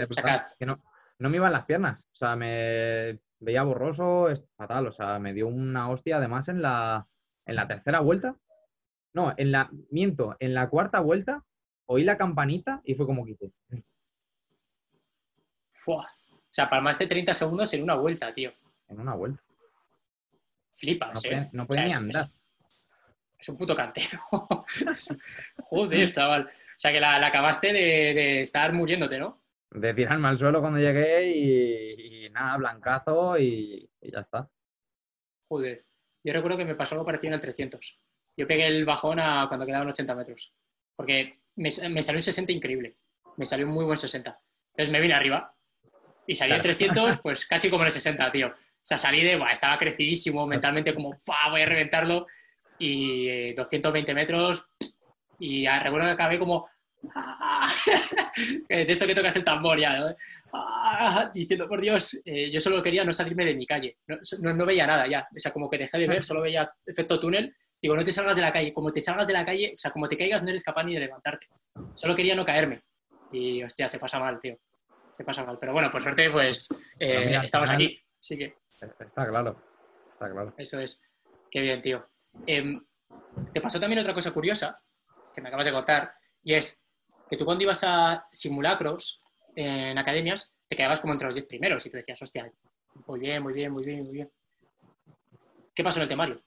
que 0.58 0.66
no, 0.66 0.82
no 1.18 1.30
me 1.30 1.36
iban 1.36 1.52
las 1.52 1.64
piernas. 1.64 1.98
O 2.20 2.26
sea, 2.26 2.36
me 2.36 3.18
veía 3.38 3.62
borroso, 3.62 4.28
es 4.28 4.42
fatal. 4.56 4.88
O 4.88 4.92
sea, 4.92 5.18
me 5.18 5.32
dio 5.32 5.48
una 5.48 5.88
hostia 5.88 6.18
además 6.18 6.48
en 6.48 6.60
la, 6.60 7.06
en 7.46 7.56
la 7.56 7.66
tercera 7.66 8.00
vuelta. 8.00 8.36
No, 9.14 9.32
en 9.38 9.50
la, 9.50 9.70
miento, 9.90 10.36
en 10.38 10.52
la 10.52 10.68
cuarta 10.68 11.00
vuelta 11.00 11.42
oí 11.86 12.04
la 12.04 12.18
campanita 12.18 12.82
y 12.84 12.94
fue 12.94 13.06
como 13.06 13.24
quise. 13.24 13.50
O 15.86 16.04
sea, 16.50 16.68
para 16.68 16.82
más 16.82 16.98
de 16.98 17.06
30 17.06 17.32
segundos 17.32 17.72
en 17.72 17.82
una 17.82 17.94
vuelta, 17.94 18.32
tío. 18.34 18.52
En 18.88 19.00
una 19.00 19.14
vuelta. 19.14 19.42
Flipas, 20.70 21.24
no 21.24 21.30
¿eh? 21.30 21.48
no 21.52 21.66
puede 21.66 21.86
ni 21.86 21.92
andar. 21.92 22.26
Es, 23.38 23.48
un 23.48 23.56
puto 23.56 23.74
cantero. 23.74 24.20
Joder, 25.58 26.12
chaval. 26.12 26.42
O 26.42 26.78
sea, 26.78 26.92
que 26.92 27.00
la, 27.00 27.26
acabaste 27.26 27.72
de, 27.72 28.42
estar 28.42 28.72
muriéndote, 28.72 29.18
¿no? 29.18 29.39
De 29.70 29.94
tirarme 29.94 30.28
al 30.28 30.38
suelo 30.38 30.60
cuando 30.60 30.80
llegué 30.80 31.30
y, 31.30 32.30
nada, 32.30 32.56
blancazo 32.56 33.38
y, 33.38 33.88
ya 34.00 34.20
está. 34.20 34.48
Joder. 35.48 35.84
Yo 36.24 36.32
recuerdo 36.32 36.58
que 36.58 36.64
me 36.64 36.74
pasó 36.74 36.94
algo 36.94 37.06
parecido 37.06 37.28
en 37.28 37.34
el 37.34 37.40
300. 37.40 38.00
Yo 38.36 38.46
pegué 38.46 38.66
el 38.66 38.84
bajón 38.84 39.20
a 39.20 39.46
cuando 39.48 39.64
quedaban 39.64 39.88
80 39.88 40.14
metros. 40.16 40.54
Porque 40.96 41.40
me, 41.56 41.70
salió 41.70 42.18
un 42.18 42.22
60 42.22 42.52
increíble. 42.52 42.96
Me 43.36 43.46
salió 43.46 43.66
un 43.66 43.72
muy 43.72 43.84
buen 43.84 43.96
60. 43.96 44.38
Entonces 44.72 44.92
me 44.92 45.00
vine 45.00 45.14
arriba 45.14 45.54
y 46.26 46.34
salí 46.34 46.52
en 46.54 46.62
300, 46.62 47.18
pues 47.18 47.46
casi 47.46 47.70
como 47.70 47.82
en 47.82 47.86
el 47.86 47.92
60, 47.92 48.30
tío. 48.32 48.48
O 48.48 48.82
sea, 48.82 48.98
salí 48.98 49.22
de, 49.22 49.40
estaba 49.52 49.78
crecidísimo 49.78 50.46
mentalmente, 50.46 50.94
como, 50.94 51.14
voy 51.50 51.62
a 51.62 51.66
reventarlo. 51.66 52.26
Y 52.78 53.52
220 53.54 54.10
eh, 54.10 54.14
metros. 54.14 54.70
Y 55.38 55.66
recuerdo 55.66 56.06
que 56.08 56.12
acabé 56.12 56.38
como, 56.38 56.68
de 58.68 58.82
esto 58.82 59.06
que 59.06 59.14
tocas 59.14 59.34
el 59.36 59.44
tambor 59.44 59.78
ya, 59.78 60.14
ah, 60.52 61.30
diciendo, 61.32 61.66
por 61.66 61.80
Dios, 61.80 62.20
eh, 62.24 62.50
yo 62.50 62.60
solo 62.60 62.82
quería 62.82 63.04
no 63.04 63.12
salirme 63.12 63.44
de 63.44 63.54
mi 63.54 63.66
calle. 63.66 63.96
No, 64.06 64.54
no, 64.54 64.66
veía 64.66 64.86
nada 64.86 65.06
ya. 65.06 65.26
O 65.34 65.38
sea, 65.38 65.52
como 65.52 65.70
que 65.70 65.78
dejé 65.78 65.98
de 65.98 66.06
ver, 66.06 66.22
solo 66.22 66.42
veía 66.42 66.70
efecto 66.86 67.18
túnel 67.18 67.54
Digo, 67.82 67.96
no 67.96 68.04
te 68.04 68.12
salgas 68.12 68.36
de 68.36 68.42
la 68.42 68.52
calle. 68.52 68.74
Como 68.74 68.92
te 68.92 69.00
salgas 69.00 69.26
de 69.26 69.32
la 69.32 69.44
calle, 69.44 69.72
o 69.74 69.78
sea, 69.78 69.90
como 69.90 70.06
te 70.06 70.16
caigas, 70.16 70.42
no 70.42 70.50
eres 70.50 70.62
capaz 70.62 70.84
ni 70.84 70.94
de 70.94 71.00
levantarte. 71.00 71.48
Solo 71.94 72.14
quería 72.14 72.34
no 72.34 72.44
caerme. 72.44 72.82
Y, 73.32 73.62
hostia, 73.62 73.88
se 73.88 73.98
pasa 73.98 74.18
mal, 74.18 74.38
tío. 74.38 74.58
Se 75.12 75.24
pasa 75.24 75.44
mal. 75.44 75.56
Pero 75.58 75.72
bueno, 75.72 75.90
por 75.90 76.02
suerte, 76.02 76.30
pues 76.30 76.68
eh, 76.98 77.40
estamos 77.42 77.70
aquí. 77.70 77.98
Así 78.18 78.36
que. 78.36 78.56
Está 78.80 79.26
claro. 79.28 79.56
Está 80.12 80.30
claro. 80.30 80.54
Eso 80.58 80.80
es. 80.80 81.02
Qué 81.50 81.62
bien, 81.62 81.80
tío. 81.80 82.06
Em, 82.46 82.84
te 83.52 83.60
pasó 83.60 83.80
también 83.80 84.00
otra 84.00 84.14
cosa 84.14 84.30
curiosa 84.30 84.78
que 85.34 85.40
me 85.40 85.48
acabas 85.48 85.66
de 85.66 85.72
contar. 85.72 86.12
Y 86.42 86.54
es 86.54 86.84
que 87.30 87.36
tú 87.36 87.44
cuando 87.44 87.62
ibas 87.62 87.84
a 87.84 88.26
simulacros 88.32 89.22
en 89.54 89.96
academias, 89.96 90.52
te 90.66 90.74
quedabas 90.74 90.98
como 91.00 91.12
entre 91.12 91.28
los 91.28 91.36
10 91.36 91.46
primeros 91.46 91.86
y 91.86 91.90
tú 91.90 91.96
decías, 91.96 92.20
hostia, 92.20 92.52
muy 93.06 93.20
bien, 93.20 93.42
muy 93.42 93.52
bien, 93.52 93.72
muy 93.72 93.84
bien, 93.84 94.02
muy 94.04 94.12
bien. 94.12 94.30
¿Qué 95.72 95.84
pasó 95.84 96.00
en 96.00 96.02
el 96.02 96.08
temario? 96.08 96.40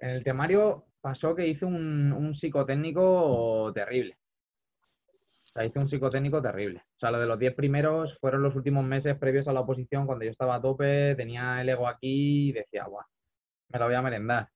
En 0.00 0.10
el 0.10 0.24
temario 0.24 0.86
pasó 1.00 1.34
que 1.34 1.46
hice 1.46 1.64
un, 1.64 2.36
psicotécnico 2.40 3.70
terrible. 3.72 4.16
O 4.16 5.28
sea, 5.28 5.62
hice 5.62 5.78
un 5.78 5.88
psicotécnico 5.88 6.42
terrible. 6.42 6.82
O 6.96 6.98
sea, 6.98 7.12
lo 7.12 7.20
de 7.20 7.26
los 7.26 7.38
10 7.38 7.54
primeros 7.54 8.18
fueron 8.18 8.42
los 8.42 8.56
últimos 8.56 8.84
meses 8.84 9.16
previos 9.16 9.46
a 9.46 9.52
la 9.52 9.60
oposición, 9.60 10.06
cuando 10.06 10.24
yo 10.24 10.32
estaba 10.32 10.56
a 10.56 10.60
tope, 10.60 11.14
tenía 11.14 11.60
el 11.60 11.68
ego 11.68 11.86
aquí 11.86 12.48
y 12.48 12.52
decía, 12.52 12.84
guau, 12.84 13.04
me 13.68 13.78
lo 13.78 13.86
voy 13.86 13.94
a 13.94 14.02
merendar. 14.02 14.48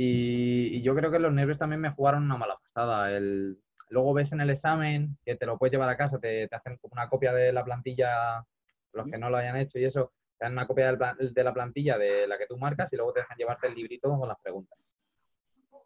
Y, 0.00 0.80
yo 0.82 0.94
creo 0.94 1.10
que 1.10 1.18
los 1.18 1.32
nervios 1.32 1.58
también 1.58 1.80
me 1.80 1.90
jugaron 1.90 2.22
una 2.22 2.36
mala 2.36 2.56
pasada. 2.56 3.10
El, 3.10 3.58
luego 3.88 4.14
ves 4.14 4.30
en 4.30 4.40
el 4.40 4.50
examen 4.50 5.18
que 5.24 5.34
te 5.34 5.44
lo 5.44 5.58
puedes 5.58 5.72
llevar 5.72 5.88
a 5.88 5.96
casa, 5.96 6.20
te, 6.20 6.46
te 6.46 6.54
hacen 6.54 6.78
una 6.82 7.08
copia 7.08 7.32
de 7.32 7.52
la 7.52 7.64
plantilla, 7.64 8.44
los 8.92 9.10
que 9.10 9.18
no 9.18 9.28
lo 9.28 9.38
hayan 9.38 9.56
hecho 9.56 9.76
y 9.80 9.86
eso, 9.86 10.12
te 10.38 10.44
dan 10.44 10.52
una 10.52 10.68
copia 10.68 10.92
de 10.92 11.42
la 11.42 11.52
plantilla 11.52 11.98
de 11.98 12.28
la 12.28 12.38
que 12.38 12.46
tú 12.46 12.56
marcas 12.56 12.92
y 12.92 12.96
luego 12.96 13.12
te 13.12 13.20
dejan 13.20 13.36
llevarte 13.36 13.66
el 13.66 13.74
librito 13.74 14.16
con 14.16 14.28
las 14.28 14.38
preguntas. 14.40 14.78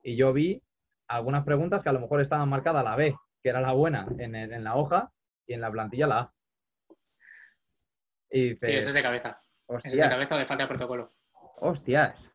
Y 0.02 0.14
yo 0.14 0.34
vi 0.34 0.62
algunas 1.08 1.42
preguntas 1.46 1.82
que 1.82 1.88
a 1.88 1.92
lo 1.92 2.00
mejor 2.00 2.20
estaban 2.20 2.50
marcadas 2.50 2.84
la 2.84 2.96
B, 2.96 3.16
que 3.42 3.48
era 3.48 3.62
la 3.62 3.72
buena, 3.72 4.06
en, 4.18 4.62
la 4.62 4.76
hoja, 4.76 5.10
y 5.46 5.54
en 5.54 5.62
la 5.62 5.70
plantilla 5.70 6.06
la 6.06 6.18
A. 6.18 6.32
Y 8.28 8.56
sí, 8.56 8.72
eso 8.74 8.88
es 8.90 8.94
de 8.94 9.02
cabeza. 9.02 9.40
Eso 9.68 9.80
es 9.84 10.00
de 10.00 10.08
cabeza 10.08 10.36
de 10.36 10.44
falta 10.44 10.64
de 10.64 10.68
protocolo. 10.68 11.14
Hostias. 11.60 12.31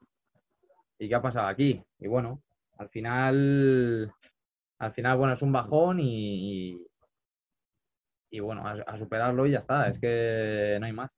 ¿Y 1.00 1.08
qué 1.08 1.16
ha 1.16 1.22
pasado 1.22 1.48
aquí? 1.48 1.82
Y 2.00 2.08
bueno, 2.08 2.42
al 2.78 2.90
final, 2.90 4.14
al 4.80 4.94
final, 4.94 5.18
bueno, 5.18 5.34
es 5.34 5.42
un 5.42 5.52
bajón 5.52 6.00
y, 6.00 6.86
y, 8.32 8.40
bueno, 8.40 8.68
a 8.68 8.98
superarlo 8.98 9.46
y 9.46 9.52
ya 9.52 9.60
está. 9.60 9.88
Es 9.88 10.00
que 10.00 10.78
no 10.80 10.86
hay 10.86 10.94
más 10.94 11.12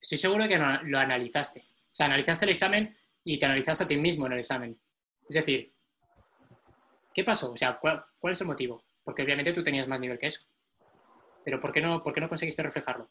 estoy 0.00 0.18
seguro 0.18 0.42
de 0.44 0.48
que 0.48 0.58
lo 0.58 0.98
analizaste. 0.98 1.60
O 1.60 1.94
sea, 1.94 2.06
analizaste 2.06 2.44
el 2.44 2.52
examen 2.52 2.96
y 3.24 3.38
te 3.38 3.46
analizaste 3.46 3.84
a 3.84 3.88
ti 3.88 3.96
mismo 3.96 4.26
en 4.26 4.32
el 4.32 4.38
examen. 4.38 4.80
Es 5.28 5.34
decir, 5.34 5.72
¿qué 7.12 7.24
pasó? 7.24 7.52
O 7.52 7.56
sea, 7.56 7.78
¿cuál, 7.78 8.04
es 8.22 8.40
el 8.40 8.46
motivo? 8.46 8.82
Porque 9.04 9.22
obviamente 9.22 9.52
tú 9.52 9.62
tenías 9.62 9.88
más 9.88 10.00
nivel 10.00 10.18
que 10.18 10.26
eso. 10.26 10.46
Pero 11.44 11.60
¿por 11.60 11.72
qué 11.72 11.80
no, 11.80 12.02
por 12.02 12.12
qué 12.12 12.20
no 12.20 12.28
conseguiste 12.28 12.62
reflejarlo? 12.62 13.08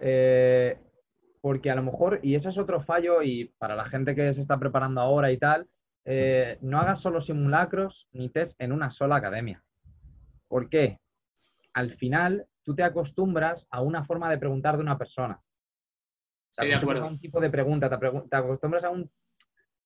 Eh, 0.00 0.78
porque 1.48 1.70
a 1.70 1.74
lo 1.74 1.82
mejor, 1.82 2.20
y 2.22 2.34
ese 2.34 2.50
es 2.50 2.58
otro 2.58 2.82
fallo, 2.82 3.22
y 3.22 3.46
para 3.56 3.74
la 3.74 3.86
gente 3.86 4.14
que 4.14 4.34
se 4.34 4.42
está 4.42 4.58
preparando 4.58 5.00
ahora 5.00 5.32
y 5.32 5.38
tal, 5.38 5.66
eh, 6.04 6.58
no 6.60 6.78
hagas 6.78 7.00
solo 7.00 7.22
simulacros 7.22 8.06
ni 8.12 8.28
test 8.28 8.52
en 8.58 8.70
una 8.70 8.92
sola 8.92 9.16
academia. 9.16 9.64
¿Por 10.46 10.68
qué? 10.68 10.98
Al 11.72 11.96
final, 11.96 12.46
tú 12.64 12.74
te 12.74 12.82
acostumbras 12.82 13.64
a 13.70 13.80
una 13.80 14.04
forma 14.04 14.28
de 14.28 14.36
preguntar 14.36 14.76
de 14.76 14.82
una 14.82 14.98
persona. 14.98 15.40
De 16.58 16.74
acuerdo. 16.74 17.04
A 17.04 17.08
un 17.08 17.18
tipo 17.18 17.40
de 17.40 17.48
pregunta, 17.48 17.88
te, 17.88 18.36
acostumbras 18.36 18.84
a, 18.84 18.90
un, 18.90 19.10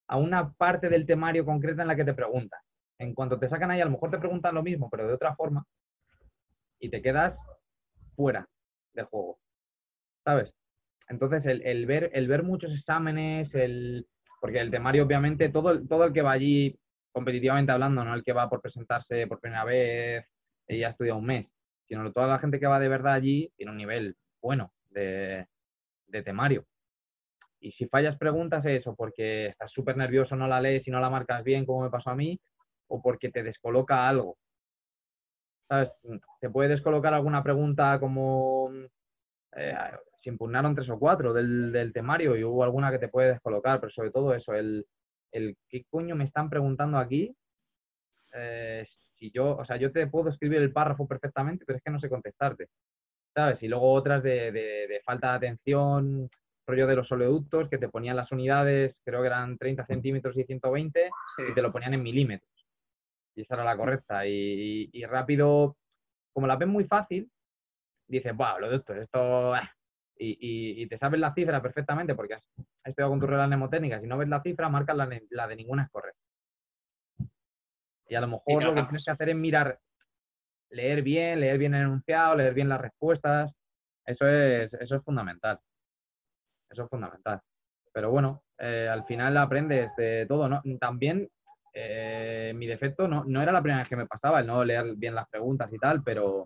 a 0.09 0.17
una 0.17 0.53
parte 0.55 0.89
del 0.89 1.07
temario 1.07 1.45
concreta 1.45 1.83
en 1.83 1.89
la 1.89 1.95
que 1.95 2.05
te 2.05 2.13
preguntan. 2.13 2.59
En 2.99 3.15
cuanto 3.15 3.39
te 3.39 3.49
sacan 3.49 3.71
ahí, 3.71 3.81
a 3.81 3.85
lo 3.85 3.93
mejor 3.93 4.11
te 4.11 4.19
preguntan 4.19 4.57
lo 4.57 4.65
mismo, 4.65 4.91
pero 4.91 5.07
de 5.07 5.15
otra 5.15 5.37
forma, 5.37 5.65
y 6.81 6.91
te 6.91 7.01
quedas 7.01 7.39
fuera 8.17 8.49
del 8.95 9.05
juego. 9.05 9.39
¿Sabes? 10.25 10.53
Entonces, 11.13 11.45
el, 11.45 11.85
ver, 11.85 12.11
el 12.15 12.27
ver 12.27 12.43
muchos 12.43 12.73
exámenes, 12.73 13.55
el, 13.55 14.07
porque 14.41 14.59
el 14.61 14.71
temario, 14.71 15.05
obviamente, 15.05 15.51
todo, 15.51 15.87
todo 15.87 16.05
el 16.05 16.13
que 16.15 16.23
va 16.23 16.33
allí 16.33 16.79
competitivamente 17.13 17.71
hablando, 17.71 18.03
no 18.03 18.15
el 18.15 18.25
que 18.25 18.33
va 18.33 18.49
por 18.49 18.63
presentarse 18.63 19.27
por 19.27 19.39
primera 19.39 19.63
vez 19.65 20.25
y 20.69 20.83
ha 20.83 20.89
estudiado 20.89 21.19
un 21.19 21.27
mes, 21.27 21.47
sino 21.87 22.11
toda 22.13 22.29
la 22.29 22.39
gente 22.39 22.59
que 22.59 22.67
va 22.67 22.81
de 22.81 22.89
verdad 22.89 23.13
allí 23.13 23.53
tiene 23.59 23.73
un 23.73 23.77
nivel 23.77 24.17
bueno 24.41 24.73
de, 24.89 25.47
de 26.07 26.23
temario. 26.23 26.65
Y 27.61 27.73
si 27.73 27.87
fallas 27.89 28.17
preguntas 28.17 28.65
es 28.65 28.81
eso 28.81 28.97
porque 28.97 29.49
estás 29.49 29.71
súper 29.71 29.99
nervioso, 29.99 30.35
no 30.35 30.49
la 30.49 30.63
lees 30.63 30.89
y 30.89 30.91
no 30.91 30.99
la 30.99 31.11
marcas 31.11 31.45
bien, 31.45 31.67
como 31.67 31.83
me 31.83 31.91
pasó 31.91 32.09
a 32.09 32.17
mí, 32.17 32.41
o 32.89 33.03
porque 33.03 33.31
te 33.31 33.43
descoloca 33.43 34.09
algo. 34.09 34.39
¿Sabes? 35.61 35.91
Te 36.41 36.49
puede 36.49 36.71
descolocar 36.71 37.13
alguna 37.13 37.43
pregunta 37.43 38.01
como 38.01 38.71
eh, 39.55 39.75
si 40.23 40.31
impugnaron 40.31 40.75
tres 40.75 40.89
o 40.91 40.99
cuatro 40.99 41.33
del, 41.33 41.91
temario 41.93 42.37
y 42.37 42.45
hubo 42.45 42.63
alguna 42.65 42.91
que 42.91 42.99
te 42.99 43.09
puede 43.09 43.33
descolocar, 43.33 43.81
pero 43.81 43.93
sobre 43.93 44.11
todo 44.11 44.35
eso, 44.35 44.55
el, 44.55 44.87
el 45.33 45.57
qué 45.69 45.85
coño 45.91 46.15
me 46.15 46.25
están 46.25 46.49
preguntando 46.49 46.99
aquí. 46.99 47.35
Eh, 48.35 48.87
si 49.19 49.31
yo, 49.31 49.57
o 49.57 49.65
sea, 49.65 49.77
yo 49.77 49.93
te 49.93 50.07
puedo 50.07 50.31
escribir 50.31 50.59
el 50.59 50.73
párrafo 50.73 51.07
perfectamente, 51.07 51.65
pero 51.67 51.79
es 51.79 51.85
que 51.85 51.91
no 51.91 52.01
sé 52.01 52.09
contestarte. 52.09 52.69
¿sabes? 53.35 53.63
Y 53.63 53.69
luego 53.69 53.93
otras 53.93 54.23
de, 54.23 55.01
falta 55.05 55.31
de 55.31 55.37
atención, 55.37 56.31
rollo 56.67 56.87
de 56.87 56.97
los 56.97 57.11
oleoductos, 57.11 57.69
que 57.69 57.79
te 57.79 57.89
ponían 57.89 58.17
las 58.17 58.31
unidades, 58.33 58.95
creo 59.05 59.21
que 59.21 59.27
eran 59.27 59.57
30 59.59 59.87
centímetros 59.87 60.37
y 60.37 60.45
120, 60.45 61.11
y 61.49 61.55
te 61.55 61.63
lo 61.63 61.73
ponían 61.73 61.95
en 61.95 62.03
milímetros. 62.03 62.51
Y 63.35 63.43
esa 63.43 63.55
era 63.55 63.65
la 63.65 63.77
correcta. 63.77 64.27
Y, 64.27 65.05
rápido, 65.07 65.77
como 66.33 66.47
la 66.47 66.57
ven 66.57 66.69
muy 66.69 66.85
fácil, 66.85 67.31
dices, 68.07 68.37
¡buah, 68.37 68.55
oleoductos, 68.55 68.97
esto... 68.97 69.55
Ah". 69.55 69.71
Y, 70.25 70.87
te 70.87 70.99
sabes 70.99 71.19
la 71.19 71.35
cifra 71.35 71.61
perfectamente 71.61 72.15
porque 72.15 72.35
has, 72.35 72.49
estudiado 72.85 73.11
con 73.11 73.21
tu 73.21 73.27
reglas 73.27 73.49
mnemotécnicas. 73.49 74.01
Si 74.01 74.07
no 74.07 74.17
ves 74.17 74.29
la 74.29 74.43
cifra, 74.43 74.69
marcas 74.69 74.97
la, 74.97 75.09
la 75.31 75.49
de 75.49 75.57
ninguna 75.57 75.85
es 75.85 75.91
correcta. 75.91 76.21
Y 78.09 78.15
a 78.15 78.21
lo 78.21 78.29
mejor 78.29 78.63
lo 78.63 78.75
que 78.75 78.83
tienes 78.83 79.05
que 79.05 79.11
hacer 79.11 79.31
es 79.31 79.37
mirar 79.37 79.79
leer 80.71 81.03
bien, 81.03 81.41
leer 81.41 81.59
bien 81.59 81.75
el 81.75 81.83
enunciado, 81.83 82.37
leer 82.37 82.55
bien 82.55 82.69
las 82.69 82.81
respuestas, 82.81 83.53
Eso 84.05 84.27
es, 84.27 84.73
eso 84.75 84.97
es 84.97 85.03
fundamental. 85.03 85.59
Eso 86.71 86.85
es 86.85 86.89
fundamental. 86.89 87.41
Pero 87.93 88.11
bueno, 88.11 88.43
eh, 88.59 88.89
al 88.91 89.05
final 89.05 89.37
aprendes 89.37 89.91
de 89.97 90.27
todo, 90.27 90.49
¿no? 90.49 90.63
También 90.81 91.29
eh, 91.75 92.53
mi 92.55 92.67
defecto 92.67 93.09
no, 93.09 93.25
no, 93.25 93.43
era 93.43 93.53
la 93.53 93.63
primera 93.63 93.81
vez 93.81 93.89
que 93.89 93.97
me 93.97 94.07
pasaba 94.07 94.41
el 94.41 94.47
no 94.47 94.65
leer 94.65 94.95
bien 94.97 95.15
las 95.15 95.29
preguntas 95.29 95.73
y 95.73 95.79
tal, 95.79 96.03
pero, 96.03 96.45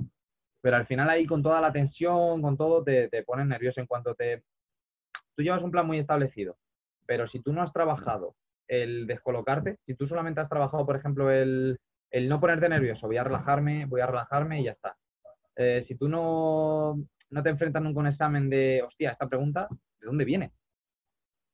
pero 0.67 0.79
al 0.79 0.87
final 0.89 1.09
ahí 1.09 1.27
con 1.27 1.45
toda 1.45 1.61
la 1.61 1.71
tensión, 1.71 2.43
con 2.43 2.57
todo, 2.57 2.83
te, 2.83 3.09
te 3.09 3.23
pones 3.23 3.47
nervioso 3.47 3.81
en 3.81 3.87
cuanto 3.87 4.17
te... 4.17 4.43
Tú 5.37 5.45
llevas 5.45 5.62
un 5.62 5.71
plan 5.71 5.87
muy 5.87 6.01
establecido, 6.01 6.57
pero 7.07 7.29
si 7.29 7.41
tú 7.41 7.53
no 7.53 7.62
has 7.62 7.73
trabajado 7.73 8.35
el 8.67 9.07
descolocarte, 9.07 9.79
si 9.87 9.95
tú 9.95 10.09
solamente 10.09 10.41
has 10.41 10.49
trabajado, 10.49 10.85
por 10.85 10.97
ejemplo, 10.97 11.31
el, 11.31 11.79
el 12.11 12.29
no 12.29 12.41
ponerte 12.41 12.69
nervioso, 12.69 13.07
voy 13.07 13.17
a 13.17 13.23
relajarme, 13.23 13.87
voy 13.87 14.01
a 14.01 14.09
relajarme 14.09 14.61
y 14.61 14.64
ya 14.64 14.73
está. 14.73 14.97
Eh, 15.55 15.85
si 15.87 15.95
tú 15.95 16.09
no, 16.09 16.97
no 17.31 17.43
te 17.45 17.51
enfrentas 17.51 17.81
nunca 17.81 18.01
a 18.01 18.03
un 18.03 18.09
examen 18.09 18.51
de, 18.51 18.83
hostia, 18.85 19.11
esta 19.11 19.29
pregunta, 19.29 19.69
¿de 19.71 20.07
dónde 20.07 20.25
viene? 20.25 20.51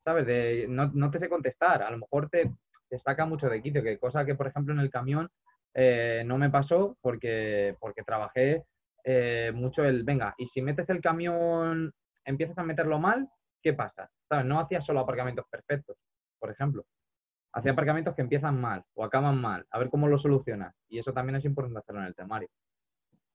¿Sabes? 0.07 0.25
De, 0.25 0.65
no, 0.71 0.91
no 0.95 1.11
te 1.11 1.19
sé 1.19 1.29
contestar, 1.29 1.83
a 1.83 1.91
lo 1.91 1.99
mejor 1.99 2.31
te, 2.31 2.51
te 2.89 2.99
saca 3.01 3.27
mucho 3.27 3.51
de 3.51 3.61
quicio, 3.61 3.83
que 3.83 3.99
cosa 3.99 4.25
que, 4.25 4.37
por 4.37 4.47
ejemplo, 4.47 4.73
en 4.73 4.81
el 4.81 4.91
camión 4.91 5.29
eh, 5.75 6.23
no 6.25 6.39
me 6.39 6.49
pasó 6.49 6.97
porque, 7.03 7.77
porque 7.79 8.05
trabajé 8.05 8.65
eh, 9.05 9.51
mucho 9.55 9.85
el, 9.85 10.05
venga, 10.05 10.35
y 10.39 10.47
si 10.49 10.63
metes 10.63 10.89
el 10.89 11.01
camión, 11.01 11.93
empiezas 12.25 12.59
a 12.59 12.63
meterlo 12.63 12.99
mal, 12.99 13.29
¿qué 13.63 13.73
pasa? 13.73 14.11
¿Sabes? 14.29 14.47
No 14.47 14.61
hacía 14.61 14.81
solo 14.83 15.01
aparcamientos 15.01 15.47
perfectos, 15.51 15.97
por 16.39 16.51
ejemplo. 16.51 16.85
Hacía 17.55 17.73
aparcamientos 17.73 18.15
que 18.15 18.23
empiezan 18.23 18.61
mal 18.61 18.83
o 18.95 19.05
acaban 19.05 19.41
mal, 19.41 19.67
a 19.71 19.79
ver 19.79 19.91
cómo 19.91 20.09
lo 20.09 20.19
solucionas. 20.19 20.75
Y 20.89 20.99
eso 20.99 21.13
también 21.13 21.37
es 21.37 21.45
importante 21.45 21.81
hacerlo 21.81 22.01
en 22.01 22.07
el 22.07 22.15
temario. 22.15 22.49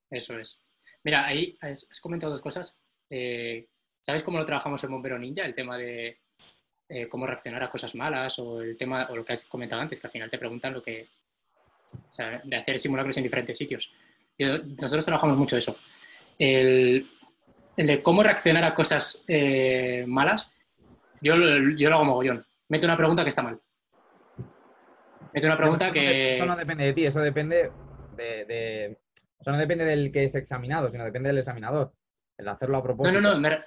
Eso 0.10 0.38
es. 0.40 0.64
Mira, 1.04 1.26
ahí 1.26 1.54
has, 1.62 1.88
comentado 2.02 2.32
dos 2.32 2.42
cosas. 2.42 2.82
Eh, 3.10 3.68
¿Sabes 4.02 4.24
cómo 4.24 4.38
lo 4.38 4.46
trabajamos 4.46 4.84
en 4.84 4.92
Bombero 4.92 5.20
Ninja? 5.20 5.46
El 5.46 5.54
tema 5.54 5.78
de 5.78 6.22
eh, 6.90 7.08
cómo 7.10 7.28
reaccionar 7.28 7.62
a 7.64 7.70
cosas 7.70 7.94
malas 7.96 8.40
o 8.40 8.62
el 8.62 8.78
tema, 8.78 9.08
o 9.10 9.16
lo 9.16 9.26
que 9.26 9.34
has 9.34 9.46
comentado 9.46 9.82
antes, 9.82 10.00
que 10.00 10.08
al 10.08 10.12
final 10.12 10.30
te 10.30 10.38
preguntan 10.38 10.74
lo 10.74 10.82
que, 10.82 11.08
o 11.94 12.14
sea, 12.14 12.42
de 12.44 12.56
hacer 12.56 12.80
simulacros 12.80 13.18
en 13.18 13.24
diferentes 13.24 13.58
sitios. 13.58 13.94
Nosotros 14.38 15.06
trabajamos 15.06 15.38
mucho 15.38 15.58
eso. 15.58 15.78
El, 16.38 17.10
el, 17.76 17.88
de 17.88 18.04
cómo 18.04 18.24
reaccionar 18.24 18.64
a 18.64 18.76
cosas 18.76 19.24
eh, 19.28 20.06
malas, 20.08 20.56
yo, 21.22 21.36
yo 21.36 21.90
lo 21.90 21.96
hago 21.96 22.06
mogollón. 22.06 22.46
Meto 22.70 22.86
una 22.86 22.98
pregunta 22.98 23.24
que 23.24 23.30
está 23.30 23.44
mal. 23.44 23.60
Meto 25.34 25.48
una 25.48 25.58
pregunta 25.58 25.92
que... 25.92 26.36
Eso 26.36 26.46
no 26.46 26.56
depende 26.56 26.86
de 26.86 26.94
ti, 26.94 27.06
eso 27.06 27.20
depende 27.20 27.72
de, 28.16 28.46
de... 28.46 29.00
Eso 29.40 29.52
no 29.52 29.58
depende 29.58 29.86
del 29.86 30.12
que 30.12 30.26
es 30.26 30.36
examinado, 30.36 30.92
sino 30.92 31.06
depende 31.06 31.30
del 31.30 31.40
examinador. 31.40 31.94
El 32.38 32.48
hacerlo 32.48 32.78
a 32.78 32.84
propósito. 32.84 33.20
No, 33.20 33.36
no, 33.36 33.40
no. 33.40 33.58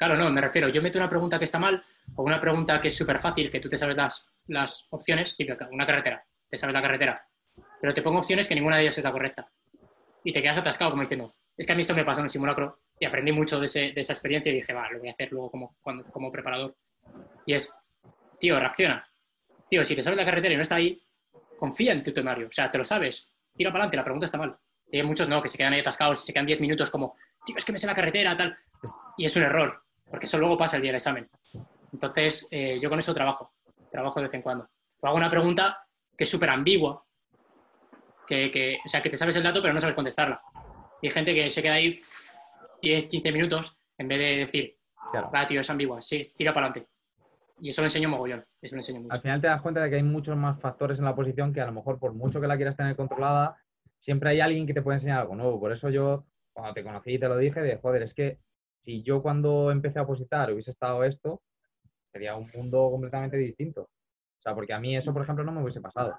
Claro, 0.00 0.16
no, 0.16 0.30
me 0.30 0.40
refiero. 0.40 0.68
Yo 0.68 0.80
meto 0.80 0.98
una 0.98 1.08
pregunta 1.08 1.38
que 1.38 1.44
está 1.44 1.58
mal 1.58 1.84
o 2.14 2.22
una 2.22 2.40
pregunta 2.40 2.80
que 2.80 2.88
es 2.88 2.96
súper 2.96 3.18
fácil, 3.18 3.50
que 3.50 3.60
tú 3.60 3.68
te 3.68 3.76
sabes 3.76 3.96
las, 3.96 4.32
las 4.46 4.86
opciones, 4.90 5.36
típica, 5.36 5.68
una 5.70 5.86
carretera, 5.86 6.24
te 6.48 6.56
sabes 6.56 6.72
la 6.72 6.80
carretera, 6.80 7.22
pero 7.78 7.92
te 7.92 8.00
pongo 8.00 8.18
opciones 8.18 8.48
que 8.48 8.54
ninguna 8.54 8.76
de 8.76 8.82
ellas 8.84 8.96
es 8.96 9.04
la 9.04 9.12
correcta. 9.12 9.50
Y 10.24 10.32
te 10.32 10.42
quedas 10.42 10.58
atascado 10.58 10.90
como 10.90 11.02
diciendo, 11.02 11.34
es 11.56 11.66
que 11.66 11.72
a 11.72 11.74
mí 11.74 11.82
esto 11.82 11.94
me 11.94 12.04
pasó 12.04 12.20
en 12.20 12.24
el 12.24 12.30
simulacro 12.30 12.80
y 12.98 13.04
aprendí 13.04 13.32
mucho 13.32 13.58
de, 13.60 13.66
ese, 13.66 13.92
de 13.92 14.00
esa 14.00 14.12
experiencia 14.12 14.50
y 14.50 14.56
dije, 14.56 14.72
va, 14.72 14.90
lo 14.90 14.98
voy 14.98 15.08
a 15.08 15.12
hacer 15.12 15.32
luego 15.32 15.50
como, 15.50 15.76
como 16.10 16.30
preparador. 16.30 16.74
Y 17.46 17.54
es, 17.54 17.76
tío, 18.38 18.58
reacciona. 18.58 19.06
Tío, 19.68 19.84
si 19.84 19.94
te 19.94 20.02
sabes 20.02 20.16
la 20.16 20.24
carretera 20.24 20.54
y 20.54 20.56
no 20.56 20.62
está 20.62 20.76
ahí, 20.76 21.02
confía 21.56 21.92
en 21.92 22.02
tu 22.02 22.12
temario. 22.12 22.48
O 22.48 22.52
sea, 22.52 22.70
te 22.70 22.78
lo 22.78 22.84
sabes, 22.84 23.32
tira 23.54 23.70
para 23.70 23.84
adelante, 23.84 23.96
la 23.96 24.04
pregunta 24.04 24.26
está 24.26 24.38
mal. 24.38 24.58
Y 24.90 24.98
hay 24.98 25.06
muchos 25.06 25.28
no, 25.28 25.40
que 25.40 25.48
se 25.48 25.56
quedan 25.56 25.72
ahí 25.72 25.80
atascados 25.80 26.22
y 26.22 26.26
se 26.26 26.32
quedan 26.32 26.46
10 26.46 26.60
minutos 26.60 26.90
como, 26.90 27.16
tío, 27.44 27.56
es 27.56 27.64
que 27.64 27.72
me 27.72 27.78
sé 27.78 27.86
la 27.86 27.94
carretera, 27.94 28.36
tal. 28.36 28.56
Y 29.16 29.24
es 29.24 29.36
un 29.36 29.42
error, 29.42 29.84
porque 30.08 30.26
eso 30.26 30.38
luego 30.38 30.56
pasa 30.56 30.76
el 30.76 30.82
día 30.82 30.90
del 30.90 30.96
examen. 30.96 31.28
Entonces, 31.92 32.48
eh, 32.50 32.78
yo 32.80 32.88
con 32.88 32.98
eso 32.98 33.14
trabajo, 33.14 33.52
trabajo 33.90 34.18
de 34.18 34.24
vez 34.24 34.34
en 34.34 34.42
cuando. 34.42 34.68
O 35.00 35.06
hago 35.06 35.16
una 35.16 35.30
pregunta 35.30 35.86
que 36.16 36.24
es 36.24 36.30
súper 36.30 36.50
ambigua, 36.50 37.04
que, 38.30 38.78
o 38.84 38.88
sea, 38.88 39.02
que 39.02 39.10
te 39.10 39.16
sabes 39.16 39.36
el 39.36 39.42
dato 39.42 39.60
pero 39.60 39.74
no 39.74 39.80
sabes 39.80 39.94
contestarla. 39.94 40.40
Y 41.02 41.06
hay 41.06 41.10
gente 41.12 41.34
que 41.34 41.50
se 41.50 41.62
queda 41.62 41.74
ahí 41.74 41.96
10, 42.82 43.08
15 43.08 43.32
minutos 43.32 43.78
en 43.98 44.08
vez 44.08 44.18
de 44.18 44.36
decir, 44.38 44.76
claro. 45.10 45.30
tío, 45.46 45.60
es 45.60 45.70
ambigua, 45.70 46.00
sí, 46.00 46.22
tira 46.36 46.52
para 46.52 46.66
adelante. 46.66 46.90
Y 47.60 47.68
eso 47.68 47.82
lo 47.82 47.86
enseño 47.86 48.08
mogollón, 48.08 48.44
eso 48.62 48.74
lo 48.74 48.80
enseño 48.80 49.00
mucho. 49.00 49.14
Al 49.14 49.20
final 49.20 49.40
te 49.40 49.48
das 49.48 49.60
cuenta 49.60 49.82
de 49.82 49.90
que 49.90 49.96
hay 49.96 50.02
muchos 50.02 50.36
más 50.36 50.58
factores 50.60 50.98
en 50.98 51.04
la 51.04 51.14
posición 51.14 51.52
que 51.52 51.60
a 51.60 51.66
lo 51.66 51.72
mejor 51.72 51.98
por 51.98 52.14
mucho 52.14 52.40
que 52.40 52.46
la 52.46 52.56
quieras 52.56 52.76
tener 52.76 52.96
controlada, 52.96 53.58
siempre 54.00 54.30
hay 54.30 54.40
alguien 54.40 54.66
que 54.66 54.72
te 54.72 54.82
puede 54.82 54.96
enseñar 54.96 55.20
algo 55.20 55.36
nuevo. 55.36 55.60
Por 55.60 55.72
eso 55.72 55.90
yo, 55.90 56.24
cuando 56.52 56.72
te 56.72 56.82
conocí 56.82 57.12
y 57.12 57.18
te 57.18 57.28
lo 57.28 57.36
dije, 57.36 57.60
de 57.60 57.76
joder, 57.76 58.02
es 58.04 58.14
que 58.14 58.38
si 58.84 59.02
yo 59.02 59.20
cuando 59.20 59.70
empecé 59.70 59.98
a 59.98 60.02
opositar 60.02 60.50
hubiese 60.52 60.70
estado 60.70 61.04
esto, 61.04 61.42
sería 62.12 62.34
un 62.34 62.44
mundo 62.56 62.90
completamente 62.90 63.36
distinto. 63.36 63.82
O 63.82 64.42
sea, 64.42 64.54
porque 64.54 64.72
a 64.72 64.80
mí 64.80 64.96
eso, 64.96 65.12
por 65.12 65.22
ejemplo, 65.22 65.44
no 65.44 65.52
me 65.52 65.62
hubiese 65.62 65.82
pasado. 65.82 66.18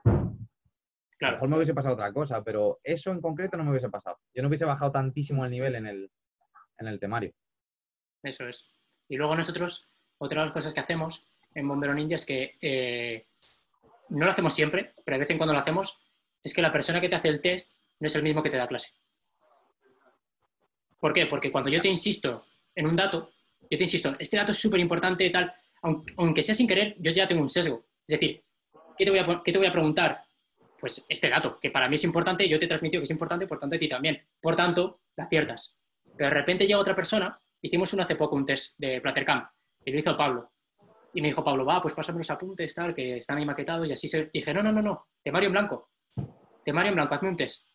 A 1.21 1.31
lo 1.31 1.37
mejor 1.37 1.49
me 1.49 1.55
hubiese 1.57 1.73
pasado 1.73 1.93
otra 1.93 2.11
cosa, 2.11 2.43
pero 2.43 2.79
eso 2.83 3.11
en 3.11 3.21
concreto 3.21 3.57
no 3.57 3.63
me 3.63 3.71
hubiese 3.71 3.89
pasado. 3.89 4.17
Yo 4.33 4.41
no 4.41 4.47
hubiese 4.47 4.65
bajado 4.65 4.91
tantísimo 4.91 5.45
el 5.45 5.51
nivel 5.51 5.75
en 5.75 5.87
el, 5.87 6.11
en 6.79 6.87
el 6.87 6.99
temario. 6.99 7.33
Eso 8.23 8.47
es. 8.47 8.69
Y 9.07 9.17
luego 9.17 9.35
nosotros, 9.35 9.89
otra 10.17 10.41
de 10.41 10.45
las 10.47 10.53
cosas 10.53 10.73
que 10.73 10.79
hacemos 10.79 11.27
en 11.53 11.67
Bombero 11.67 11.93
Ninja 11.93 12.15
es 12.15 12.25
que 12.25 12.57
eh, 12.61 13.27
no 14.09 14.25
lo 14.25 14.31
hacemos 14.31 14.53
siempre, 14.53 14.93
pero 15.05 15.15
de 15.15 15.19
vez 15.19 15.29
en 15.31 15.37
cuando 15.37 15.53
lo 15.53 15.59
hacemos, 15.59 15.99
es 16.43 16.53
que 16.53 16.61
la 16.61 16.71
persona 16.71 17.01
que 17.01 17.09
te 17.09 17.15
hace 17.15 17.29
el 17.29 17.41
test 17.41 17.77
no 17.99 18.07
es 18.07 18.15
el 18.15 18.23
mismo 18.23 18.41
que 18.41 18.49
te 18.49 18.57
da 18.57 18.67
clase. 18.67 18.97
¿Por 20.99 21.13
qué? 21.13 21.25
Porque 21.25 21.51
cuando 21.51 21.69
yo 21.69 21.81
te 21.81 21.87
insisto 21.87 22.45
en 22.75 22.87
un 22.87 22.95
dato, 22.95 23.31
yo 23.69 23.77
te 23.77 23.83
insisto, 23.83 24.13
este 24.19 24.37
dato 24.37 24.51
es 24.51 24.57
súper 24.57 24.79
importante, 24.79 25.29
tal, 25.29 25.53
aunque, 25.81 26.43
sea 26.43 26.55
sin 26.55 26.67
querer, 26.67 26.95
yo 26.99 27.11
ya 27.11 27.27
tengo 27.27 27.41
un 27.41 27.49
sesgo. 27.49 27.85
Es 28.07 28.19
decir, 28.19 28.43
¿qué 28.97 29.05
te, 29.05 29.11
voy 29.11 29.19
a, 29.19 29.41
¿qué 29.43 29.51
te 29.51 29.57
voy 29.57 29.67
a 29.67 29.71
preguntar? 29.71 30.23
Pues 30.81 31.05
este 31.07 31.29
dato, 31.29 31.59
que 31.61 31.69
para 31.69 31.87
mí 31.87 31.95
es 31.95 32.03
importante, 32.03 32.49
yo 32.49 32.57
te 32.57 32.65
transmito 32.65 32.97
que 32.97 33.03
es 33.03 33.11
importante, 33.11 33.45
por 33.45 33.59
tanto, 33.59 33.75
a 33.75 33.79
ti 33.79 33.87
también. 33.87 34.19
Por 34.41 34.55
tanto, 34.55 35.01
la 35.15 35.25
aciertas. 35.25 35.77
Pero 36.17 36.29
de 36.29 36.35
repente 36.35 36.65
llega 36.65 36.79
otra 36.79 36.95
persona, 36.95 37.39
hicimos 37.61 37.93
un 37.93 38.01
hace 38.01 38.15
poco 38.15 38.35
un 38.35 38.45
test 38.45 38.79
de 38.79 38.99
Plattercam, 38.99 39.47
y 39.85 39.91
lo 39.91 39.99
hizo 39.99 40.17
Pablo. 40.17 40.51
Y 41.13 41.21
me 41.21 41.27
dijo 41.27 41.43
Pablo, 41.43 41.65
va, 41.65 41.79
pues 41.79 41.93
pásame 41.93 42.17
los 42.17 42.31
apuntes, 42.31 42.73
tal, 42.73 42.95
que 42.95 43.17
están 43.17 43.37
ahí 43.37 43.45
maquetados, 43.45 43.87
y 43.87 43.93
así 43.93 44.07
se... 44.07 44.25
Dije, 44.33 44.53
no, 44.55 44.63
no, 44.63 44.71
no, 44.71 44.81
no, 44.81 45.07
temario 45.21 45.47
en 45.47 45.53
blanco. 45.53 45.91
Temario 46.65 46.89
en 46.89 46.95
blanco, 46.95 47.13
hazme 47.13 47.29
un 47.29 47.37
test. 47.37 47.67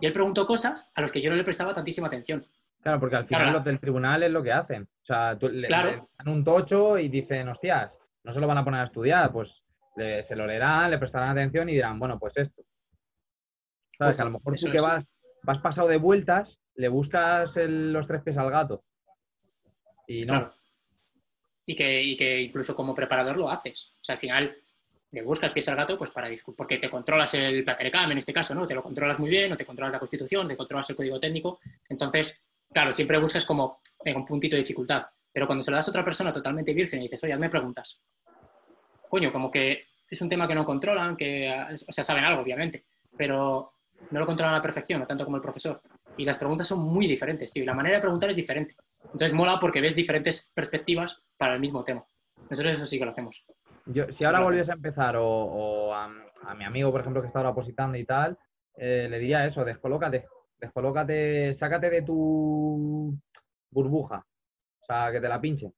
Y 0.00 0.06
él 0.06 0.12
preguntó 0.12 0.44
cosas 0.44 0.90
a 0.96 1.00
las 1.00 1.12
que 1.12 1.20
yo 1.20 1.30
no 1.30 1.36
le 1.36 1.44
prestaba 1.44 1.72
tantísima 1.72 2.08
atención. 2.08 2.44
Claro, 2.82 3.00
porque 3.00 3.16
al 3.16 3.26
final 3.26 3.52
los 3.52 3.64
del 3.64 3.80
tribunal 3.80 4.22
es 4.24 4.30
lo 4.30 4.42
que 4.42 4.52
hacen. 4.52 4.82
O 4.82 5.06
sea, 5.06 5.34
le, 5.34 5.68
dan 5.68 6.08
un 6.26 6.44
tocho 6.44 6.98
y 6.98 7.08
dicen, 7.08 7.48
hostias, 7.48 7.90
no 8.24 8.34
se 8.34 8.40
lo 8.40 8.46
van 8.46 8.58
a 8.58 8.64
poner 8.64 8.80
a 8.80 8.86
estudiar, 8.86 9.32
pues 9.32 9.48
se 9.98 10.36
lo 10.36 10.46
leerán, 10.46 10.90
le 10.90 10.98
prestarán 10.98 11.30
atención 11.30 11.68
y 11.68 11.74
dirán, 11.74 11.98
bueno, 11.98 12.18
pues 12.18 12.36
esto. 12.36 12.62
¿Sabes? 13.96 14.16
que 14.16 14.22
a 14.22 14.26
lo 14.26 14.30
mejor 14.32 14.54
tú 14.54 14.70
que 14.70 14.80
vas, 14.80 15.04
vas 15.42 15.58
pasado 15.60 15.88
de 15.88 15.96
vueltas, 15.96 16.48
le 16.74 16.88
buscas 16.88 17.50
los 17.56 18.06
tres 18.06 18.22
pies 18.22 18.36
al 18.36 18.50
gato. 18.50 18.84
Y 20.06 20.24
no. 20.24 20.52
Y, 21.66 21.74
que, 21.74 22.02
y 22.02 22.16
que 22.16 22.40
incluso 22.40 22.74
como 22.74 22.94
preparador 22.94 23.36
lo 23.36 23.50
haces. 23.50 23.94
O 23.96 24.04
sea, 24.04 24.14
al 24.14 24.18
final 24.18 24.56
le 25.10 25.22
buscas 25.22 25.50
pies 25.50 25.68
al 25.68 25.76
gato 25.76 25.96
pues 25.96 26.10
para 26.10 26.28
porque 26.56 26.78
te 26.78 26.90
controlas 26.90 27.34
el 27.34 27.64
Platerecam 27.64 28.12
en 28.12 28.18
este 28.18 28.32
caso, 28.32 28.54
¿no? 28.54 28.66
Te 28.66 28.74
lo 28.74 28.82
controlas 28.82 29.18
muy 29.18 29.30
bien, 29.30 29.50
no 29.50 29.56
te 29.56 29.64
controlas 29.64 29.92
la 29.92 29.98
constitución, 29.98 30.46
te 30.46 30.56
controlas 30.56 30.88
el 30.90 30.96
código 30.96 31.18
técnico. 31.18 31.60
Entonces, 31.88 32.44
claro, 32.72 32.92
siempre 32.92 33.18
buscas 33.18 33.44
como 33.44 33.80
un 34.04 34.24
puntito 34.24 34.56
de 34.56 34.62
dificultad. 34.62 35.06
Pero 35.32 35.46
cuando 35.46 35.62
se 35.62 35.70
lo 35.70 35.76
das 35.76 35.88
a 35.88 35.90
otra 35.90 36.04
persona 36.04 36.32
totalmente 36.32 36.72
virgen 36.74 37.00
y 37.00 37.04
dices, 37.04 37.22
oye, 37.24 37.36
me 37.36 37.48
preguntas, 37.48 38.02
coño, 39.08 39.32
como 39.32 39.50
que 39.50 39.87
es 40.10 40.20
un 40.22 40.28
tema 40.28 40.48
que 40.48 40.54
no 40.54 40.64
controlan, 40.64 41.16
que, 41.16 41.54
o 41.70 41.92
sea, 41.92 42.04
saben 42.04 42.24
algo, 42.24 42.42
obviamente, 42.42 42.84
pero 43.16 43.72
no 44.10 44.20
lo 44.20 44.26
controlan 44.26 44.54
a 44.54 44.58
la 44.58 44.62
perfección, 44.62 45.00
no 45.00 45.06
tanto 45.06 45.24
como 45.24 45.36
el 45.36 45.42
profesor. 45.42 45.80
Y 46.16 46.24
las 46.24 46.38
preguntas 46.38 46.66
son 46.66 46.80
muy 46.80 47.06
diferentes, 47.06 47.52
tío, 47.52 47.62
y 47.62 47.66
la 47.66 47.74
manera 47.74 47.96
de 47.96 48.00
preguntar 48.00 48.30
es 48.30 48.36
diferente. 48.36 48.74
Entonces 49.04 49.32
mola 49.32 49.58
porque 49.60 49.80
ves 49.80 49.94
diferentes 49.94 50.50
perspectivas 50.54 51.22
para 51.36 51.54
el 51.54 51.60
mismo 51.60 51.84
tema. 51.84 52.04
Nosotros 52.50 52.74
eso 52.74 52.86
sí 52.86 52.98
que 52.98 53.04
lo 53.04 53.10
hacemos. 53.10 53.44
Yo, 53.86 54.04
si 54.18 54.24
ahora 54.24 54.40
volviese 54.40 54.70
a 54.70 54.74
empezar, 54.74 55.16
o, 55.16 55.94
a, 55.94 56.08
mi 56.56 56.64
amigo, 56.64 56.90
por 56.90 57.00
ejemplo, 57.00 57.20
que 57.22 57.28
está 57.28 57.40
ahora 57.40 57.50
opositando 57.50 57.96
y 57.96 58.04
tal, 58.04 58.38
eh, 58.76 59.06
le 59.08 59.18
diría 59.18 59.46
eso, 59.46 59.64
descolócate, 59.64 60.26
descolócate, 60.58 61.56
sácate 61.58 61.90
de 61.90 62.02
tu 62.02 63.14
burbuja, 63.70 64.24
o 64.80 64.84
sea, 64.84 65.10
que 65.12 65.20
te 65.20 65.28
la 65.28 65.40
pinche. 65.40 65.72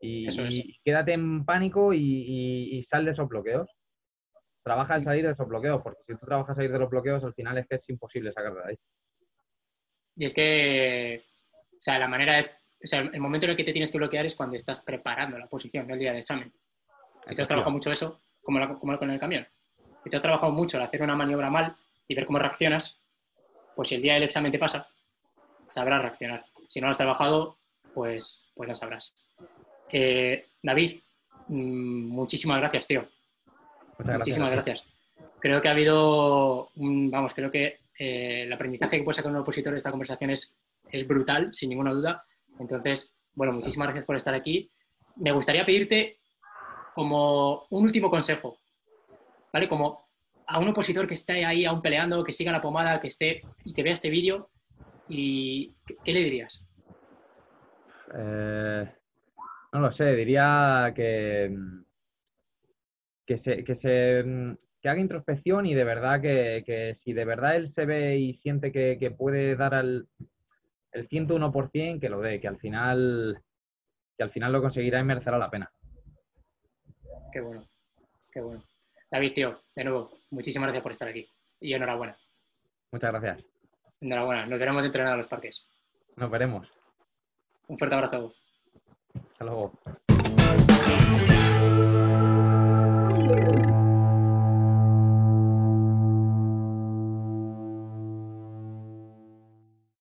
Y, 0.00 0.80
quédate 0.82 1.12
en 1.12 1.44
pánico 1.44 1.92
y, 1.92 2.86
sal 2.90 3.04
de 3.04 3.12
esos 3.12 3.28
bloqueos. 3.28 3.68
Trabaja 4.62 4.96
en 4.96 5.04
salir 5.04 5.26
de 5.26 5.32
esos 5.32 5.48
bloqueos, 5.48 5.82
porque 5.82 6.02
si 6.06 6.14
tú 6.14 6.26
trabajas 6.26 6.56
salir 6.56 6.72
de 6.72 6.78
los 6.78 6.90
bloqueos, 6.90 7.24
al 7.24 7.34
final 7.34 7.58
es 7.58 7.66
que 7.66 7.76
es 7.76 7.88
imposible 7.88 8.32
sacar 8.32 8.54
de 8.54 8.60
ahí. 8.70 8.76
Y 10.16 10.24
es 10.26 10.34
que, 10.34 11.24
o 11.72 11.80
sea, 11.80 11.98
la 11.98 12.08
manera 12.08 12.36
de, 12.36 12.42
o 12.42 12.86
sea, 12.86 13.00
el 13.00 13.20
momento 13.20 13.46
en 13.46 13.52
el 13.52 13.56
que 13.56 13.64
te 13.64 13.72
tienes 13.72 13.90
que 13.90 13.98
bloquear 13.98 14.26
es 14.26 14.34
cuando 14.34 14.56
estás 14.56 14.80
preparando 14.84 15.38
la 15.38 15.46
posición, 15.46 15.86
no 15.86 15.94
el 15.94 16.00
día 16.00 16.12
de 16.12 16.18
examen. 16.18 16.52
Si 17.26 17.34
tú 17.34 17.42
has 17.42 17.48
trabajado 17.48 17.72
mucho 17.72 17.90
eso, 17.90 18.20
como, 18.42 18.78
como 18.78 18.98
con 18.98 19.10
el 19.10 19.18
camión. 19.18 19.46
Si 20.04 20.10
tú 20.10 20.16
has 20.16 20.22
trabajado 20.22 20.52
mucho 20.52 20.76
al 20.76 20.84
hacer 20.84 21.02
una 21.02 21.16
maniobra 21.16 21.50
mal 21.50 21.76
y 22.08 22.14
ver 22.14 22.26
cómo 22.26 22.38
reaccionas, 22.38 23.00
pues 23.74 23.88
si 23.88 23.94
el 23.94 24.02
día 24.02 24.14
del 24.14 24.24
examen 24.24 24.52
te 24.52 24.58
pasa, 24.58 24.88
sabrás 25.66 26.02
reaccionar. 26.02 26.44
Si 26.68 26.80
no 26.80 26.86
lo 26.86 26.90
has 26.90 26.98
trabajado, 26.98 27.58
pues, 27.92 28.50
pues 28.54 28.68
no 28.68 28.74
sabrás. 28.74 29.14
Eh, 29.92 30.46
David, 30.62 30.90
mm, 31.48 32.08
muchísimas 32.08 32.58
gracias, 32.58 32.86
tío. 32.86 33.08
muchísimas 33.98 34.50
gracias. 34.50 34.84
Creo 35.40 35.60
que 35.60 35.68
ha 35.68 35.72
habido, 35.72 36.70
un, 36.76 37.10
vamos, 37.10 37.34
creo 37.34 37.50
que 37.50 37.80
eh, 37.98 38.42
el 38.42 38.52
aprendizaje 38.52 38.98
que 38.98 39.04
puede 39.04 39.16
sacar 39.16 39.32
un 39.32 39.38
opositor 39.38 39.72
de 39.72 39.78
esta 39.78 39.90
conversación 39.90 40.30
es, 40.30 40.58
es 40.90 41.06
brutal, 41.06 41.48
sin 41.52 41.70
ninguna 41.70 41.92
duda. 41.92 42.24
Entonces, 42.58 43.14
bueno, 43.34 43.52
muchísimas 43.52 43.86
gracias 43.86 44.06
por 44.06 44.16
estar 44.16 44.34
aquí. 44.34 44.70
Me 45.16 45.32
gustaría 45.32 45.64
pedirte 45.64 46.18
como 46.94 47.66
un 47.70 47.84
último 47.84 48.10
consejo, 48.10 48.58
¿vale? 49.52 49.68
Como 49.68 50.08
a 50.46 50.58
un 50.58 50.68
opositor 50.68 51.06
que 51.06 51.14
esté 51.14 51.44
ahí 51.44 51.64
aún 51.64 51.80
peleando, 51.80 52.24
que 52.24 52.32
siga 52.32 52.52
la 52.52 52.60
pomada, 52.60 53.00
que 53.00 53.08
esté 53.08 53.42
y 53.64 53.72
que 53.72 53.82
vea 53.82 53.92
este 53.92 54.10
vídeo, 54.10 54.50
y 55.08 55.74
¿qué, 56.04 56.12
le 56.12 56.20
dirías? 56.20 56.68
Eh, 58.14 58.92
no 59.72 59.80
lo 59.80 59.92
sé, 59.92 60.04
diría 60.14 60.92
que, 60.94 61.56
que, 63.26 63.38
se, 63.38 63.64
que, 63.64 63.76
se, 63.76 64.56
que 64.80 64.88
haga 64.88 65.00
introspección 65.00 65.66
y 65.66 65.74
de 65.74 65.84
verdad 65.84 66.20
que, 66.20 66.98
si 67.04 67.12
de 67.12 67.24
verdad 67.24 67.56
él 67.56 67.72
se 67.74 67.84
ve 67.84 68.18
y 68.18 68.34
siente 68.38 68.72
que, 68.72 69.14
puede 69.16 69.56
dar 69.56 69.74
al, 69.74 70.08
el 70.92 71.08
101%, 71.08 72.00
que 72.00 72.08
lo 72.08 72.20
dé, 72.20 72.40
que 72.40 72.48
al 72.48 72.58
final 72.58 73.42
que 74.16 74.24
al 74.24 74.32
final 74.32 74.52
lo 74.52 74.60
conseguirá 74.60 75.00
y 75.00 75.04
merecerá 75.04 75.38
la 75.38 75.50
pena. 75.50 75.72
Qué 77.32 77.40
bueno, 77.40 77.66
qué 78.30 78.42
bueno. 78.42 78.62
David, 79.10 79.32
tío, 79.32 79.62
de 79.74 79.84
nuevo, 79.84 80.10
muchísimas 80.30 80.66
gracias 80.66 80.82
por 80.82 80.92
estar 80.92 81.08
aquí 81.08 81.26
y 81.58 81.72
enhorabuena. 81.72 82.18
Muchas 82.92 83.12
gracias. 83.12 83.46
Enhorabuena, 84.00 84.46
nos 84.46 84.58
veremos 84.58 84.84
entrenar 84.84 85.14
a 85.14 85.16
los 85.16 85.28
parques. 85.28 85.66
Nos 86.16 86.30
veremos. 86.30 86.68
Un 87.68 87.78
fuerte 87.78 87.96
abrazo. 87.96 88.34
Hasta 89.40 89.52
luego. 89.54 90.09